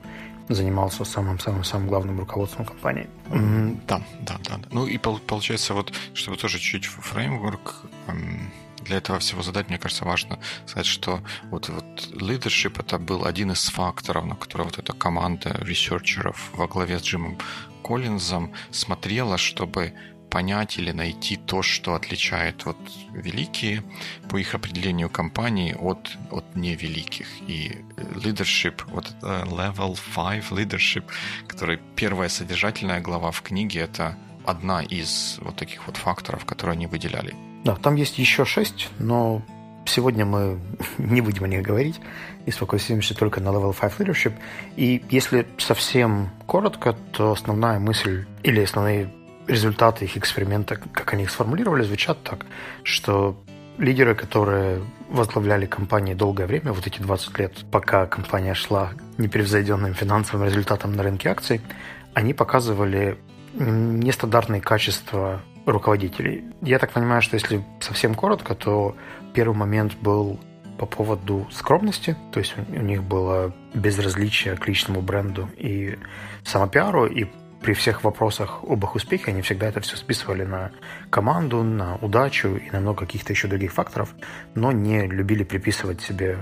занимался 0.49 1.03
самым-самым-самым 1.03 1.87
главным 1.87 2.19
руководством 2.19 2.65
компании. 2.65 3.07
Да, 3.87 4.01
да, 4.21 4.37
да. 4.43 4.59
Ну 4.71 4.87
и 4.87 4.97
получается 4.97 5.73
вот, 5.73 5.93
чтобы 6.13 6.37
тоже 6.37 6.59
чуть 6.59 6.85
фреймворк 6.85 7.83
для 8.87 8.97
этого 8.97 9.19
всего 9.19 9.41
задать, 9.41 9.69
мне 9.69 9.77
кажется, 9.77 10.05
важно 10.05 10.39
сказать, 10.65 10.85
что 10.85 11.21
вот, 11.51 11.69
вот 11.69 12.09
leadership 12.13 12.79
это 12.79 12.97
был 12.97 13.25
один 13.25 13.51
из 13.51 13.67
факторов, 13.67 14.25
на 14.25 14.35
который 14.35 14.63
вот 14.63 14.79
эта 14.79 14.93
команда 14.93 15.57
ресерчеров 15.59 16.51
во 16.53 16.67
главе 16.67 16.99
с 16.99 17.03
Джимом 17.03 17.37
Коллинзом 17.83 18.53
смотрела, 18.71 19.37
чтобы 19.37 19.93
понять 20.29 20.77
или 20.77 20.91
найти 20.91 21.37
то, 21.37 21.61
что 21.61 21.95
отличает 21.95 22.65
вот 22.65 22.77
великие 23.11 23.83
по 24.29 24.37
их 24.37 24.55
определению 24.55 25.09
компании 25.09 25.75
от, 25.79 26.11
от 26.31 26.55
невеликих. 26.55 27.27
И 27.47 27.83
leadership, 27.97 28.81
вот 28.87 29.13
level 29.21 29.97
5 30.15 30.51
leadership, 30.51 31.03
который 31.47 31.79
первая 31.95 32.29
содержательная 32.29 33.01
глава 33.01 33.31
в 33.31 33.41
книге, 33.41 33.81
это 33.81 34.17
одна 34.45 34.81
из 34.81 35.39
вот 35.41 35.55
таких 35.55 35.87
вот 35.87 35.97
факторов, 35.97 36.45
которые 36.45 36.73
они 36.73 36.87
выделяли. 36.87 37.35
Да, 37.63 37.75
там 37.75 37.95
есть 37.95 38.17
еще 38.17 38.45
шесть, 38.45 38.89
но 38.99 39.41
сегодня 39.85 40.25
мы 40.25 40.59
не 40.97 41.21
будем 41.21 41.43
о 41.43 41.47
них 41.47 41.61
говорить 41.61 41.99
и 42.45 42.51
сфокусируемся 42.51 43.13
только 43.13 43.41
на 43.41 43.49
Level 43.49 43.75
5 43.79 43.99
Leadership. 43.99 44.33
И 44.75 45.03
если 45.09 45.45
совсем 45.57 46.29
коротко, 46.45 46.93
то 47.11 47.31
основная 47.31 47.79
мысль 47.79 48.25
или 48.43 48.61
основные 48.61 49.09
результаты 49.47 50.05
их 50.05 50.17
эксперимента, 50.17 50.75
как 50.75 51.13
они 51.13 51.23
их 51.23 51.31
сформулировали, 51.31 51.83
звучат 51.83 52.21
так, 52.23 52.45
что 52.83 53.35
лидеры, 53.77 54.15
которые 54.15 54.81
возглавляли 55.09 55.65
компании 55.65 56.13
долгое 56.13 56.47
время, 56.47 56.73
вот 56.73 56.85
эти 56.87 56.99
20 56.99 57.39
лет, 57.39 57.53
пока 57.71 58.05
компания 58.05 58.53
шла 58.53 58.91
непревзойденным 59.17 59.93
финансовым 59.93 60.47
результатом 60.47 60.93
на 60.93 61.03
рынке 61.03 61.29
акций, 61.29 61.61
они 62.13 62.33
показывали 62.33 63.17
нестандартные 63.53 64.61
качества 64.61 65.41
руководителей. 65.65 66.45
Я 66.61 66.79
так 66.79 66.91
понимаю, 66.91 67.21
что 67.21 67.35
если 67.35 67.63
совсем 67.79 68.15
коротко, 68.15 68.55
то 68.55 68.95
первый 69.33 69.55
момент 69.55 69.95
был 70.01 70.39
по 70.77 70.85
поводу 70.85 71.47
скромности, 71.51 72.15
то 72.31 72.39
есть 72.39 72.55
у 72.69 72.81
них 72.81 73.03
было 73.03 73.53
безразличие 73.73 74.55
к 74.55 74.67
личному 74.67 75.01
бренду 75.01 75.49
и 75.57 75.97
самопиару, 76.43 77.05
и 77.07 77.25
при 77.67 77.73
всех 77.73 78.05
вопросах 78.05 78.63
об 78.63 78.81
их 78.85 78.95
успехе 78.95 79.31
они 79.31 79.41
всегда 79.41 79.67
это 79.67 79.81
все 79.81 79.97
списывали 79.97 80.45
на 80.45 80.71
команду, 81.09 81.63
на 81.63 81.97
удачу 81.97 82.55
и 82.55 82.71
на 82.71 82.79
много 82.79 83.01
каких-то 83.01 83.33
еще 83.33 83.49
других 83.49 83.73
факторов, 83.73 84.15
но 84.55 84.71
не 84.71 85.05
любили 85.05 85.43
приписывать 85.43 85.99
себе 85.99 86.37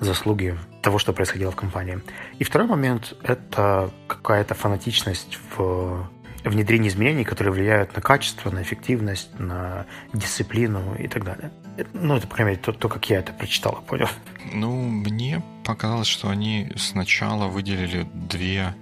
заслуги 0.00 0.56
того, 0.80 0.98
что 0.98 1.12
происходило 1.12 1.50
в 1.50 1.56
компании. 1.56 2.00
И 2.38 2.44
второй 2.44 2.68
момент– 2.68 3.12
это 3.22 3.90
какая-то 4.06 4.54
фанатичность 4.54 5.38
в 5.54 6.08
внедрении 6.42 6.88
изменений, 6.88 7.24
которые 7.24 7.52
влияют 7.52 7.94
на 7.94 8.00
качество, 8.00 8.50
на 8.50 8.62
эффективность, 8.62 9.38
на 9.38 9.84
дисциплину 10.14 10.94
и 10.94 11.06
так 11.06 11.22
далее. 11.22 11.50
Ну, 11.92 12.16
это, 12.16 12.26
по 12.26 12.36
крайней 12.36 12.52
мере, 12.52 12.62
то, 12.62 12.72
то 12.72 12.88
как 12.88 13.10
я 13.10 13.18
это 13.18 13.34
прочитал, 13.34 13.84
понял. 13.86 14.08
Ну, 14.54 14.74
мне 14.74 15.42
показалось, 15.66 16.08
что 16.08 16.30
они 16.30 16.72
сначала 16.76 17.48
выделили 17.48 18.06
две 18.14 18.74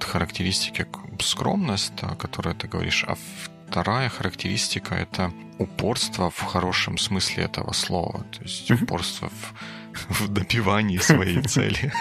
характеристики 0.00 0.86
скромность, 1.20 2.02
о 2.02 2.14
которой 2.14 2.54
ты 2.54 2.68
говоришь, 2.68 3.04
а 3.06 3.16
вторая 3.72 4.10
характеристика 4.10 4.94
это 4.94 5.32
упорство 5.58 6.30
в 6.30 6.42
хорошем 6.42 6.98
смысле 6.98 7.44
этого 7.44 7.72
слова. 7.72 8.24
То 8.30 8.42
есть 8.42 8.70
упорство 8.70 9.28
в 9.28 9.54
в 10.08 10.28
добивании 10.28 10.98
своей 10.98 11.42
цели. 11.46 11.92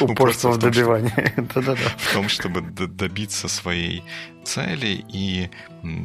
Упорство 0.00 0.50
в 0.50 0.58
добивании. 0.58 1.12
В 1.98 2.12
том, 2.12 2.28
чтобы 2.28 2.60
добиться 2.60 3.48
своей 3.48 4.02
цели, 4.44 5.04
и 5.12 5.50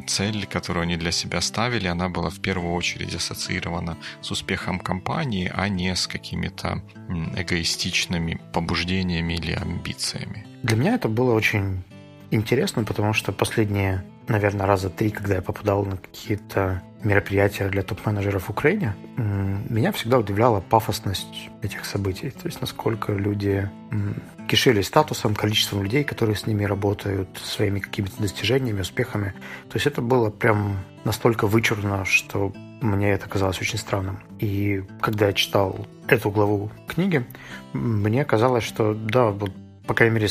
цель, 0.07 0.45
которую 0.45 0.83
они 0.83 0.97
для 0.97 1.11
себя 1.11 1.41
ставили, 1.41 1.87
она 1.87 2.09
была 2.09 2.29
в 2.29 2.39
первую 2.39 2.73
очередь 2.73 3.15
ассоциирована 3.15 3.97
с 4.21 4.31
успехом 4.31 4.79
компании, 4.79 5.51
а 5.53 5.69
не 5.69 5.95
с 5.95 6.07
какими-то 6.07 6.81
эгоистичными 7.37 8.39
побуждениями 8.53 9.33
или 9.33 9.51
амбициями. 9.53 10.45
Для 10.63 10.77
меня 10.77 10.95
это 10.95 11.07
было 11.07 11.33
очень 11.33 11.83
интересно, 12.31 12.83
потому 12.83 13.13
что 13.13 13.31
последние, 13.31 14.03
наверное, 14.27 14.65
раза 14.65 14.89
три, 14.89 15.09
когда 15.09 15.35
я 15.35 15.41
попадал 15.41 15.85
на 15.85 15.97
какие-то 15.97 16.81
мероприятия 17.03 17.67
для 17.69 17.81
топ-менеджеров 17.81 18.45
в 18.45 18.49
Украине, 18.51 18.95
меня 19.17 19.91
всегда 19.91 20.19
удивляла 20.19 20.61
пафосность 20.61 21.49
этих 21.61 21.85
событий. 21.85 22.29
То 22.29 22.45
есть 22.45 22.61
насколько 22.61 23.13
люди 23.13 23.69
кишили 24.47 24.81
статусом, 24.81 25.33
количеством 25.35 25.83
людей, 25.83 26.03
которые 26.03 26.35
с 26.35 26.45
ними 26.45 26.65
работают, 26.65 27.29
своими 27.43 27.79
какими-то 27.79 28.21
достижениями, 28.21 28.81
успехами. 28.81 29.33
То 29.69 29.77
есть 29.77 29.87
это 29.87 30.01
было 30.01 30.29
прям 30.29 30.77
настолько 31.05 31.47
вычурно, 31.47 32.05
что 32.05 32.53
мне 32.81 33.11
это 33.11 33.29
казалось 33.29 33.61
очень 33.61 33.77
странным. 33.79 34.19
И 34.39 34.83
когда 35.01 35.27
я 35.27 35.33
читал 35.33 35.87
эту 36.07 36.31
главу 36.31 36.69
книги, 36.87 37.25
мне 37.73 38.25
казалось, 38.25 38.63
что 38.63 38.93
да, 38.93 39.29
вот, 39.29 39.51
по 39.87 39.93
крайней 39.93 40.15
мере, 40.15 40.27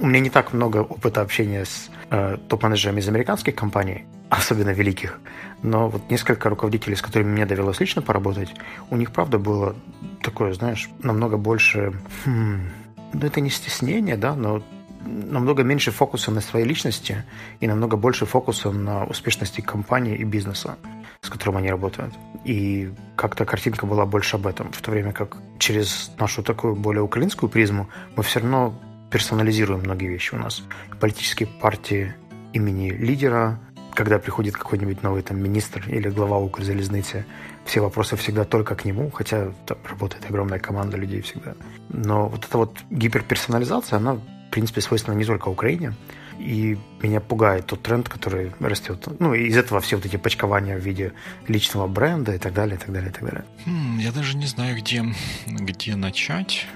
у 0.00 0.06
меня 0.06 0.20
не 0.20 0.30
так 0.30 0.52
много 0.52 0.78
опыта 0.78 1.20
общения 1.20 1.64
с 1.64 1.90
э, 2.10 2.36
топ-менеджерами 2.48 3.00
из 3.00 3.08
американских 3.08 3.54
компаний, 3.54 4.04
особенно 4.30 4.70
великих. 4.70 5.20
Но 5.62 5.88
вот 5.88 6.10
несколько 6.10 6.48
руководителей, 6.48 6.96
с 6.96 7.02
которыми 7.02 7.32
мне 7.32 7.46
довелось 7.46 7.80
лично 7.80 8.02
поработать, 8.02 8.54
у 8.90 8.96
них, 8.96 9.10
правда, 9.12 9.38
было 9.38 9.74
такое, 10.22 10.52
знаешь, 10.52 10.88
намного 11.02 11.36
больше... 11.36 11.92
Хм, 12.24 12.70
ну, 13.12 13.26
это 13.26 13.40
не 13.40 13.50
стеснение, 13.50 14.16
да, 14.16 14.34
но 14.34 14.62
намного 15.04 15.62
меньше 15.62 15.90
фокуса 15.90 16.30
на 16.30 16.40
своей 16.40 16.66
личности 16.66 17.24
и 17.60 17.66
намного 17.66 17.96
больше 17.96 18.26
фокуса 18.26 18.70
на 18.70 19.04
успешности 19.04 19.60
компании 19.60 20.16
и 20.16 20.24
бизнеса, 20.24 20.76
с 21.20 21.30
которым 21.30 21.56
они 21.56 21.70
работают. 21.70 22.14
И 22.44 22.92
как-то 23.16 23.44
картинка 23.44 23.86
была 23.86 24.06
больше 24.06 24.36
об 24.36 24.46
этом, 24.46 24.70
в 24.72 24.80
то 24.80 24.90
время 24.90 25.12
как 25.12 25.36
через 25.58 26.10
нашу 26.18 26.42
такую 26.42 26.76
более 26.76 27.02
украинскую 27.02 27.48
призму 27.48 27.88
мы 28.16 28.22
все 28.22 28.40
равно 28.40 28.74
персонализируем 29.10 29.80
многие 29.80 30.08
вещи 30.08 30.34
у 30.34 30.38
нас. 30.38 30.62
Политические 31.00 31.48
партии 31.48 32.14
имени 32.52 32.90
лидера, 32.90 33.60
когда 33.94 34.18
приходит 34.18 34.54
какой-нибудь 34.54 35.02
новый 35.02 35.22
там 35.22 35.40
министр 35.40 35.84
или 35.88 36.08
глава 36.08 36.38
Укрзалезницы, 36.38 37.24
все 37.64 37.80
вопросы 37.80 38.16
всегда 38.16 38.44
только 38.44 38.74
к 38.74 38.84
нему, 38.84 39.10
хотя 39.10 39.52
там 39.66 39.78
работает 39.88 40.24
огромная 40.28 40.58
команда 40.58 40.96
людей 40.96 41.20
всегда. 41.20 41.54
Но 41.88 42.28
вот 42.28 42.44
эта 42.44 42.58
вот 42.58 42.78
гиперперсонализация, 42.90 43.96
она, 43.96 44.14
в 44.14 44.50
принципе, 44.50 44.80
свойственна 44.80 45.16
не 45.16 45.24
только 45.24 45.48
Украине. 45.48 45.94
И 46.38 46.78
меня 47.02 47.20
пугает 47.20 47.66
тот 47.66 47.82
тренд, 47.82 48.08
который 48.08 48.52
растет. 48.60 49.08
Ну, 49.18 49.34
из 49.34 49.56
этого 49.56 49.80
все 49.80 49.96
вот 49.96 50.06
эти 50.06 50.16
почкования 50.16 50.78
в 50.78 50.80
виде 50.80 51.12
личного 51.48 51.88
бренда 51.88 52.32
и 52.32 52.38
так 52.38 52.54
далее, 52.54 52.76
и 52.76 52.78
так 52.78 52.92
далее, 52.92 53.10
и 53.10 53.12
так 53.12 53.24
далее. 53.24 53.44
Хм, 53.66 53.98
я 53.98 54.12
даже 54.12 54.36
не 54.36 54.46
знаю, 54.46 54.76
где, 54.76 55.04
где 55.48 55.96
начать 55.96 56.68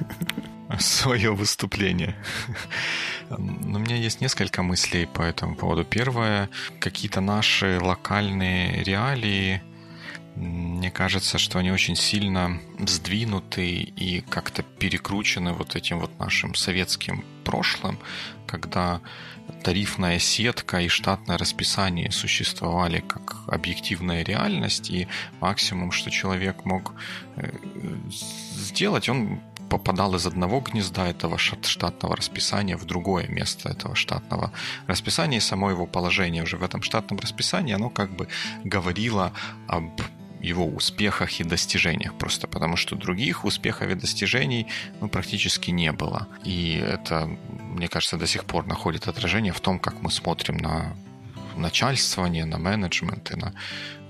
свое 0.79 1.35
выступление. 1.35 2.17
Но 3.29 3.79
у 3.79 3.83
меня 3.83 3.97
есть 3.97 4.21
несколько 4.21 4.63
мыслей 4.63 5.07
по 5.07 5.23
этому 5.23 5.57
поводу. 5.57 5.85
Первое, 5.85 6.49
какие-то 6.81 7.21
наши 7.21 7.79
локальные 7.81 8.83
реалии, 8.85 9.63
мне 10.35 10.91
кажется, 10.91 11.39
что 11.39 11.59
они 11.59 11.71
очень 11.71 11.97
сильно 11.97 12.59
сдвинуты 12.79 13.69
и 13.71 14.23
как-то 14.23 14.63
перекручены 14.63 15.53
вот 15.53 15.77
этим 15.77 15.99
вот 16.01 16.19
нашим 16.19 16.55
советским 16.55 17.25
прошлым, 17.45 17.99
когда 18.47 19.01
тарифная 19.63 20.19
сетка 20.19 20.81
и 20.81 20.89
штатное 20.89 21.37
расписание 21.37 22.11
существовали 22.11 23.01
как 23.01 23.45
объективная 23.47 24.25
реальность, 24.25 24.91
и 24.91 25.07
максимум, 25.41 25.93
что 25.93 26.11
человек 26.11 26.65
мог 26.65 26.95
э, 27.37 27.51
сделать, 28.09 29.09
он 29.09 29.41
попадал 29.73 30.15
из 30.15 30.27
одного 30.27 30.61
гнезда 30.61 31.09
этого 31.09 31.39
штатного 31.39 32.15
расписания 32.15 32.77
в 32.77 32.85
другое 32.85 33.27
место 33.29 33.71
этого 33.71 33.95
штатного 33.95 34.53
расписания, 34.87 35.39
и 35.39 35.41
само 35.41 35.71
его 35.71 35.87
положение 35.87 36.43
уже 36.43 36.59
в 36.59 36.63
этом 36.63 36.83
штатном 36.83 37.19
расписании, 37.19 37.75
оно 37.75 37.89
как 37.89 38.15
бы 38.15 38.29
говорило 38.65 39.33
об 39.69 40.03
его 40.43 40.67
успехах 40.67 41.41
и 41.41 41.45
достижениях, 41.45 42.13
просто 42.19 42.49
потому 42.49 42.77
что 42.77 42.97
других 42.97 43.47
успехов 43.47 43.89
и 43.91 43.95
достижений 43.95 44.67
ну, 45.01 45.09
практически 45.09 45.71
не 45.71 45.93
было. 45.93 46.27
И 46.45 46.75
это, 46.75 47.27
мне 47.77 47.89
кажется, 47.89 48.19
до 48.19 48.27
сих 48.27 48.45
пор 48.45 48.67
находит 48.67 49.09
отражение 49.09 49.55
в 49.55 49.61
том, 49.61 49.79
как 49.79 50.03
мы 50.03 50.11
смотрим 50.11 50.59
на 50.59 50.95
начальствование, 51.57 52.45
на 52.45 52.59
менеджмент 52.59 53.31
и 53.31 53.37
на 53.37 53.55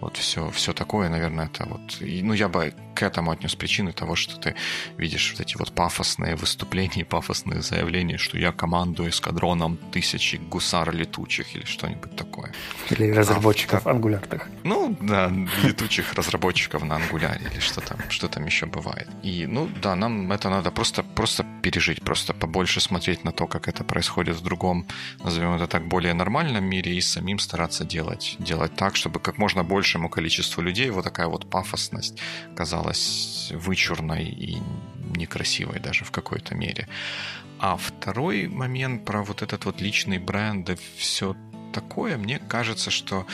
вот 0.03 0.17
все, 0.17 0.51
все 0.51 0.73
такое, 0.73 1.09
наверное, 1.09 1.47
это 1.47 1.65
вот... 1.65 2.03
И, 2.03 2.23
ну, 2.23 2.35
я 2.35 2.49
бы 2.49 2.75
к 2.95 3.03
этому 3.03 3.31
отнес 3.31 3.55
причины 3.55 3.93
того, 3.93 4.17
что 4.17 4.37
ты 4.37 4.55
видишь 4.97 5.33
вот 5.33 5.41
эти 5.41 5.57
вот 5.57 5.73
пафосные 5.73 6.35
выступления, 6.35 7.05
пафосные 7.09 7.63
заявления, 7.63 8.19
что 8.19 8.37
я 8.37 8.53
командую 8.53 9.11
эскадроном 9.11 9.77
тысячи 9.93 10.37
гусар 10.37 10.93
летучих 10.93 11.55
или 11.55 11.65
что-нибудь 11.65 12.17
такое. 12.17 12.53
Или 12.91 13.13
разработчиков 13.13 13.87
а, 13.87 13.91
ангулярных. 13.91 14.49
Ну, 14.65 14.97
да, 15.01 15.33
летучих 15.63 16.13
разработчиков 16.15 16.83
на 16.83 16.97
ангуляре 16.97 17.47
или 17.53 17.61
что 17.61 17.81
там, 17.81 17.99
что 18.09 18.29
там 18.29 18.45
еще 18.47 18.67
бывает. 18.67 19.09
И, 19.23 19.47
ну, 19.47 19.69
да, 19.83 19.95
нам 19.95 20.33
это 20.33 20.51
надо 20.51 20.71
просто, 20.71 21.03
просто 21.03 21.47
пережить, 21.63 22.03
просто 22.03 22.35
побольше 22.35 22.81
смотреть 22.81 23.25
на 23.25 23.33
то, 23.33 23.47
как 23.47 23.69
это 23.69 23.85
происходит 23.85 24.37
в 24.37 24.43
другом, 24.43 24.87
назовем 25.25 25.55
это 25.55 25.67
так, 25.67 25.87
более 25.87 26.15
нормальном 26.15 26.65
мире 26.65 26.97
и 26.97 27.01
самим 27.01 27.39
стараться 27.39 27.85
делать, 27.85 28.37
делать 28.39 28.75
так, 28.75 28.97
чтобы 28.97 29.21
как 29.21 29.39
можно 29.39 29.63
больше 29.63 29.92
большему 29.93 30.09
количеству 30.09 30.63
людей 30.63 30.91
вот 30.91 31.05
такая 31.05 31.27
вот 31.27 31.51
пафосность 31.51 32.19
казалась 32.57 33.53
вычурной 33.55 34.25
и 34.25 34.57
некрасивой 35.17 35.81
даже 35.81 36.05
в 36.05 36.11
какой-то 36.11 36.55
мере. 36.55 36.89
А 37.59 37.77
второй 37.77 38.49
момент 38.49 39.05
про 39.05 39.23
вот 39.23 39.43
этот 39.43 39.67
вот 39.67 39.83
личный 39.83 40.19
бренд 40.19 40.71
и 40.71 40.77
все 40.97 41.37
такое, 41.75 42.17
мне 42.17 42.39
кажется, 42.39 42.91
что 42.91 43.27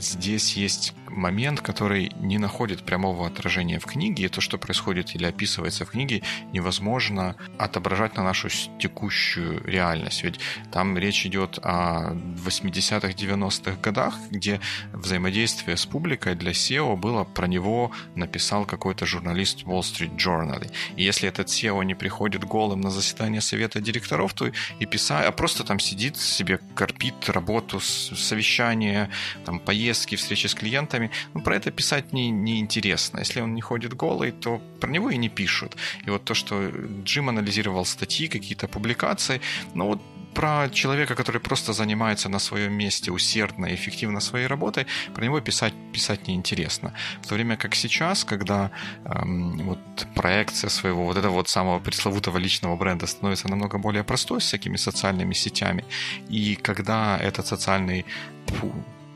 здесь 0.00 0.56
есть 0.56 0.94
момент, 1.10 1.60
который 1.60 2.12
не 2.20 2.38
находит 2.38 2.84
прямого 2.84 3.26
отражения 3.26 3.78
в 3.78 3.86
книге, 3.86 4.24
и 4.24 4.28
то, 4.28 4.40
что 4.40 4.58
происходит 4.58 5.14
или 5.14 5.24
описывается 5.24 5.84
в 5.84 5.90
книге, 5.90 6.22
невозможно 6.52 7.36
отображать 7.58 8.16
на 8.16 8.24
нашу 8.24 8.48
текущую 8.78 9.62
реальность. 9.64 10.22
Ведь 10.22 10.40
там 10.72 10.96
речь 10.96 11.26
идет 11.26 11.58
о 11.62 12.14
80-х, 12.14 13.08
90-х 13.08 13.80
годах, 13.80 14.14
где 14.30 14.60
взаимодействие 14.92 15.76
с 15.76 15.86
публикой 15.86 16.34
для 16.34 16.52
SEO 16.52 16.96
было 16.96 17.24
про 17.24 17.46
него 17.46 17.92
написал 18.14 18.64
какой-то 18.64 19.06
журналист 19.06 19.64
Wall 19.64 19.80
Street 19.80 20.16
Journal. 20.16 20.70
И 20.96 21.04
если 21.04 21.28
этот 21.28 21.48
SEO 21.48 21.84
не 21.84 21.94
приходит 21.94 22.44
голым 22.44 22.80
на 22.80 22.90
заседание 22.90 23.40
совета 23.40 23.80
директоров, 23.80 24.34
то 24.34 24.50
и 24.78 24.86
писать, 24.86 25.26
а 25.26 25.32
просто 25.32 25.64
там 25.64 25.80
сидит 25.80 26.16
себе, 26.16 26.58
корпит 26.74 27.28
работу, 27.28 27.80
совещание, 27.80 29.10
там, 29.44 29.58
поездки, 29.58 30.16
встречи 30.16 30.46
с 30.46 30.54
клиентами, 30.54 30.99
ну, 31.34 31.42
про 31.42 31.56
это 31.56 31.70
писать 31.70 32.12
не, 32.12 32.30
не 32.30 32.58
интересно. 32.58 33.20
Если 33.20 33.40
он 33.40 33.54
не 33.54 33.60
ходит 33.60 33.94
голый, 33.94 34.32
то 34.32 34.60
про 34.80 34.90
него 34.90 35.10
и 35.10 35.16
не 35.16 35.28
пишут. 35.28 35.76
И 36.06 36.10
вот 36.10 36.24
то, 36.24 36.34
что 36.34 36.70
Джим 37.04 37.28
анализировал 37.28 37.84
статьи, 37.84 38.28
какие-то 38.28 38.68
публикации, 38.68 39.40
ну 39.74 39.86
вот 39.86 40.00
про 40.34 40.68
человека, 40.68 41.14
который 41.14 41.40
просто 41.40 41.72
занимается 41.72 42.28
на 42.28 42.38
своем 42.38 42.72
месте 42.72 43.10
усердно 43.10 43.66
и 43.66 43.74
эффективно 43.74 44.20
своей 44.20 44.46
работой, 44.46 44.86
про 45.14 45.24
него 45.24 45.40
писать, 45.40 45.74
писать 45.92 46.28
неинтересно. 46.28 46.92
В 47.22 47.26
то 47.26 47.34
время 47.34 47.56
как 47.56 47.74
сейчас, 47.74 48.24
когда 48.24 48.70
эм, 49.04 49.58
вот 49.66 49.78
проекция 50.14 50.70
своего 50.70 51.04
вот 51.04 51.16
этого 51.16 51.32
вот 51.32 51.48
самого 51.48 51.80
пресловутого 51.80 52.38
личного 52.38 52.76
бренда 52.76 53.06
становится 53.06 53.48
намного 53.48 53.78
более 53.78 54.04
простой 54.04 54.40
с 54.40 54.44
всякими 54.44 54.76
социальными 54.76 55.34
сетями, 55.34 55.84
и 56.28 56.56
когда 56.56 57.18
этот 57.18 57.46
социальный 57.46 58.04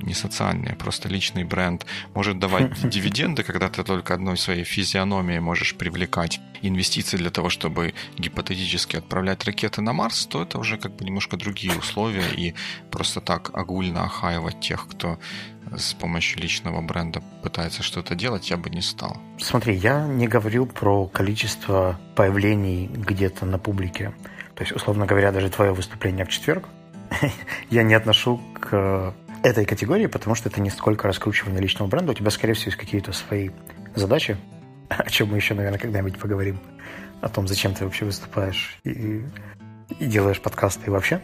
не 0.05 0.15
социальный, 0.15 0.73
а 0.73 0.77
просто 0.77 1.09
личный 1.09 1.45
бренд 1.45 1.87
может 2.15 2.39
давать 2.39 2.89
дивиденды, 2.89 3.43
когда 3.43 3.69
ты 3.69 3.83
только 3.85 4.15
одной 4.15 4.37
своей 4.37 4.65
физиономией 4.65 5.41
можешь 5.41 5.75
привлекать 5.75 6.41
инвестиции 6.63 7.17
для 7.17 7.31
того, 7.31 7.51
чтобы 7.51 7.95
гипотетически 8.17 8.97
отправлять 8.97 9.45
ракеты 9.45 9.83
на 9.83 9.93
Марс, 9.93 10.27
то 10.27 10.43
это 10.43 10.59
уже 10.59 10.79
как 10.79 10.97
бы 10.97 11.05
немножко 11.05 11.37
другие 11.37 11.77
условия, 11.77 12.29
и 12.37 12.55
просто 12.91 13.21
так 13.21 13.51
огульно 13.55 14.05
охаивать 14.05 14.61
тех, 14.61 14.87
кто 14.89 15.19
с 15.77 15.95
помощью 15.95 16.41
личного 16.41 16.81
бренда 16.81 17.23
пытается 17.43 17.83
что-то 17.83 18.15
делать, 18.15 18.51
я 18.51 18.57
бы 18.57 18.71
не 18.71 18.83
стал. 18.83 19.17
Смотри, 19.39 19.75
я 19.75 20.07
не 20.07 20.29
говорю 20.29 20.67
про 20.67 21.07
количество 21.07 21.99
появлений 22.15 22.89
где-то 22.93 23.47
на 23.47 23.59
публике. 23.59 24.15
То 24.55 24.63
есть, 24.63 24.73
условно 24.73 25.07
говоря, 25.07 25.33
даже 25.33 25.51
твое 25.51 25.73
выступление 25.73 26.25
в 26.25 26.29
четверг 26.29 26.69
я 27.71 27.83
не 27.83 27.95
отношу 27.95 28.41
к 28.61 29.15
этой 29.45 29.67
категории, 29.67 30.07
потому 30.07 30.35
что 30.35 30.49
это 30.49 30.61
не 30.61 30.71
столько 30.71 31.07
раскручивание 31.07 31.61
личного 31.61 31.87
бренда, 31.87 32.13
у 32.13 32.15
тебя, 32.15 32.31
скорее 32.31 32.55
всего, 32.55 32.71
есть 32.71 32.79
какие-то 32.79 33.13
свои 33.13 33.51
задачи, 33.95 34.39
о 34.89 35.09
чем 35.11 35.29
мы 35.29 35.37
еще, 35.37 35.55
наверное, 35.55 35.79
когда-нибудь 35.79 36.19
поговорим, 36.19 36.59
о 37.21 37.29
том, 37.29 37.47
зачем 37.47 37.75
ты 37.75 37.85
вообще 37.85 38.07
выступаешь 38.07 38.79
и, 38.85 39.23
и 39.99 40.07
делаешь 40.07 40.41
подкасты 40.41 40.87
и 40.87 40.91
вообще. 40.91 41.21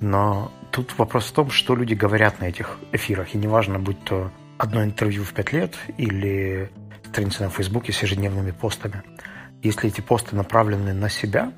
Но 0.00 0.52
тут 0.70 0.96
вопрос 0.98 1.26
в 1.26 1.32
том, 1.32 1.50
что 1.50 1.74
люди 1.74 1.94
говорят 1.94 2.40
на 2.40 2.44
этих 2.44 2.78
эфирах, 2.92 3.34
и 3.34 3.38
неважно, 3.38 3.78
будь 3.78 4.02
то 4.04 4.30
одно 4.58 4.84
интервью 4.84 5.24
в 5.24 5.32
пять 5.32 5.52
лет 5.52 5.74
или 5.96 6.70
страница 7.04 7.44
на 7.44 7.50
Фейсбуке 7.50 7.92
с 7.92 8.02
ежедневными 8.02 8.50
постами. 8.50 9.02
Если 9.62 9.88
эти 9.88 10.02
посты 10.02 10.36
направлены 10.36 10.92
на 10.92 11.08
себя, 11.08 11.52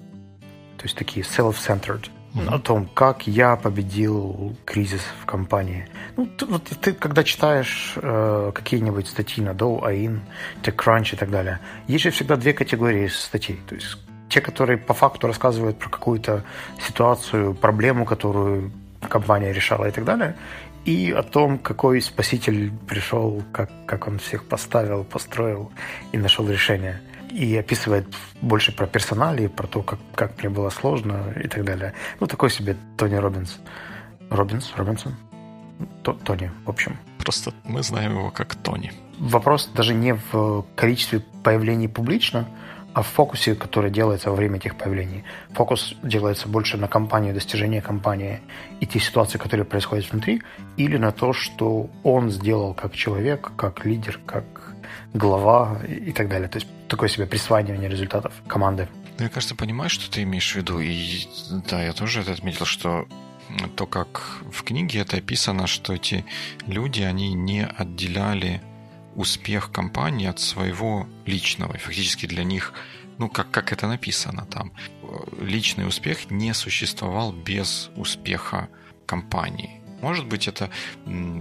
то 0.76 0.84
есть 0.84 0.96
такие 0.96 1.26
self-centered, 1.26 2.08
mm-hmm. 2.34 2.54
о 2.54 2.58
том, 2.58 2.88
как 2.94 3.26
я 3.26 3.56
победил 3.56 4.56
кризис 4.64 5.02
в 5.22 5.26
компании. 5.26 5.86
Ну, 6.16 6.26
ты, 6.26 6.46
вот 6.46 6.64
ты, 6.64 6.92
когда 6.92 7.24
читаешь 7.24 7.94
э, 7.96 8.52
какие-нибудь 8.54 9.08
статьи 9.08 9.42
на 9.42 9.50
Dow, 9.50 9.82
AIN, 9.82 10.20
TechCrunch 10.62 11.14
и 11.14 11.16
так 11.16 11.30
далее, 11.30 11.60
есть 11.86 12.04
же 12.04 12.10
всегда 12.10 12.36
две 12.36 12.52
категории 12.52 13.08
статей. 13.08 13.60
То 13.68 13.74
есть 13.74 13.98
те, 14.28 14.40
которые 14.40 14.76
по 14.78 14.94
факту 14.94 15.26
рассказывают 15.26 15.78
про 15.78 15.88
какую-то 15.88 16.44
ситуацию, 16.86 17.54
проблему, 17.54 18.04
которую 18.04 18.72
компания 19.08 19.52
решала 19.52 19.86
и 19.86 19.90
так 19.90 20.04
далее, 20.04 20.36
и 20.84 21.12
о 21.12 21.22
том, 21.22 21.58
какой 21.58 22.00
спаситель 22.00 22.72
пришел, 22.88 23.42
как, 23.52 23.70
как 23.86 24.08
он 24.08 24.18
всех 24.18 24.44
поставил, 24.44 25.04
построил 25.04 25.70
и 26.12 26.18
нашел 26.18 26.48
решение 26.48 27.00
и 27.30 27.56
описывает 27.56 28.06
больше 28.40 28.72
про 28.74 28.86
персонали, 28.86 29.46
про 29.46 29.66
то, 29.66 29.82
как, 29.82 29.98
как 30.14 30.38
мне 30.38 30.48
было 30.48 30.70
сложно 30.70 31.32
и 31.42 31.48
так 31.48 31.64
далее. 31.64 31.94
Ну, 32.20 32.26
такой 32.26 32.50
себе 32.50 32.76
Тони 32.96 33.14
Робинс. 33.14 33.58
Робинс? 34.30 34.72
Робинсон? 34.76 35.16
Тони, 36.02 36.50
в 36.64 36.70
общем. 36.70 36.96
Просто 37.18 37.52
мы 37.64 37.82
знаем 37.82 38.18
его 38.18 38.30
как 38.30 38.54
Тони. 38.54 38.92
Вопрос 39.18 39.70
даже 39.74 39.94
не 39.94 40.14
в 40.14 40.64
количестве 40.74 41.22
появлений 41.42 41.88
публично, 41.88 42.48
а 42.94 43.02
в 43.02 43.06
фокусе, 43.06 43.54
который 43.54 43.90
делается 43.90 44.30
во 44.30 44.36
время 44.36 44.56
этих 44.56 44.76
появлений. 44.76 45.24
Фокус 45.50 45.94
делается 46.02 46.48
больше 46.48 46.76
на 46.78 46.88
компанию, 46.88 47.34
достижение 47.34 47.80
компании 47.80 48.40
и 48.80 48.86
те 48.86 48.98
ситуации, 48.98 49.38
которые 49.38 49.66
происходят 49.66 50.10
внутри, 50.10 50.42
или 50.76 50.96
на 50.96 51.12
то, 51.12 51.32
что 51.32 51.90
он 52.02 52.30
сделал 52.30 52.74
как 52.74 52.94
человек, 52.94 53.52
как 53.56 53.84
лидер, 53.84 54.18
как 54.26 54.44
глава 55.14 55.80
и 55.86 56.12
так 56.12 56.28
далее. 56.28 56.48
То 56.48 56.58
есть 56.58 56.68
такое 56.88 57.08
себе 57.08 57.26
присваивание 57.26 57.88
результатов 57.88 58.32
команды. 58.46 58.88
Мне 59.18 59.28
кажется, 59.28 59.54
понимаю, 59.54 59.90
что 59.90 60.10
ты 60.10 60.22
имеешь 60.22 60.52
в 60.52 60.56
виду. 60.56 60.78
И 60.80 61.26
да, 61.68 61.82
я 61.82 61.92
тоже 61.92 62.20
это 62.20 62.32
отметил, 62.32 62.66
что 62.66 63.08
то, 63.76 63.86
как 63.86 64.40
в 64.52 64.62
книге 64.62 65.00
это 65.00 65.16
описано, 65.16 65.66
что 65.66 65.94
эти 65.94 66.24
люди, 66.66 67.02
они 67.02 67.34
не 67.34 67.66
отделяли 67.66 68.60
успех 69.16 69.72
компании 69.72 70.28
от 70.28 70.38
своего 70.38 71.08
личного. 71.26 71.74
И 71.74 71.78
фактически 71.78 72.26
для 72.26 72.44
них, 72.44 72.72
ну, 73.18 73.28
как, 73.28 73.50
как 73.50 73.72
это 73.72 73.88
написано 73.88 74.46
там, 74.46 74.72
личный 75.40 75.88
успех 75.88 76.30
не 76.30 76.54
существовал 76.54 77.32
без 77.32 77.90
успеха 77.96 78.68
компании. 79.06 79.77
Может 80.00 80.26
быть, 80.26 80.48
это, 80.48 80.70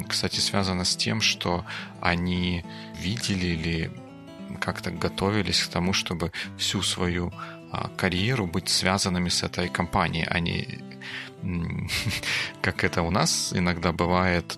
кстати, 0.08 0.40
связано 0.40 0.84
с 0.84 0.96
тем, 0.96 1.22
что 1.22 1.66
они 2.02 2.64
видели 3.00 3.48
или 3.48 3.92
как-то 4.60 4.92
готовились 4.92 5.62
к 5.62 5.70
тому, 5.70 5.94
чтобы 5.94 6.32
всю 6.58 6.82
свою 6.82 7.32
а, 7.72 7.90
карьеру 7.90 8.48
быть 8.48 8.70
связанными 8.70 9.30
с 9.30 9.44
этой 9.44 9.70
компанией, 9.70 10.26
а 10.30 10.40
не 10.40 10.80
как 12.62 12.84
это 12.84 13.02
у 13.02 13.12
нас 13.12 13.54
иногда 13.54 13.92
бывает, 13.92 14.58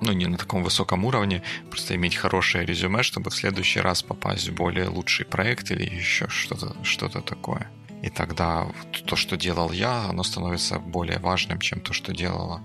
ну, 0.00 0.12
не 0.12 0.26
на 0.26 0.36
таком 0.36 0.62
высоком 0.62 1.04
уровне, 1.04 1.42
просто 1.70 1.94
иметь 1.94 2.16
хорошее 2.16 2.66
резюме, 2.66 3.02
чтобы 3.02 3.30
в 3.30 3.34
следующий 3.34 3.80
раз 3.80 4.02
попасть 4.02 4.48
в 4.48 4.54
более 4.54 4.88
лучший 4.88 5.24
проект 5.26 5.70
или 5.70 5.84
еще 5.84 6.28
что-то 6.28 6.76
что 6.82 7.08
такое. 7.08 7.70
И 8.02 8.10
тогда 8.10 8.66
то, 9.06 9.16
что 9.16 9.36
делал 9.36 9.72
я, 9.72 10.06
оно 10.10 10.24
становится 10.24 10.78
более 10.78 11.18
важным, 11.18 11.58
чем 11.58 11.80
то, 11.80 11.92
что 11.92 12.12
делала 12.12 12.60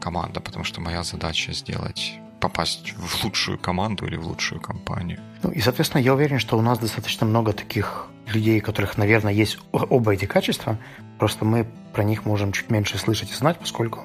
команда, 0.00 0.40
потому 0.40 0.64
что 0.64 0.80
моя 0.80 1.02
задача 1.02 1.52
сделать 1.52 2.18
попасть 2.40 2.92
в 2.96 3.24
лучшую 3.24 3.58
команду 3.58 4.06
или 4.06 4.16
в 4.16 4.26
лучшую 4.26 4.60
компанию. 4.60 5.18
Ну 5.42 5.50
и, 5.50 5.60
соответственно, 5.60 6.02
я 6.02 6.14
уверен, 6.14 6.38
что 6.38 6.58
у 6.58 6.62
нас 6.62 6.78
достаточно 6.78 7.26
много 7.26 7.52
таких 7.52 8.06
людей, 8.26 8.60
у 8.60 8.62
которых, 8.62 8.98
наверное, 8.98 9.32
есть 9.32 9.58
оба 9.72 10.12
эти 10.12 10.26
качества, 10.26 10.78
просто 11.18 11.44
мы 11.44 11.66
про 11.94 12.04
них 12.04 12.26
можем 12.26 12.52
чуть 12.52 12.70
меньше 12.70 12.98
слышать 12.98 13.30
и 13.30 13.34
знать, 13.34 13.58
поскольку 13.58 14.00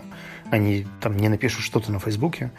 они 0.52 0.88
там 1.02 1.18
не 1.18 1.30
напишут 1.30 1.64
что-то 1.64 1.92
на 1.92 2.00
Фейсбуке, 2.00 2.52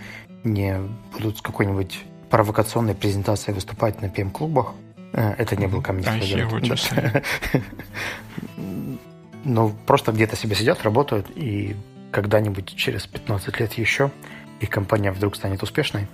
не 0.45 0.79
будут 1.13 1.39
с 1.39 1.43
какой-нибудь 1.43 2.05
провокационной 2.31 2.95
презентацией 2.95 3.55
выступать 3.55 4.01
на 4.01 4.07
PM-клубах. 4.07 4.75
Э, 5.13 5.35
это 5.39 5.57
не 5.57 5.67
был 5.67 5.83
ко 5.83 5.93
мне. 5.93 6.05
Но 9.45 9.71
просто 9.87 10.13
где-то 10.13 10.37
себе 10.37 10.55
сидят, 10.55 10.83
работают, 10.83 11.27
и 11.35 11.75
когда-нибудь 12.11 12.75
через 12.77 13.07
15 13.07 13.61
лет 13.61 13.73
еще 13.75 14.11
и 14.61 14.67
компания 14.67 15.11
вдруг 15.11 15.37
станет 15.37 15.63
успешной. 15.63 16.07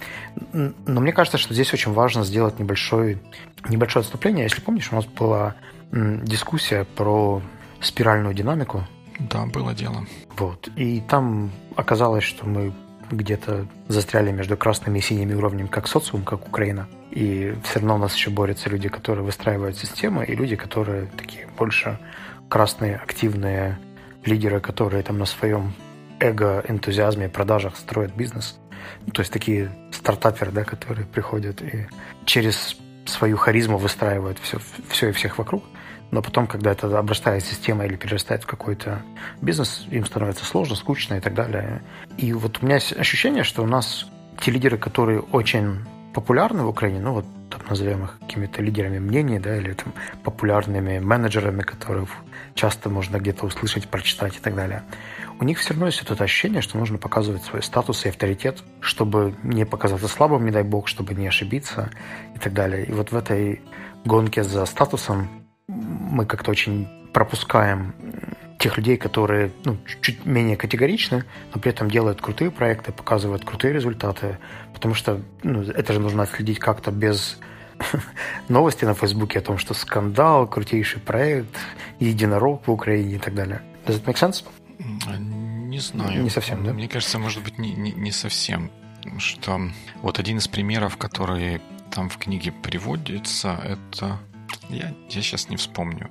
Но 0.52 1.00
мне 1.00 1.12
кажется, 1.12 1.38
что 1.38 1.52
здесь 1.52 1.72
очень 1.72 1.92
важно 1.92 2.24
сделать 2.24 2.58
небольшой, 2.58 3.20
небольшое 3.68 4.02
отступление. 4.02 4.44
Если 4.44 4.60
помнишь, 4.60 4.92
у 4.92 4.94
нас 4.96 5.04
была 5.04 5.56
дискуссия 5.90 6.84
про 6.84 7.42
спиральную 7.80 8.34
динамику. 8.34 8.86
Да, 9.18 9.46
было 9.46 9.74
дело. 9.74 10.06
Вот. 10.36 10.68
И 10.76 11.00
там 11.00 11.50
оказалось, 11.74 12.24
что 12.24 12.46
мы 12.46 12.72
где-то 13.10 13.66
застряли 13.88 14.30
между 14.30 14.56
красными 14.56 14.98
и 14.98 15.02
синими 15.02 15.34
уровнями, 15.34 15.68
как 15.68 15.88
социум, 15.88 16.24
как 16.24 16.46
Украина. 16.46 16.88
И 17.10 17.54
все 17.64 17.78
равно 17.78 17.94
у 17.96 17.98
нас 17.98 18.14
еще 18.14 18.30
борются 18.30 18.68
люди, 18.68 18.88
которые 18.88 19.24
выстраивают 19.24 19.76
системы, 19.76 20.24
и 20.24 20.34
люди, 20.34 20.56
которые 20.56 21.06
такие 21.16 21.48
больше 21.56 21.98
красные, 22.48 22.96
активные 22.96 23.78
лидеры, 24.24 24.60
которые 24.60 25.02
там 25.02 25.18
на 25.18 25.24
своем 25.24 25.72
эго-энтузиазме, 26.20 27.28
продажах 27.28 27.76
строят 27.76 28.14
бизнес. 28.14 28.58
Ну, 29.06 29.12
то 29.12 29.20
есть 29.20 29.32
такие 29.32 29.70
стартаперы, 29.92 30.50
да, 30.52 30.64
которые 30.64 31.06
приходят 31.06 31.62
и 31.62 31.86
через 32.24 32.76
свою 33.06 33.36
харизму 33.36 33.78
выстраивают 33.78 34.38
все, 34.38 34.58
все 34.88 35.08
и 35.08 35.12
всех 35.12 35.38
вокруг. 35.38 35.64
Но 36.10 36.22
потом, 36.22 36.46
когда 36.46 36.70
это 36.70 36.98
обрастает 36.98 37.44
системой 37.44 37.88
или 37.88 37.96
перерастает 37.96 38.44
в 38.44 38.46
какой-то 38.46 39.02
бизнес, 39.42 39.86
им 39.90 40.06
становится 40.06 40.44
сложно, 40.44 40.76
скучно 40.76 41.14
и 41.14 41.20
так 41.20 41.34
далее. 41.34 41.82
И 42.16 42.32
вот 42.32 42.58
у 42.62 42.66
меня 42.66 42.76
есть 42.76 42.96
ощущение, 42.96 43.42
что 43.42 43.62
у 43.62 43.66
нас 43.66 44.06
те 44.40 44.52
лидеры, 44.52 44.78
которые 44.78 45.20
очень 45.20 45.80
популярны 46.14 46.62
в 46.62 46.68
Украине, 46.68 47.00
ну 47.00 47.12
вот 47.12 47.26
там 47.50 47.60
назовем 47.68 48.04
их 48.04 48.18
какими-то 48.20 48.62
лидерами 48.62 48.98
мнений, 48.98 49.38
да, 49.38 49.56
или 49.56 49.72
там 49.72 49.92
популярными 50.22 50.98
менеджерами, 50.98 51.62
которых 51.62 52.08
часто 52.54 52.88
можно 52.88 53.18
где-то 53.18 53.46
услышать, 53.46 53.88
прочитать 53.88 54.36
и 54.36 54.40
так 54.40 54.54
далее 54.54 54.82
у 55.38 55.44
них 55.44 55.58
все 55.58 55.70
равно 55.70 55.86
есть 55.86 56.00
это 56.02 56.24
ощущение, 56.24 56.62
что 56.62 56.78
нужно 56.78 56.98
показывать 56.98 57.44
свой 57.44 57.62
статус 57.62 58.06
и 58.06 58.08
авторитет, 58.08 58.62
чтобы 58.80 59.34
не 59.42 59.66
показаться 59.66 60.08
слабым, 60.08 60.44
не 60.44 60.50
дай 60.50 60.62
бог, 60.62 60.88
чтобы 60.88 61.14
не 61.14 61.26
ошибиться 61.26 61.90
и 62.34 62.38
так 62.38 62.54
далее. 62.54 62.86
И 62.86 62.92
вот 62.92 63.12
в 63.12 63.16
этой 63.16 63.60
гонке 64.04 64.42
за 64.42 64.64
статусом 64.64 65.28
мы 65.68 66.24
как-то 66.24 66.50
очень 66.50 66.88
пропускаем 67.12 67.94
тех 68.58 68.76
людей, 68.78 68.96
которые 68.96 69.52
ну, 69.64 69.76
чуть 70.00 70.24
менее 70.24 70.56
категоричны, 70.56 71.24
но 71.54 71.60
при 71.60 71.70
этом 71.70 71.90
делают 71.90 72.22
крутые 72.22 72.50
проекты, 72.50 72.92
показывают 72.92 73.44
крутые 73.44 73.74
результаты, 73.74 74.38
потому 74.72 74.94
что 74.94 75.20
ну, 75.42 75.62
это 75.62 75.92
же 75.92 76.00
нужно 76.00 76.22
отследить 76.22 76.58
как-то 76.58 76.90
без 76.90 77.38
новости 78.48 78.86
на 78.86 78.94
Фейсбуке 78.94 79.40
о 79.40 79.42
том, 79.42 79.58
что 79.58 79.74
скандал, 79.74 80.46
крутейший 80.46 81.02
проект, 81.02 81.54
единорог 82.00 82.66
в 82.66 82.70
Украине 82.70 83.16
и 83.16 83.18
так 83.18 83.34
далее. 83.34 83.60
Does 83.86 84.02
it 84.02 84.04
make 84.04 84.16
sense? 84.16 84.44
Не 84.78 85.78
знаю. 85.78 86.22
Не 86.22 86.30
совсем, 86.30 86.64
да? 86.64 86.72
Мне 86.72 86.88
кажется, 86.88 87.18
может 87.18 87.42
быть, 87.42 87.58
не, 87.58 87.72
не, 87.74 87.92
не 87.92 88.12
совсем. 88.12 88.70
Что 89.18 89.60
вот 90.02 90.18
один 90.18 90.38
из 90.38 90.48
примеров, 90.48 90.96
который 90.96 91.60
там 91.90 92.08
в 92.08 92.18
книге 92.18 92.52
приводится, 92.52 93.60
это 93.62 94.18
я, 94.68 94.94
я 95.10 95.22
сейчас 95.22 95.48
не 95.48 95.56
вспомню 95.56 96.10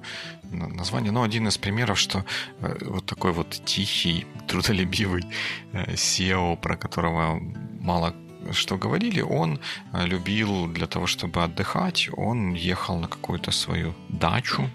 название, 0.51 1.11
но 1.11 1.23
один 1.23 1.47
из 1.47 1.57
примеров, 1.57 1.99
что 1.99 2.25
э, 2.59 2.77
вот 2.81 3.05
такой 3.05 3.31
вот 3.31 3.49
тихий, 3.65 4.25
трудолюбивый 4.47 5.25
э, 5.73 5.93
SEO, 5.93 6.57
про 6.57 6.77
которого 6.77 7.41
мало 7.81 8.15
что 8.51 8.77
говорили, 8.77 9.21
он 9.21 9.59
э, 9.93 10.05
любил 10.05 10.67
для 10.67 10.87
того, 10.87 11.07
чтобы 11.07 11.43
отдыхать, 11.43 12.09
он 12.15 12.53
ехал 12.53 12.97
на 12.99 13.07
какую-то 13.07 13.51
свою 13.51 13.93
дачу, 14.09 14.69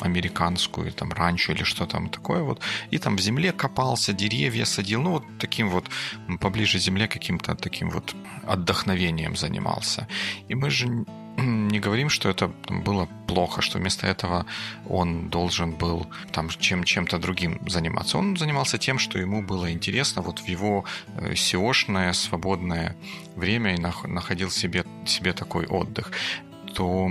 американскую, 0.00 0.92
там, 0.92 1.12
ранчо 1.12 1.52
или 1.52 1.64
что 1.64 1.86
там 1.86 2.08
такое 2.08 2.42
вот, 2.42 2.60
и 2.90 2.98
там 2.98 3.16
в 3.16 3.20
земле 3.20 3.52
копался, 3.52 4.12
деревья 4.12 4.64
садил, 4.64 5.02
ну, 5.02 5.10
вот 5.10 5.24
таким 5.38 5.70
вот 5.70 5.86
поближе 6.40 6.78
земле 6.78 7.08
каким-то 7.08 7.54
таким 7.54 7.90
вот 7.90 8.14
отдохновением 8.46 9.36
занимался. 9.36 10.06
И 10.48 10.54
мы 10.54 10.70
же 10.70 10.86
не 11.36 11.80
говорим, 11.80 12.08
что 12.08 12.28
это 12.28 12.50
было 12.68 13.08
плохо, 13.26 13.62
что 13.62 13.78
вместо 13.78 14.06
этого 14.06 14.46
он 14.88 15.28
должен 15.28 15.72
был 15.72 16.06
там 16.32 16.48
чем, 16.48 16.84
чем-то 16.84 17.18
другим 17.18 17.58
заниматься. 17.68 18.18
Он 18.18 18.36
занимался 18.36 18.78
тем, 18.78 18.98
что 18.98 19.18
ему 19.18 19.42
было 19.42 19.70
интересно 19.72 20.22
вот 20.22 20.40
в 20.40 20.48
его 20.48 20.84
SEO-шное 21.18 22.12
свободное 22.12 22.96
время 23.36 23.74
и 23.74 24.08
находил 24.08 24.50
себе, 24.50 24.84
себе 25.06 25.32
такой 25.32 25.66
отдых 25.66 26.12
то 26.74 27.08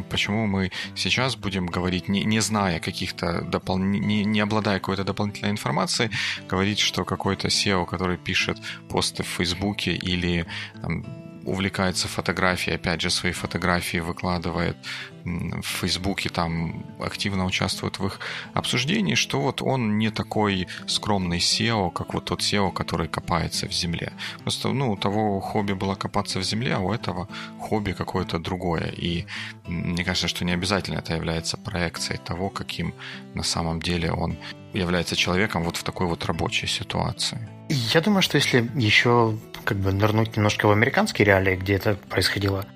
почему 0.00 0.46
мы 0.46 0.70
сейчас 0.94 1.36
будем 1.36 1.66
говорить, 1.66 2.08
не, 2.08 2.24
не 2.24 2.40
зная 2.40 2.80
каких-то 2.80 3.42
допол... 3.42 3.78
не, 3.78 4.24
не 4.24 4.40
обладая 4.40 4.78
какой-то 4.78 5.04
дополнительной 5.04 5.50
информацией, 5.50 6.10
говорить, 6.48 6.78
что 6.78 7.04
какой-то 7.04 7.48
SEO, 7.48 7.86
который 7.86 8.16
пишет 8.16 8.58
посты 8.88 9.22
в 9.22 9.28
Фейсбуке 9.28 9.92
или 9.94 10.46
там, 10.80 11.04
увлекается 11.44 12.08
фотографией, 12.08 12.76
опять 12.76 13.00
же, 13.00 13.10
свои 13.10 13.32
фотографии 13.32 13.98
выкладывает 13.98 14.76
в 15.24 15.62
Фейсбуке, 15.62 16.28
там 16.28 16.84
активно 17.00 17.44
участвует 17.44 17.98
в 17.98 18.06
их 18.06 18.20
обсуждении, 18.54 19.14
что 19.14 19.40
вот 19.40 19.62
он 19.62 19.98
не 19.98 20.10
такой 20.10 20.66
скромный 20.86 21.38
SEO, 21.38 21.90
как 21.92 22.14
вот 22.14 22.24
тот 22.24 22.40
SEO, 22.40 22.72
который 22.72 23.08
копается 23.08 23.68
в 23.68 23.72
земле. 23.72 24.12
Просто, 24.42 24.68
ну, 24.68 24.92
у 24.92 24.96
того 24.96 25.40
хобби 25.40 25.74
было 25.74 25.94
копаться 25.94 26.38
в 26.38 26.42
земле, 26.42 26.74
а 26.74 26.80
у 26.80 26.92
этого 26.92 27.28
хобби 27.60 27.92
какое-то 27.92 28.38
другое. 28.38 28.92
И 28.96 29.26
мне 29.66 30.04
кажется, 30.04 30.28
что 30.28 30.44
не 30.44 30.52
обязательно 30.52 30.98
это 30.98 31.14
является 31.14 31.56
проекцией 31.56 32.18
того, 32.18 32.50
каким 32.50 32.94
на 33.34 33.42
самом 33.42 33.80
деле 33.80 34.12
он 34.12 34.36
является 34.72 35.16
человеком 35.16 35.64
вот 35.64 35.76
в 35.76 35.82
такой 35.82 36.06
вот 36.06 36.24
рабочей 36.24 36.66
ситуации. 36.66 37.48
Я 37.68 38.00
думаю, 38.00 38.22
что 38.22 38.36
если 38.36 38.70
еще 38.74 39.38
как 39.64 39.78
бы 39.78 39.92
нырнуть 39.92 40.36
немножко 40.36 40.66
в 40.66 40.70
американские 40.70 41.26
реалии, 41.26 41.56
где 41.56 41.74
это 41.74 41.94
происходило, 42.08 42.66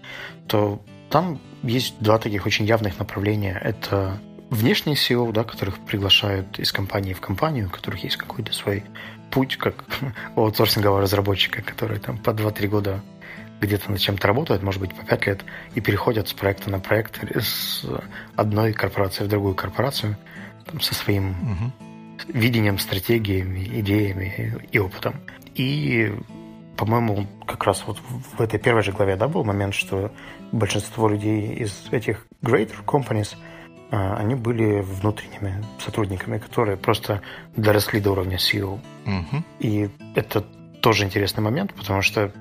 то 0.49 0.81
там 1.11 1.41
есть 1.63 1.95
два 2.01 2.19
таких 2.19 2.47
очень 2.47 2.67
явных 2.67 2.99
направления. 2.99 3.61
Это 3.63 4.19
внешние 4.51 4.97
SEO, 4.97 5.33
да, 5.33 5.45
которых 5.45 5.79
приглашают 5.79 6.59
из 6.59 6.73
компании 6.73 7.13
в 7.13 7.21
компанию, 7.21 7.67
у 7.67 7.71
которых 7.71 8.05
есть 8.05 8.17
какой-то 8.17 8.53
свой 8.53 8.85
путь, 9.31 9.57
как 9.57 9.85
у 10.37 10.43
аутсорсингового 10.43 11.01
разработчика, 11.01 11.63
который 11.63 11.99
там 11.99 12.19
по 12.19 12.31
2-3 12.31 12.67
года 12.69 13.03
где-то 13.61 13.91
над 13.91 14.01
чем-то 14.01 14.27
работают, 14.29 14.63
может 14.63 14.81
быть, 14.81 14.95
по 14.95 15.05
5 15.05 15.27
лет, 15.27 15.45
и 15.75 15.81
переходят 15.81 16.29
с 16.29 16.33
проекта 16.33 16.71
на 16.71 16.79
проект, 16.79 17.19
с 17.35 17.85
одной 18.35 18.73
корпорации 18.73 19.25
в 19.25 19.29
другую 19.29 19.55
корпорацию, 19.55 20.17
там, 20.67 20.81
со 20.81 20.95
своим 20.95 21.31
угу. 21.31 21.73
видением, 22.29 22.79
стратегиями, 22.79 23.61
идеями 23.81 24.59
и 24.71 24.79
опытом. 24.79 25.15
И, 25.55 26.13
по-моему, 26.77 27.27
как 27.47 27.65
раз 27.65 27.85
вот 27.87 27.99
в 28.37 28.41
этой 28.41 28.59
первой 28.59 28.83
же 28.83 28.93
главе 28.93 29.17
да, 29.17 29.29
был 29.29 29.45
момент, 29.45 29.75
что 29.75 30.13
большинство 30.53 31.09
людей 31.09 31.55
из 31.55 31.89
этих 31.91 32.27
greater 32.43 32.85
companies– 32.85 33.37
а, 33.91 34.17
они 34.17 34.35
были 34.35 34.81
внутренними 34.81 35.65
сотрудниками, 35.79 36.39
которые 36.39 36.77
просто 36.77 37.23
доросли 37.57 38.01
до 38.01 38.13
уровня 38.13 38.37
SEO. 38.37 38.81
Угу. 39.07 39.45
И 39.61 39.89
это 40.15 40.45
тоже 40.81 41.05
интересный 41.05 41.43
момент, 41.43 41.73
потому 41.75 42.03
что 42.03 42.33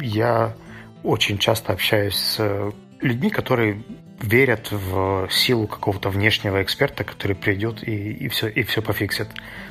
я 0.00 0.54
очень 1.02 1.38
часто 1.38 1.72
общаюсь 1.72 2.16
с 2.16 2.72
людьми, 3.00 3.28
которые 3.28 3.82
верят 4.20 4.70
в 4.70 5.28
силу 5.30 5.66
какого-то 5.66 6.08
внешнего 6.08 6.62
эксперта, 6.62 7.04
который 7.04 7.36
придет 7.36 7.86
и, 7.86 8.12
и, 8.12 8.28
все, 8.28 8.48
и 8.48 8.62
все 8.62 8.80
пофиксит. 8.80 9.28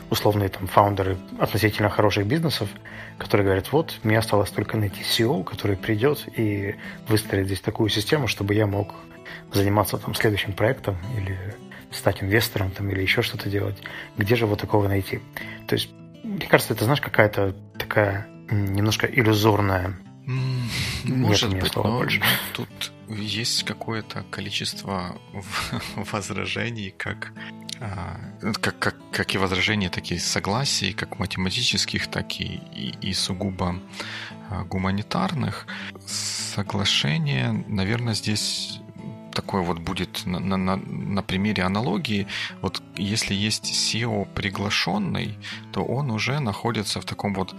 Условные 0.10 0.50
там 0.50 0.68
фаундеры 0.68 1.18
относительно 1.40 1.90
хороших 1.90 2.28
бизнесов, 2.28 2.70
которые 3.18 3.46
говорят, 3.46 3.72
вот, 3.72 4.00
мне 4.04 4.20
осталось 4.20 4.50
только 4.52 4.78
найти 4.78 5.02
SEO, 5.02 5.44
который 5.44 5.76
придет 5.76 6.28
и 6.38 6.76
выстроит 7.08 7.48
здесь 7.48 7.62
такую 7.62 7.90
систему, 7.90 8.28
чтобы 8.28 8.54
я 8.54 8.68
мог 8.68 8.94
заниматься 9.52 9.98
там 9.98 10.14
следующим 10.14 10.54
проектом 10.54 10.98
или 11.18 11.56
стать 11.92 12.22
инвестором 12.22 12.72
там, 12.72 12.90
или 12.90 13.02
еще 13.02 13.22
что-то 13.22 13.50
делать. 13.50 13.78
Где 14.18 14.36
же 14.36 14.46
вот 14.46 14.60
такого 14.60 14.88
найти? 14.88 15.20
То 15.68 15.76
есть, 15.76 15.90
мне 16.24 16.46
кажется, 16.48 16.74
это, 16.74 16.86
знаешь, 16.86 17.02
какая-то 17.02 17.56
такая 17.78 18.28
немножко 18.50 19.08
иллюзорная 19.08 19.96
может 21.06 21.52
Нет, 21.52 21.64
быть, 21.64 21.76
но 21.76 21.84
больше. 21.84 22.22
тут 22.54 22.93
есть 23.10 23.64
какое-то 23.64 24.24
количество 24.30 25.18
возражений, 25.96 26.92
как, 26.92 27.34
а, 27.80 28.18
как, 28.62 28.80
как, 28.80 28.96
как 29.12 29.36
и 29.36 29.38
возражения, 29.38 29.90
такие 29.90 30.20
согласий, 30.20 30.94
как 30.94 31.20
математических, 31.20 32.08
так 32.08 32.40
и, 32.40 32.62
и, 32.74 32.96
и 33.02 33.14
сугубо 33.14 33.80
а, 34.50 34.64
гуманитарных. 34.64 35.68
Соглашение, 36.06 37.52
наверное, 37.68 38.14
здесь 38.14 38.80
такой 39.34 39.64
вот 39.64 39.80
будет 39.80 40.26
на, 40.26 40.40
на, 40.40 40.76
на 40.78 41.24
примере 41.24 41.64
аналогии. 41.64 42.28
Вот 42.62 42.82
если 42.96 43.34
есть 43.34 43.72
SEO 43.72 44.32
приглашенный, 44.34 45.38
то 45.72 45.84
он 45.84 46.12
уже 46.12 46.40
находится 46.40 47.02
в 47.02 47.06
таком 47.06 47.34
вот 47.34 47.56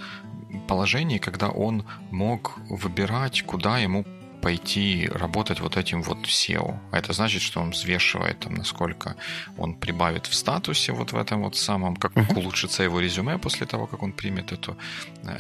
положении, 0.69 1.19
когда 1.19 1.49
он 1.49 1.85
мог 2.11 2.59
выбирать, 2.69 3.43
куда 3.43 3.79
ему 3.79 4.05
пойти 4.45 5.09
работать 5.15 5.61
вот 5.61 5.77
этим 5.79 6.03
вот 6.03 6.19
SEO. 6.27 6.79
А 6.93 6.99
это 6.99 7.15
значит, 7.15 7.41
что 7.41 7.63
он 7.63 7.71
взвешивает, 7.71 8.41
там, 8.41 8.55
насколько 8.55 9.17
он 9.57 9.75
прибавит 9.75 10.27
в 10.27 10.35
статусе 10.35 10.93
вот 10.93 11.13
в 11.13 11.17
этом 11.17 11.43
вот 11.43 11.57
самом, 11.57 11.97
как 11.97 12.13
uh-huh. 12.13 12.39
улучшится 12.39 12.83
его 12.83 13.01
резюме 13.01 13.39
после 13.39 13.67
того, 13.67 13.87
как 13.87 14.03
он 14.03 14.13
примет 14.13 14.53
эту, 14.53 14.77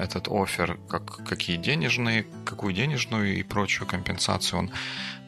этот 0.00 0.28
офер, 0.28 0.78
как, 0.88 1.22
какие 1.28 1.58
денежные, 1.58 2.24
какую 2.46 2.72
денежную 2.72 3.36
и 3.36 3.42
прочую 3.42 3.86
компенсацию 3.86 4.58
он 4.58 4.70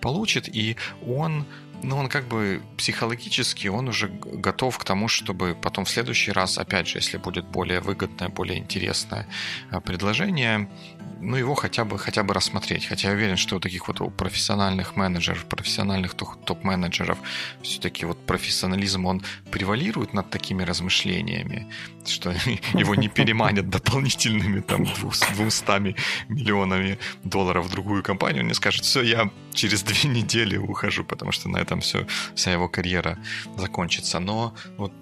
получит, 0.01 0.49
и 0.57 0.77
он 1.07 1.45
ну, 1.83 1.99
он 1.99 2.09
как 2.09 2.25
бы 2.29 2.63
психологически, 2.77 3.69
он 3.69 3.89
уже 3.89 4.09
готов 4.09 4.79
к 4.79 4.85
тому, 4.85 5.09
чтобы 5.09 5.55
потом 5.55 5.85
в 5.85 5.91
следующий 5.91 6.33
раз, 6.33 6.59
опять 6.59 6.89
же, 6.89 6.99
если 6.99 7.19
будет 7.19 7.45
более 7.45 7.81
выгодное, 7.81 8.29
более 8.29 8.59
интересное 8.59 9.27
э, 9.71 9.81
предложение, 9.81 10.69
ну, 11.21 11.37
его 11.37 11.55
хотя 11.55 11.85
бы, 11.85 11.99
хотя 11.99 12.23
бы 12.23 12.35
рассмотреть. 12.35 12.87
Хотя 12.87 13.09
я 13.09 13.15
уверен, 13.15 13.37
что 13.37 13.57
у 13.57 13.61
таких 13.61 13.89
вот 13.89 14.01
у 14.01 14.11
профессиональных 14.11 14.97
менеджеров, 14.97 15.45
профессиональных 15.47 16.15
топ-менеджеров 16.15 17.19
все-таки 17.63 18.07
вот 18.07 18.19
профессионализм, 18.27 19.07
он 19.07 19.23
превалирует 19.51 20.15
над 20.15 20.31
такими 20.31 20.63
размышлениями, 20.63 21.67
что 22.07 22.31
его 22.75 22.95
не 22.95 23.09
переманят 23.09 23.69
дополнительными 23.69 24.61
там 24.61 24.85
200 24.85 25.97
миллионами 26.29 26.99
долларов 27.25 27.67
в 27.67 27.71
другую 27.71 28.03
компанию. 28.03 28.43
Он 28.43 28.49
не 28.49 28.55
скажет, 28.55 28.85
все, 28.85 29.03
я 29.03 29.31
через 29.55 29.83
две 29.83 30.11
недели 30.11 30.57
ухожу, 30.57 31.05
потому 31.05 31.33
что 31.33 31.49
на 31.49 31.59
этом 31.59 31.81
все, 31.81 32.07
вся 32.35 32.53
его 32.53 32.69
карьера 32.69 33.19
закончится. 33.57 34.21
Но 34.21 34.55
вот 34.77 34.93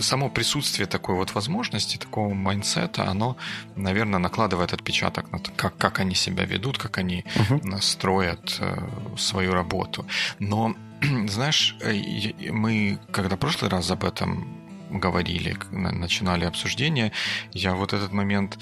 само 0.00 0.30
присутствие 0.30 0.86
такой 0.86 1.16
вот 1.16 1.34
возможности, 1.34 1.96
такого 1.96 2.34
mindset 2.34 2.92
а, 2.92 3.08
оно, 3.08 3.36
наверное, 3.74 4.18
накладывает 4.18 4.72
отпечаток 4.72 5.32
на 5.32 5.38
как, 5.56 5.76
как 5.76 6.00
они 6.00 6.14
себя 6.14 6.44
ведут, 6.44 6.78
как 6.78 6.98
они 6.98 7.24
uh-huh. 7.34 7.80
строят 7.80 8.58
э, 8.60 8.88
свою 9.16 9.52
работу. 9.52 10.06
Но, 10.38 10.74
знаешь, 11.28 11.76
э, 11.80 12.52
мы, 12.52 12.98
когда 13.10 13.36
в 13.36 13.38
прошлый 13.38 13.70
раз 13.70 13.90
об 13.90 14.04
этом 14.04 14.46
говорили, 14.90 15.56
начинали 15.70 16.44
обсуждение, 16.44 17.12
я 17.52 17.74
вот 17.74 17.92
этот 17.92 18.12
момент 18.12 18.58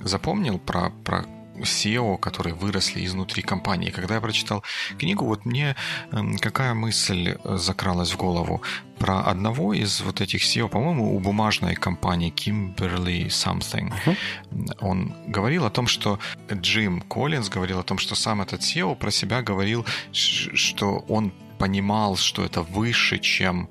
запомнил 0.00 0.58
про, 0.58 0.90
про 1.04 1.24
SEO, 1.62 2.18
которые 2.18 2.54
выросли 2.54 3.04
изнутри 3.04 3.42
компании. 3.42 3.90
Когда 3.90 4.14
я 4.14 4.20
прочитал 4.20 4.64
книгу, 4.98 5.24
вот 5.24 5.44
мне 5.44 5.76
эм, 6.12 6.38
какая 6.38 6.74
мысль 6.74 7.36
э, 7.44 7.56
закралась 7.56 8.12
в 8.12 8.16
голову 8.16 8.62
про 8.98 9.20
одного 9.20 9.72
из 9.72 10.00
вот 10.00 10.20
этих 10.20 10.42
SEO, 10.42 10.68
по-моему, 10.68 11.16
у 11.16 11.20
бумажной 11.20 11.74
компании 11.74 12.32
Kimberly 12.32 13.28
Something. 13.28 13.92
Uh-huh. 14.04 14.69
Он 14.80 15.14
говорил 15.26 15.64
о 15.64 15.70
том, 15.70 15.86
что 15.86 16.18
Джим 16.50 17.02
Коллинз 17.02 17.48
говорил 17.48 17.78
о 17.78 17.82
том, 17.82 17.98
что 17.98 18.14
сам 18.14 18.40
этот 18.40 18.60
SEO 18.62 18.96
про 18.96 19.10
себя 19.10 19.42
говорил, 19.42 19.84
что 20.12 21.04
он 21.08 21.32
понимал, 21.58 22.16
что 22.16 22.44
это 22.44 22.62
выше, 22.62 23.18
чем 23.18 23.68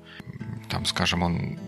там, 0.68 0.84
скажем, 0.84 1.22
он 1.22 1.58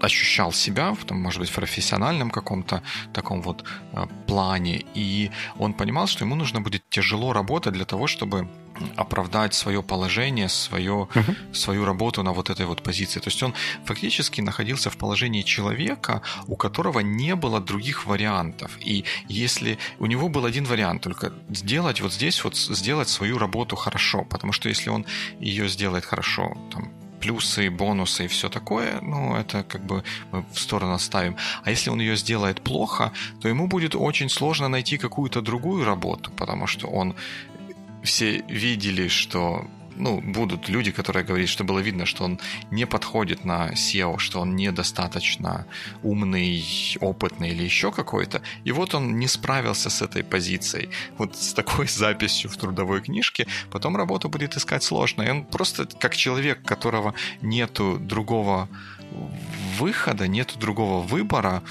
ощущал 0.00 0.52
себя, 0.52 0.92
в, 0.92 1.04
том, 1.04 1.20
может 1.20 1.40
быть, 1.40 1.50
в 1.50 1.54
профессиональном 1.54 2.30
каком-то 2.30 2.82
таком 3.12 3.42
вот 3.42 3.64
э, 3.92 4.06
плане, 4.26 4.84
и 4.94 5.30
он 5.58 5.74
понимал, 5.74 6.06
что 6.06 6.24
ему 6.24 6.36
нужно 6.36 6.60
будет 6.60 6.82
тяжело 6.88 7.32
работать 7.32 7.74
для 7.74 7.84
того, 7.84 8.06
чтобы 8.06 8.48
оправдать 8.96 9.54
свое 9.54 9.82
положение, 9.82 10.48
свое, 10.48 11.08
uh-huh. 11.14 11.54
свою 11.54 11.84
работу 11.84 12.22
на 12.22 12.32
вот 12.32 12.50
этой 12.50 12.66
вот 12.66 12.82
позиции. 12.82 13.20
То 13.20 13.28
есть 13.28 13.42
он 13.42 13.54
фактически 13.84 14.40
находился 14.40 14.90
в 14.90 14.96
положении 14.96 15.42
человека, 15.42 16.22
у 16.46 16.56
которого 16.56 17.00
не 17.00 17.34
было 17.34 17.60
других 17.60 18.06
вариантов. 18.06 18.70
И 18.80 19.04
если 19.28 19.78
у 19.98 20.06
него 20.06 20.28
был 20.28 20.44
один 20.44 20.64
вариант, 20.64 21.02
только 21.02 21.32
сделать 21.50 22.00
вот 22.00 22.12
здесь 22.12 22.44
вот, 22.44 22.56
сделать 22.56 23.08
свою 23.08 23.38
работу 23.38 23.76
хорошо, 23.76 24.24
потому 24.24 24.52
что 24.52 24.68
если 24.68 24.90
он 24.90 25.06
ее 25.40 25.68
сделает 25.68 26.04
хорошо, 26.04 26.56
там, 26.72 26.90
плюсы, 27.20 27.70
бонусы 27.70 28.24
и 28.24 28.28
все 28.28 28.48
такое, 28.48 29.00
ну, 29.02 29.36
это 29.36 29.62
как 29.62 29.84
бы 29.84 30.02
мы 30.32 30.44
в 30.52 30.58
сторону 30.58 30.98
ставим. 30.98 31.36
А 31.62 31.70
если 31.70 31.90
он 31.90 32.00
ее 32.00 32.16
сделает 32.16 32.62
плохо, 32.62 33.12
то 33.40 33.48
ему 33.48 33.66
будет 33.66 33.94
очень 33.94 34.28
сложно 34.28 34.68
найти 34.68 34.98
какую-то 34.98 35.42
другую 35.42 35.84
работу, 35.84 36.30
потому 36.36 36.66
что 36.66 36.88
он 36.88 37.14
все 38.02 38.42
видели, 38.48 39.08
что 39.08 39.66
ну, 40.00 40.20
будут 40.20 40.68
люди, 40.68 40.90
которые 40.90 41.24
говорят, 41.24 41.48
что 41.48 41.64
было 41.64 41.78
видно, 41.78 42.06
что 42.06 42.24
он 42.24 42.40
не 42.70 42.86
подходит 42.86 43.44
на 43.44 43.70
SEO, 43.70 44.18
что 44.18 44.40
он 44.40 44.56
недостаточно 44.56 45.66
умный, 46.02 46.64
опытный 47.00 47.50
или 47.50 47.62
еще 47.62 47.92
какой-то. 47.92 48.42
И 48.64 48.72
вот 48.72 48.94
он 48.94 49.18
не 49.18 49.28
справился 49.28 49.90
с 49.90 50.02
этой 50.02 50.24
позицией. 50.24 50.88
Вот 51.18 51.36
с 51.36 51.52
такой 51.52 51.86
записью 51.88 52.50
в 52.50 52.56
трудовой 52.56 53.02
книжке 53.02 53.46
потом 53.70 53.96
работу 53.96 54.28
будет 54.28 54.56
искать 54.56 54.82
сложно. 54.82 55.22
И 55.22 55.30
он 55.30 55.44
просто 55.44 55.86
как 55.86 56.16
человек, 56.16 56.62
которого 56.64 57.14
нету 57.42 57.98
другого 58.00 58.68
выхода, 59.78 60.28
нет 60.28 60.54
другого 60.58 61.02
выбора, 61.02 61.62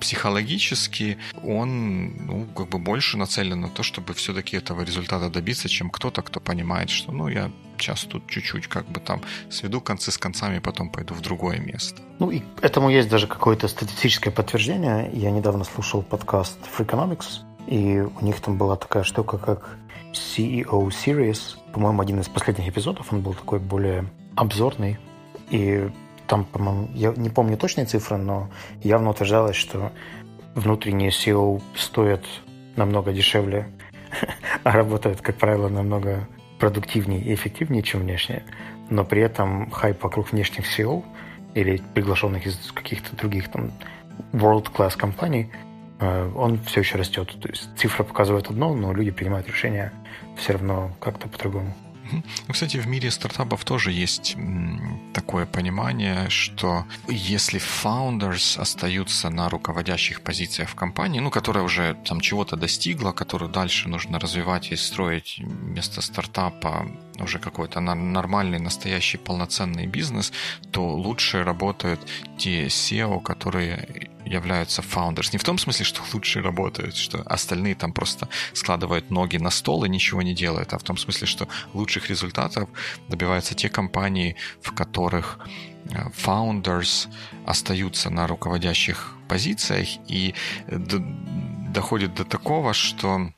психологически 0.00 1.18
он 1.42 2.26
ну, 2.26 2.46
как 2.54 2.68
бы 2.68 2.78
больше 2.78 3.16
нацелен 3.16 3.60
на 3.60 3.68
то, 3.68 3.82
чтобы 3.82 4.14
все-таки 4.14 4.56
этого 4.56 4.82
результата 4.82 5.30
добиться, 5.30 5.68
чем 5.68 5.90
кто-то, 5.90 6.22
кто 6.22 6.40
понимает, 6.40 6.90
что 6.90 7.12
ну 7.12 7.28
я 7.28 7.50
сейчас 7.78 8.04
тут 8.04 8.26
чуть-чуть 8.26 8.66
как 8.66 8.86
бы 8.86 9.00
там 9.00 9.22
сведу 9.50 9.80
концы 9.80 10.10
с 10.10 10.18
концами, 10.18 10.58
потом 10.58 10.90
пойду 10.90 11.14
в 11.14 11.20
другое 11.20 11.58
место. 11.58 12.02
Ну 12.18 12.30
и 12.30 12.42
этому 12.60 12.90
есть 12.90 13.08
даже 13.08 13.26
какое-то 13.26 13.68
статистическое 13.68 14.32
подтверждение. 14.32 15.10
Я 15.12 15.30
недавно 15.30 15.64
слушал 15.64 16.02
подкаст 16.02 16.58
Freakonomics, 16.76 17.42
и 17.66 18.00
у 18.00 18.24
них 18.24 18.40
там 18.40 18.58
была 18.58 18.76
такая 18.76 19.04
штука, 19.04 19.38
как 19.38 19.76
CEO 20.12 20.88
Series. 20.88 21.56
По-моему, 21.72 22.02
один 22.02 22.20
из 22.20 22.28
последних 22.28 22.68
эпизодов, 22.68 23.12
он 23.12 23.20
был 23.20 23.34
такой 23.34 23.58
более 23.58 24.06
обзорный. 24.36 24.98
И 25.50 25.90
там, 26.28 26.44
по-моему, 26.44 26.88
я 26.94 27.12
не 27.16 27.30
помню 27.30 27.56
точные 27.56 27.86
цифры, 27.86 28.18
но 28.18 28.50
явно 28.82 29.10
утверждалось, 29.10 29.56
что 29.56 29.92
внутренние 30.54 31.10
SEO 31.10 31.62
стоят 31.74 32.24
намного 32.76 33.12
дешевле, 33.12 33.68
а 34.62 34.72
работают, 34.72 35.20
как 35.22 35.36
правило, 35.36 35.68
намного 35.68 36.28
продуктивнее 36.58 37.20
и 37.20 37.34
эффективнее, 37.34 37.82
чем 37.82 38.00
внешние, 38.00 38.44
но 38.90 39.04
при 39.04 39.22
этом 39.22 39.70
хайп 39.70 40.02
вокруг 40.02 40.32
внешних 40.32 40.66
SEO 40.66 41.04
или 41.54 41.80
приглашенных 41.94 42.46
из 42.46 42.56
каких-то 42.72 43.16
других 43.16 43.50
там 43.50 43.72
world-class 44.32 44.96
компаний, 44.96 45.50
э, 46.00 46.30
он 46.34 46.60
все 46.64 46.80
еще 46.80 46.98
растет. 46.98 47.34
То 47.40 47.48
есть 47.48 47.68
цифра 47.76 48.04
показывает 48.04 48.48
одно, 48.48 48.74
но 48.74 48.92
люди 48.92 49.10
принимают 49.10 49.48
решения 49.48 49.92
все 50.36 50.52
равно 50.52 50.92
как-то 51.00 51.28
по-другому. 51.28 51.74
Ну, 52.12 52.52
кстати, 52.52 52.76
в 52.76 52.86
мире 52.86 53.10
стартапов 53.10 53.64
тоже 53.64 53.92
есть 53.92 54.36
такое 55.14 55.46
понимание, 55.46 56.28
что 56.28 56.84
если 57.08 57.60
founders 57.60 58.58
остаются 58.60 59.30
на 59.30 59.48
руководящих 59.48 60.22
позициях 60.22 60.68
в 60.68 60.74
компании, 60.74 61.20
ну, 61.20 61.30
которая 61.30 61.64
уже 61.64 61.96
там 62.04 62.20
чего-то 62.20 62.56
достигла, 62.56 63.12
которую 63.12 63.50
дальше 63.50 63.88
нужно 63.88 64.18
развивать 64.18 64.72
и 64.72 64.76
строить 64.76 65.38
вместо 65.38 66.00
стартапа 66.02 66.86
уже 67.20 67.38
какой-то 67.38 67.80
нормальный, 67.80 68.58
настоящий, 68.58 69.18
полноценный 69.18 69.86
бизнес, 69.86 70.32
то 70.70 70.86
лучше 70.86 71.44
работают 71.44 72.00
те 72.38 72.66
SEO, 72.66 73.20
которые 73.22 74.10
являются 74.24 74.82
founders. 74.82 75.30
Не 75.32 75.38
в 75.38 75.44
том 75.44 75.58
смысле, 75.58 75.84
что 75.84 76.02
лучше 76.12 76.42
работают, 76.42 76.96
что 76.96 77.22
остальные 77.22 77.74
там 77.74 77.92
просто 77.92 78.28
складывают 78.52 79.10
ноги 79.10 79.38
на 79.38 79.50
стол 79.50 79.84
и 79.84 79.88
ничего 79.88 80.22
не 80.22 80.34
делают, 80.34 80.72
а 80.72 80.78
в 80.78 80.82
том 80.82 80.96
смысле, 80.96 81.26
что 81.26 81.48
лучших 81.74 82.10
результатов 82.10 82.68
добиваются 83.08 83.54
те 83.54 83.68
компании, 83.68 84.36
в 84.62 84.72
которых 84.72 85.38
э, 85.90 86.10
founders 86.24 87.08
остаются 87.46 88.10
на 88.10 88.26
руководящих 88.26 89.14
позициях 89.28 89.88
и 90.08 90.34
доходит 91.68 92.14
до 92.14 92.24
такого, 92.24 92.72
что 92.72 93.30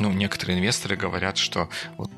ну, 0.00 0.12
некоторые 0.12 0.58
инвесторы 0.58 0.96
говорят, 0.96 1.36
что 1.36 1.68
вот, 1.96 2.10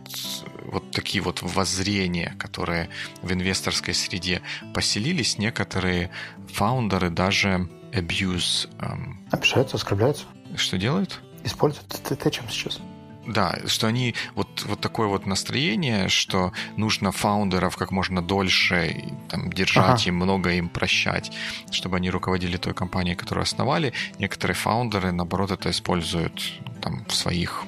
вот 0.64 0.91
такие 0.91 1.22
вот 1.22 1.43
воззрения, 1.43 2.35
которые 2.39 2.89
в 3.22 3.33
инвесторской 3.33 3.95
среде 3.95 4.43
поселились, 4.74 5.39
некоторые 5.39 6.11
фаундеры 6.53 7.11
даже 7.11 7.68
abuse... 7.93 8.68
Um, 8.78 9.14
Обижаются, 9.31 9.76
оскорбляются. 9.76 10.24
Что 10.57 10.78
делают? 10.78 11.20
Используют. 11.45 11.89
Ты, 11.89 12.16
ты 12.16 12.28
о 12.28 12.31
чем 12.31 12.49
сейчас? 12.49 12.81
Да, 13.26 13.59
что 13.66 13.87
они 13.87 14.14
вот, 14.35 14.64
вот 14.64 14.81
такое 14.81 15.07
вот 15.07 15.26
настроение, 15.26 16.09
что 16.09 16.53
нужно 16.76 17.12
фаундеров 17.12 17.76
как 17.76 17.91
можно 17.91 18.22
дольше 18.22 19.05
там, 19.28 19.53
держать 19.53 20.01
ага. 20.01 20.09
им, 20.09 20.16
много 20.16 20.53
им 20.53 20.68
прощать, 20.68 21.31
чтобы 21.70 21.99
они 21.99 22.11
руководили 22.11 22.57
той 22.57 22.74
компанией, 22.74 23.14
которую 23.14 23.43
основали. 23.43 23.93
Некоторые 24.18 24.57
фаундеры, 24.57 25.12
наоборот, 25.12 25.51
это 25.51 25.70
используют 25.70 26.43
там, 26.81 27.05
в 27.07 27.14
своих 27.14 27.64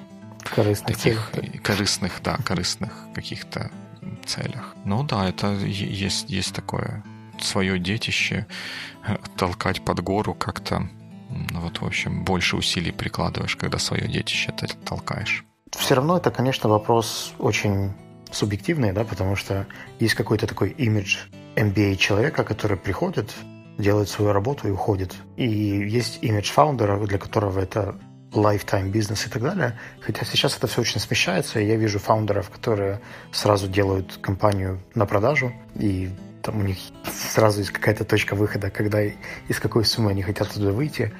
корыстных 0.54 0.96
таких 0.96 1.30
целях. 1.32 1.62
корыстных, 1.62 2.20
да, 2.22 2.36
корыстных 2.44 2.92
каких-то 3.14 3.70
целях. 4.24 4.74
Ну 4.84 5.02
да, 5.02 5.28
это 5.28 5.52
есть, 5.54 6.30
есть 6.30 6.54
такое 6.54 7.04
свое 7.40 7.78
детище 7.78 8.46
э, 9.06 9.16
толкать 9.36 9.84
под 9.84 10.00
гору 10.00 10.34
как-то, 10.34 10.88
ну 11.30 11.60
вот, 11.60 11.80
в 11.80 11.84
общем, 11.84 12.24
больше 12.24 12.56
усилий 12.56 12.92
прикладываешь, 12.92 13.56
когда 13.56 13.78
свое 13.78 14.06
детище 14.08 14.52
толкаешь. 14.84 15.44
Все 15.76 15.94
равно 15.94 16.18
это, 16.18 16.30
конечно, 16.30 16.68
вопрос 16.68 17.32
очень 17.38 17.94
субъективный, 18.30 18.92
да, 18.92 19.04
потому 19.04 19.36
что 19.36 19.66
есть 20.00 20.14
какой-то 20.14 20.46
такой 20.46 20.70
имидж 20.70 21.18
MBA 21.56 21.96
человека, 21.96 22.44
который 22.44 22.76
приходит, 22.76 23.32
делает 23.78 24.08
свою 24.08 24.32
работу 24.32 24.68
и 24.68 24.70
уходит. 24.70 25.14
И 25.36 25.48
есть 25.48 26.18
имидж 26.22 26.50
фаундера, 26.50 27.04
для 27.06 27.18
которого 27.18 27.60
это 27.60 27.98
lifetime 28.32 28.88
бизнес 28.88 29.26
и 29.26 29.30
так 29.30 29.42
далее. 29.42 29.78
Хотя 30.00 30.24
сейчас 30.24 30.56
это 30.56 30.66
все 30.66 30.80
очень 30.80 31.00
смещается, 31.00 31.60
и 31.60 31.66
я 31.66 31.76
вижу 31.76 31.98
фаундеров, 31.98 32.50
которые 32.50 33.00
сразу 33.32 33.68
делают 33.68 34.18
компанию 34.20 34.80
на 34.94 35.06
продажу, 35.06 35.52
и 35.74 36.10
там 36.42 36.58
у 36.58 36.62
них 36.62 36.78
сразу 37.32 37.60
есть 37.60 37.70
какая-то 37.70 38.04
точка 38.04 38.34
выхода, 38.34 38.70
когда 38.70 39.02
из 39.02 39.60
какой 39.60 39.84
суммы 39.84 40.10
они 40.10 40.22
хотят 40.22 40.50
туда 40.50 40.72
выйти. 40.72 41.12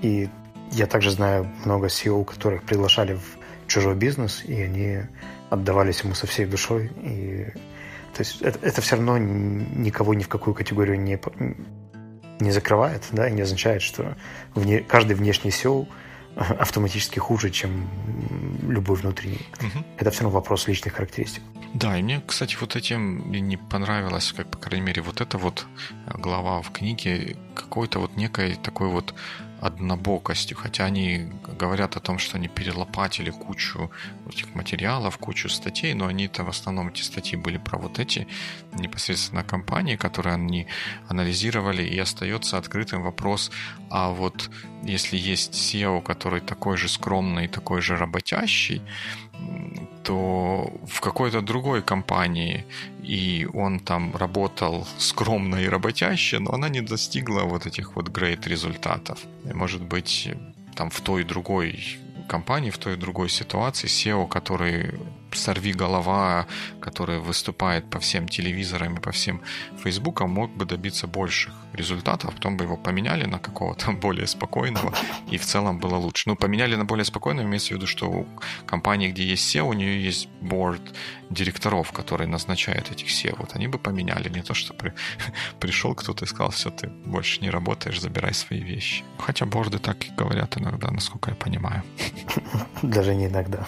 И 0.00 0.28
я 0.70 0.86
также 0.86 1.10
знаю 1.10 1.48
много 1.64 1.88
SEO, 1.88 2.24
которых 2.24 2.62
приглашали 2.62 3.14
в 3.14 3.38
чужой 3.66 3.94
бизнес, 3.94 4.42
и 4.44 4.60
они 4.60 5.02
отдавались 5.50 6.00
ему 6.00 6.14
со 6.14 6.26
всей 6.26 6.46
душой. 6.46 6.90
И, 7.02 7.46
то 8.14 8.20
есть 8.20 8.40
это, 8.40 8.58
это 8.62 8.80
все 8.80 8.96
равно 8.96 9.18
никого 9.18 10.14
ни 10.14 10.22
в 10.22 10.28
какую 10.28 10.54
категорию 10.54 10.98
не, 10.98 11.20
не 12.40 12.50
закрывает, 12.50 13.02
да, 13.12 13.28
и 13.28 13.32
не 13.32 13.42
означает, 13.42 13.82
что 13.82 14.16
вне, 14.54 14.80
каждый 14.80 15.14
внешний 15.14 15.50
SEO 15.50 15.86
автоматически 16.36 17.18
хуже, 17.18 17.50
чем 17.50 17.88
любой 18.68 18.96
внутренний. 18.96 19.46
Угу. 19.60 19.84
Это 19.98 20.10
все 20.10 20.22
равно 20.22 20.38
вопрос 20.38 20.68
личных 20.68 20.94
характеристик. 20.94 21.42
Да, 21.74 21.98
и 21.98 22.02
мне, 22.02 22.22
кстати, 22.26 22.56
вот 22.60 22.76
этим 22.76 23.30
не 23.30 23.56
понравилось, 23.56 24.32
как, 24.32 24.48
по 24.48 24.58
крайней 24.58 24.86
мере, 24.86 25.02
вот 25.02 25.20
эта 25.20 25.38
вот 25.38 25.66
глава 26.14 26.60
в 26.60 26.70
книге 26.70 27.36
какой-то 27.54 27.98
вот 27.98 28.16
некой 28.16 28.56
такой 28.56 28.88
вот 28.88 29.14
однобокостью, 29.62 30.56
хотя 30.56 30.86
они 30.86 31.30
говорят 31.58 31.96
о 31.96 32.00
том, 32.00 32.18
что 32.18 32.36
они 32.36 32.48
перелопатили 32.48 33.30
кучу 33.30 33.90
этих 34.28 34.54
материалов, 34.54 35.18
кучу 35.18 35.48
статей, 35.48 35.94
но 35.94 36.06
они-то 36.06 36.42
в 36.42 36.48
основном 36.48 36.88
эти 36.88 37.02
статьи 37.02 37.38
были 37.38 37.58
про 37.58 37.78
вот 37.78 38.00
эти 38.00 38.26
непосредственно 38.74 39.44
компании, 39.44 39.96
которые 39.96 40.34
они 40.34 40.66
анализировали, 41.08 41.84
и 41.84 41.98
остается 41.98 42.58
открытым 42.58 43.02
вопрос, 43.02 43.52
а 43.88 44.10
вот 44.10 44.50
если 44.82 45.16
есть 45.16 45.54
SEO, 45.54 46.02
который 46.02 46.40
такой 46.40 46.76
же 46.76 46.88
скромный, 46.88 47.46
такой 47.46 47.82
же 47.82 47.96
работящий, 47.96 48.82
то 50.02 50.72
в 50.86 51.00
какой-то 51.00 51.40
другой 51.40 51.82
компании, 51.82 52.64
и 53.02 53.48
он 53.52 53.78
там 53.78 54.16
работал 54.16 54.86
скромно 54.98 55.56
и 55.56 55.68
работяще, 55.68 56.38
но 56.38 56.52
она 56.52 56.68
не 56.68 56.80
достигла 56.80 57.42
вот 57.42 57.66
этих 57.66 57.96
вот 57.96 58.08
great 58.08 58.48
результатов. 58.48 59.18
И, 59.48 59.52
может 59.54 59.82
быть, 59.82 60.28
там 60.74 60.90
в 60.90 61.00
той 61.00 61.20
и 61.20 61.24
другой 61.24 61.98
компании, 62.28 62.70
в 62.70 62.78
той 62.78 62.94
и 62.94 62.96
другой 62.96 63.28
ситуации 63.28 63.88
SEO, 63.88 64.28
который 64.28 64.90
сорви 65.36 65.72
голова, 65.72 66.46
который 66.80 67.18
выступает 67.18 67.88
по 67.90 67.98
всем 67.98 68.28
телевизорам 68.28 68.96
и 68.96 69.00
по 69.00 69.10
всем 69.12 69.40
фейсбукам, 69.82 70.30
мог 70.30 70.50
бы 70.50 70.64
добиться 70.64 71.06
больших 71.06 71.54
результатов, 71.72 72.34
потом 72.34 72.56
бы 72.56 72.64
его 72.64 72.76
поменяли 72.76 73.26
на 73.26 73.38
какого-то 73.38 73.92
более 74.02 74.26
спокойного, 74.26 74.92
и 75.30 75.38
в 75.38 75.44
целом 75.44 75.78
было 75.78 75.96
лучше. 75.96 76.28
Ну, 76.28 76.36
поменяли 76.36 76.76
на 76.76 76.84
более 76.84 77.04
спокойного, 77.04 77.46
имеется 77.46 77.74
в 77.74 77.76
виду, 77.76 77.86
что 77.86 78.10
у 78.10 78.26
компании, 78.66 79.10
где 79.10 79.24
есть 79.24 79.54
SEO, 79.54 79.62
у 79.62 79.72
нее 79.72 80.04
есть 80.04 80.28
борт 80.40 80.82
директоров, 81.30 81.92
который 81.92 82.26
назначает 82.26 82.90
этих 82.90 83.08
SEO. 83.08 83.36
Вот 83.38 83.56
они 83.56 83.68
бы 83.68 83.78
поменяли, 83.78 84.28
не 84.28 84.42
то, 84.42 84.54
что 84.54 84.74
при, 84.74 84.92
пришел 85.60 85.94
кто-то 85.94 86.24
и 86.24 86.28
сказал, 86.28 86.50
все, 86.50 86.70
ты 86.70 86.88
больше 86.88 87.40
не 87.40 87.50
работаешь, 87.50 88.00
забирай 88.00 88.34
свои 88.34 88.60
вещи. 88.60 89.04
Хотя 89.18 89.46
борды 89.46 89.78
так 89.78 90.04
и 90.04 90.10
говорят 90.10 90.58
иногда, 90.58 90.90
насколько 90.90 91.30
я 91.30 91.36
понимаю. 91.36 91.82
Даже 92.82 93.14
не 93.14 93.26
иногда. 93.26 93.66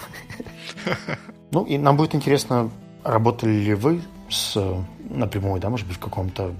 Ну, 1.51 1.63
и 1.63 1.77
нам 1.77 1.97
будет 1.97 2.15
интересно, 2.15 2.69
работали 3.03 3.51
ли 3.51 3.73
вы 3.73 4.01
с 4.29 4.57
напрямую, 5.09 5.61
да, 5.61 5.69
может 5.69 5.87
быть, 5.87 5.97
в 5.97 5.99
каком-то 5.99 6.53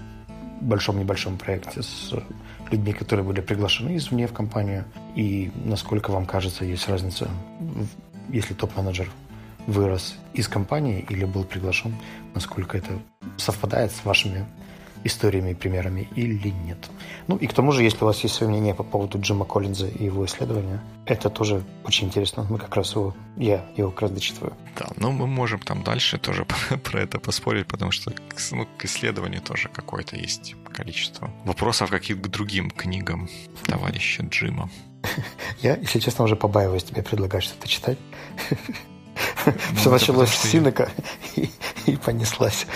большом-небольшом 0.60 1.36
проекте 1.36 1.82
с 1.82 2.12
людьми, 2.70 2.92
которые 2.92 3.24
были 3.24 3.40
приглашены 3.40 3.96
извне 3.96 4.26
в 4.26 4.32
компанию, 4.32 4.84
и 5.14 5.52
насколько 5.64 6.10
вам 6.10 6.26
кажется, 6.26 6.64
есть 6.64 6.88
разница, 6.88 7.28
если 8.28 8.54
топ-менеджер 8.54 9.10
вырос 9.66 10.16
из 10.32 10.48
компании 10.48 11.04
или 11.08 11.24
был 11.24 11.44
приглашен, 11.44 11.94
насколько 12.34 12.78
это 12.78 12.98
совпадает 13.36 13.92
с 13.92 14.04
вашими 14.04 14.46
историями 15.06 15.50
и 15.50 15.54
примерами 15.54 16.08
или 16.16 16.48
нет. 16.48 16.78
Ну 17.28 17.36
и 17.36 17.46
к 17.46 17.52
тому 17.52 17.72
же, 17.72 17.82
если 17.82 18.04
у 18.04 18.06
вас 18.06 18.24
есть 18.24 18.34
свое 18.34 18.50
мнение 18.50 18.74
по 18.74 18.82
поводу 18.82 19.20
Джима 19.20 19.44
Коллинза 19.44 19.88
и 19.88 20.04
его 20.04 20.24
исследования, 20.24 20.80
это 21.06 21.30
тоже 21.30 21.62
очень 21.84 22.08
интересно. 22.08 22.46
Мы 22.50 22.58
как 22.58 22.76
раз 22.76 22.94
его, 22.94 23.14
я 23.36 23.64
его 23.76 23.90
как 23.90 24.02
раз 24.02 24.10
дочитываю. 24.10 24.52
Да, 24.78 24.88
ну 24.96 25.12
мы 25.12 25.26
можем 25.26 25.60
там 25.60 25.82
дальше 25.82 26.18
тоже 26.18 26.46
про 26.84 27.00
это 27.00 27.18
поспорить, 27.18 27.66
потому 27.66 27.92
что 27.92 28.12
ну, 28.52 28.66
к 28.78 28.84
исследованию 28.84 29.40
тоже 29.40 29.68
какое-то 29.68 30.16
есть 30.16 30.54
количество 30.72 31.30
вопросов 31.44 31.90
каких 31.90 32.20
к 32.20 32.28
другим 32.28 32.70
книгам 32.70 33.28
товарища 33.64 34.22
Джима. 34.22 34.70
Я, 35.62 35.76
если 35.76 36.00
честно, 36.00 36.24
уже 36.24 36.36
побаиваюсь 36.36 36.84
тебе 36.84 37.02
предлагать 37.02 37.44
что-то 37.44 37.68
читать. 37.68 37.98
Ну, 39.46 39.52
Все 39.76 39.90
началось 39.90 40.30
с 40.30 40.50
Синека 40.50 40.90
и, 41.36 41.50
и 41.86 41.96
понеслась. 41.96 42.66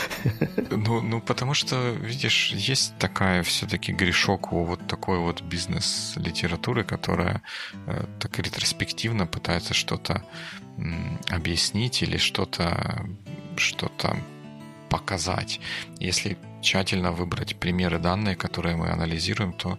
Ну, 0.70 1.01
ну, 1.01 1.20
потому 1.20 1.55
что, 1.55 1.91
видишь, 1.91 2.53
есть 2.53 2.97
такая 2.99 3.43
все-таки 3.43 3.93
грешок 3.93 4.53
у 4.53 4.64
вот 4.64 4.86
такой 4.86 5.18
вот 5.18 5.43
бизнес-литературы, 5.43 6.84
которая 6.84 7.43
э, 7.86 8.05
так 8.20 8.38
ретроспективно 8.38 9.26
пытается 9.26 9.74
что-то 9.74 10.24
объяснить 11.28 12.03
или 12.03 12.16
что-то 12.16 13.07
что-то 13.57 14.16
показать. 14.88 15.61
Если 15.99 16.38
тщательно 16.62 17.12
выбрать 17.12 17.57
примеры 17.57 17.99
данные, 17.99 18.36
которые 18.36 18.76
мы 18.76 18.88
анализируем, 18.91 19.53
то, 19.53 19.78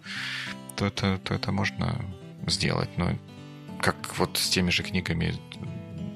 то, 0.75 0.85
это, 0.85 1.17
то 1.17 1.33
это 1.33 1.51
можно 1.51 2.03
сделать. 2.47 2.89
Но 2.97 3.17
как 3.79 3.95
вот 4.17 4.37
с 4.37 4.49
теми 4.49 4.69
же 4.69 4.83
книгами 4.83 5.33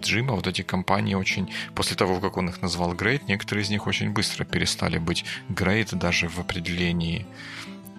Джима 0.05 0.35
вот 0.35 0.47
эти 0.47 0.61
компании 0.61 1.15
очень, 1.15 1.51
после 1.73 1.95
того, 1.95 2.19
как 2.19 2.37
он 2.37 2.49
их 2.49 2.61
назвал 2.61 2.93
Great, 2.93 3.23
некоторые 3.27 3.63
из 3.63 3.69
них 3.69 3.87
очень 3.87 4.11
быстро 4.11 4.45
перестали 4.45 4.97
быть 4.97 5.25
Great 5.49 5.95
даже 5.95 6.29
в 6.29 6.39
определении 6.39 7.25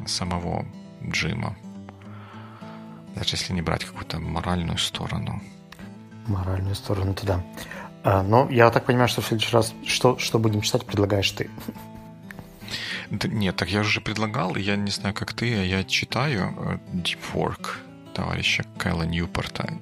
самого 0.06 0.64
Джима. 1.04 1.56
Даже 3.14 3.34
если 3.34 3.52
не 3.52 3.62
брать 3.62 3.84
какую-то 3.84 4.20
моральную 4.20 4.78
сторону. 4.78 5.42
Моральную 6.26 6.74
сторону, 6.74 7.14
то 7.14 7.26
да. 7.26 7.44
А, 8.04 8.22
но 8.22 8.48
я 8.50 8.70
так 8.70 8.84
понимаю, 8.84 9.08
что 9.08 9.20
в 9.20 9.26
следующий 9.26 9.52
раз 9.52 9.74
что, 9.84 10.18
что 10.18 10.38
будем 10.38 10.60
читать, 10.60 10.84
предлагаешь 10.84 11.30
ты. 11.32 11.50
Да, 13.10 13.28
нет, 13.28 13.56
так 13.56 13.70
я 13.70 13.80
уже 13.80 14.00
предлагал, 14.00 14.56
я 14.56 14.76
не 14.76 14.90
знаю, 14.90 15.14
как 15.14 15.32
ты, 15.32 15.54
а 15.54 15.62
я 15.62 15.84
читаю 15.84 16.54
э, 16.58 16.78
Deep 16.92 17.18
Work 17.34 17.85
товарища 18.16 18.64
Кайла 18.78 19.02
Ньюпорта. 19.02 19.78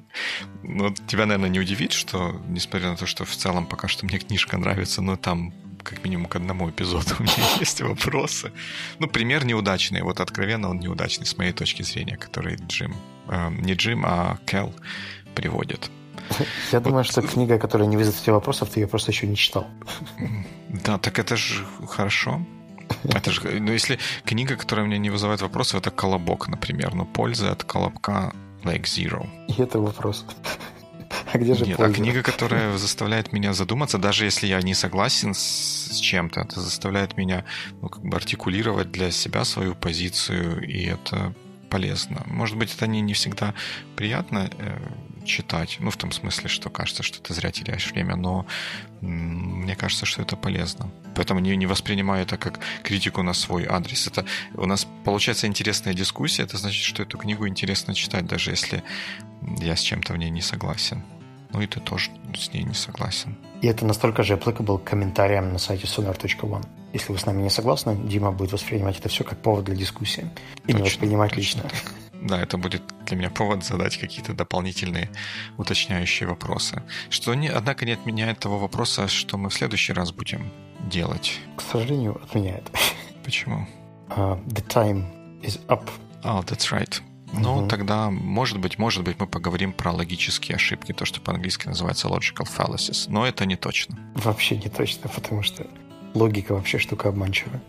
Ну, 0.64 0.92
тебя, 1.06 1.24
наверное, 1.24 1.48
не 1.48 1.60
удивит, 1.60 1.92
что, 1.92 2.42
несмотря 2.48 2.90
на 2.90 2.96
то, 2.96 3.06
что 3.06 3.24
в 3.24 3.30
целом 3.36 3.66
пока 3.66 3.86
что 3.86 4.06
мне 4.06 4.18
книжка 4.18 4.58
нравится, 4.58 5.02
но 5.02 5.16
там 5.16 5.52
как 5.84 6.04
минимум 6.04 6.26
к 6.26 6.34
одному 6.34 6.68
эпизоду 6.68 7.14
у 7.20 7.22
меня 7.22 7.46
есть 7.60 7.80
вопросы. 7.80 8.50
Ну, 8.98 9.06
пример 9.06 9.44
неудачный. 9.44 10.02
Вот 10.02 10.18
откровенно 10.18 10.68
он 10.70 10.80
неудачный 10.80 11.26
с 11.26 11.38
моей 11.38 11.52
точки 11.52 11.82
зрения, 11.82 12.16
который 12.16 12.56
Джим, 12.56 12.96
э, 13.28 13.50
не 13.50 13.74
Джим, 13.74 14.04
а 14.04 14.38
Кэл 14.46 14.74
приводит. 15.36 15.90
Я 16.72 16.80
вот. 16.80 16.82
думаю, 16.82 17.04
что 17.04 17.22
книга, 17.22 17.58
которая 17.58 17.86
не 17.86 17.96
вызовет 17.96 18.20
тебе 18.20 18.32
вопросов, 18.32 18.68
ты 18.70 18.80
ее 18.80 18.88
просто 18.88 19.12
еще 19.12 19.28
не 19.28 19.36
читал. 19.36 19.68
Да, 20.68 20.98
так 20.98 21.20
это 21.20 21.36
же 21.36 21.64
хорошо. 21.88 22.44
Это 23.04 23.30
же, 23.30 23.40
ну, 23.60 23.72
если 23.72 23.98
книга, 24.24 24.56
которая 24.56 24.86
мне 24.86 24.98
не 24.98 25.10
вызывает 25.10 25.42
вопросов, 25.42 25.80
это 25.80 25.90
«Колобок», 25.90 26.48
например. 26.48 26.94
Но 26.94 27.04
польза 27.04 27.52
от 27.52 27.64
«Колобка» 27.64 28.32
like 28.64 28.84
zero. 28.84 29.26
И 29.48 29.62
это 29.62 29.78
вопрос. 29.78 30.24
А 31.32 31.38
где 31.38 31.54
же 31.54 31.64
Нет, 31.64 31.76
польза? 31.76 31.92
а 31.92 31.94
книга, 31.94 32.22
которая 32.22 32.76
заставляет 32.78 33.32
меня 33.32 33.52
задуматься, 33.52 33.98
даже 33.98 34.24
если 34.24 34.48
я 34.48 34.60
не 34.62 34.74
согласен 34.74 35.32
с, 35.32 35.38
с 35.92 35.96
чем-то, 35.98 36.40
это 36.40 36.60
заставляет 36.60 37.16
меня 37.16 37.44
ну, 37.82 37.88
как 37.88 38.02
бы 38.02 38.16
артикулировать 38.16 38.90
для 38.90 39.10
себя 39.10 39.44
свою 39.44 39.74
позицию, 39.74 40.66
и 40.66 40.84
это 40.84 41.32
полезно. 41.70 42.22
Может 42.26 42.56
быть, 42.56 42.74
это 42.74 42.86
не, 42.86 43.00
не 43.00 43.14
всегда 43.14 43.54
приятно 43.96 44.48
э, 44.58 44.78
читать, 45.24 45.76
ну, 45.80 45.90
в 45.90 45.96
том 45.96 46.12
смысле, 46.12 46.48
что 46.48 46.70
кажется, 46.70 47.02
что 47.02 47.20
ты 47.20 47.34
зря 47.34 47.50
теряешь 47.50 47.90
время, 47.90 48.16
но 48.16 48.46
мне 49.00 49.74
кажется, 49.76 50.06
что 50.06 50.22
это 50.22 50.36
полезно. 50.36 50.90
Поэтому 51.14 51.40
не, 51.40 51.56
не 51.56 51.66
воспринимаю 51.66 52.22
это 52.22 52.36
как 52.36 52.60
критику 52.82 53.22
на 53.22 53.34
свой 53.34 53.66
адрес. 53.66 54.06
Это 54.06 54.24
у 54.54 54.66
нас 54.66 54.86
получается 55.04 55.46
интересная 55.46 55.94
дискуссия, 55.94 56.42
это 56.42 56.56
значит, 56.56 56.82
что 56.82 57.02
эту 57.02 57.18
книгу 57.18 57.46
интересно 57.48 57.94
читать, 57.94 58.26
даже 58.26 58.50
если 58.50 58.82
я 59.58 59.76
с 59.76 59.80
чем-то 59.80 60.12
в 60.12 60.16
ней 60.16 60.30
не 60.30 60.42
согласен. 60.42 61.02
Ну 61.52 61.60
и 61.60 61.66
ты 61.66 61.80
тоже 61.80 62.10
с 62.36 62.52
ней 62.52 62.64
не 62.64 62.74
согласен. 62.74 63.36
И 63.62 63.68
это 63.68 63.86
настолько 63.86 64.22
же 64.22 64.34
applicable 64.34 64.78
к 64.78 64.84
комментариям 64.84 65.52
на 65.52 65.58
сайте 65.58 65.86
sonar.one. 65.86 66.66
Если 66.92 67.12
вы 67.12 67.18
с 67.18 67.26
нами 67.26 67.42
не 67.42 67.50
согласны, 67.50 67.96
Дима 67.96 68.32
будет 68.32 68.52
воспринимать 68.52 68.98
это 68.98 69.08
все 69.08 69.24
как 69.24 69.38
повод 69.38 69.64
для 69.64 69.76
дискуссии. 69.76 70.28
И 70.66 70.72
точно, 70.72 70.76
не 70.76 70.82
воспринимать 70.82 71.30
точно. 71.30 71.62
лично. 71.62 71.70
Да, 72.24 72.40
это 72.40 72.56
будет 72.56 72.82
для 73.04 73.18
меня 73.18 73.28
повод 73.28 73.64
задать 73.64 73.98
какие-то 73.98 74.32
дополнительные 74.32 75.10
уточняющие 75.58 76.26
вопросы. 76.26 76.82
Что, 77.10 77.34
не, 77.34 77.48
однако, 77.48 77.84
не 77.84 77.92
отменяет 77.92 78.38
того 78.38 78.58
вопроса, 78.58 79.08
что 79.08 79.36
мы 79.36 79.50
в 79.50 79.54
следующий 79.54 79.92
раз 79.92 80.10
будем 80.10 80.50
делать. 80.90 81.38
К 81.56 81.60
сожалению, 81.60 82.18
отменяет. 82.24 82.70
Почему? 83.24 83.68
Uh, 84.08 84.42
the 84.46 84.66
time 84.66 85.04
is 85.42 85.60
up. 85.68 85.90
Oh, 86.22 86.42
that's 86.44 86.72
right. 86.72 87.02
Ну, 87.34 87.58
угу. 87.58 87.68
тогда, 87.68 88.10
может 88.10 88.58
быть, 88.58 88.78
может 88.78 89.02
быть, 89.04 89.20
мы 89.20 89.26
поговорим 89.26 89.72
про 89.72 89.92
логические 89.92 90.56
ошибки, 90.56 90.92
то, 90.92 91.04
что 91.04 91.20
по-английски 91.20 91.66
называется 91.66 92.08
logical 92.08 92.46
fallacies. 92.46 93.06
Но 93.08 93.26
это 93.26 93.44
не 93.44 93.56
точно. 93.56 93.98
Вообще 94.14 94.56
не 94.56 94.70
точно, 94.70 95.10
потому 95.10 95.42
что 95.42 95.66
логика 96.14 96.54
вообще 96.54 96.78
штука 96.78 97.10
обманчивая. 97.10 97.60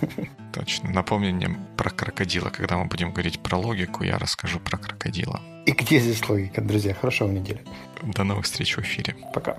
Точно. 0.52 0.90
Напомни 0.90 1.32
мне 1.32 1.56
про 1.76 1.90
крокодила. 1.90 2.50
Когда 2.50 2.76
мы 2.76 2.86
будем 2.86 3.12
говорить 3.12 3.40
про 3.40 3.56
логику, 3.56 4.04
я 4.04 4.18
расскажу 4.18 4.60
про 4.60 4.76
крокодила. 4.76 5.40
И 5.66 5.72
где 5.72 5.98
здесь 5.98 6.28
логика, 6.28 6.60
друзья? 6.60 6.94
Хорошего 6.94 7.30
недели. 7.30 7.62
До 8.02 8.24
новых 8.24 8.44
встреч 8.44 8.76
в 8.76 8.80
эфире. 8.80 9.14
Пока. 9.32 9.56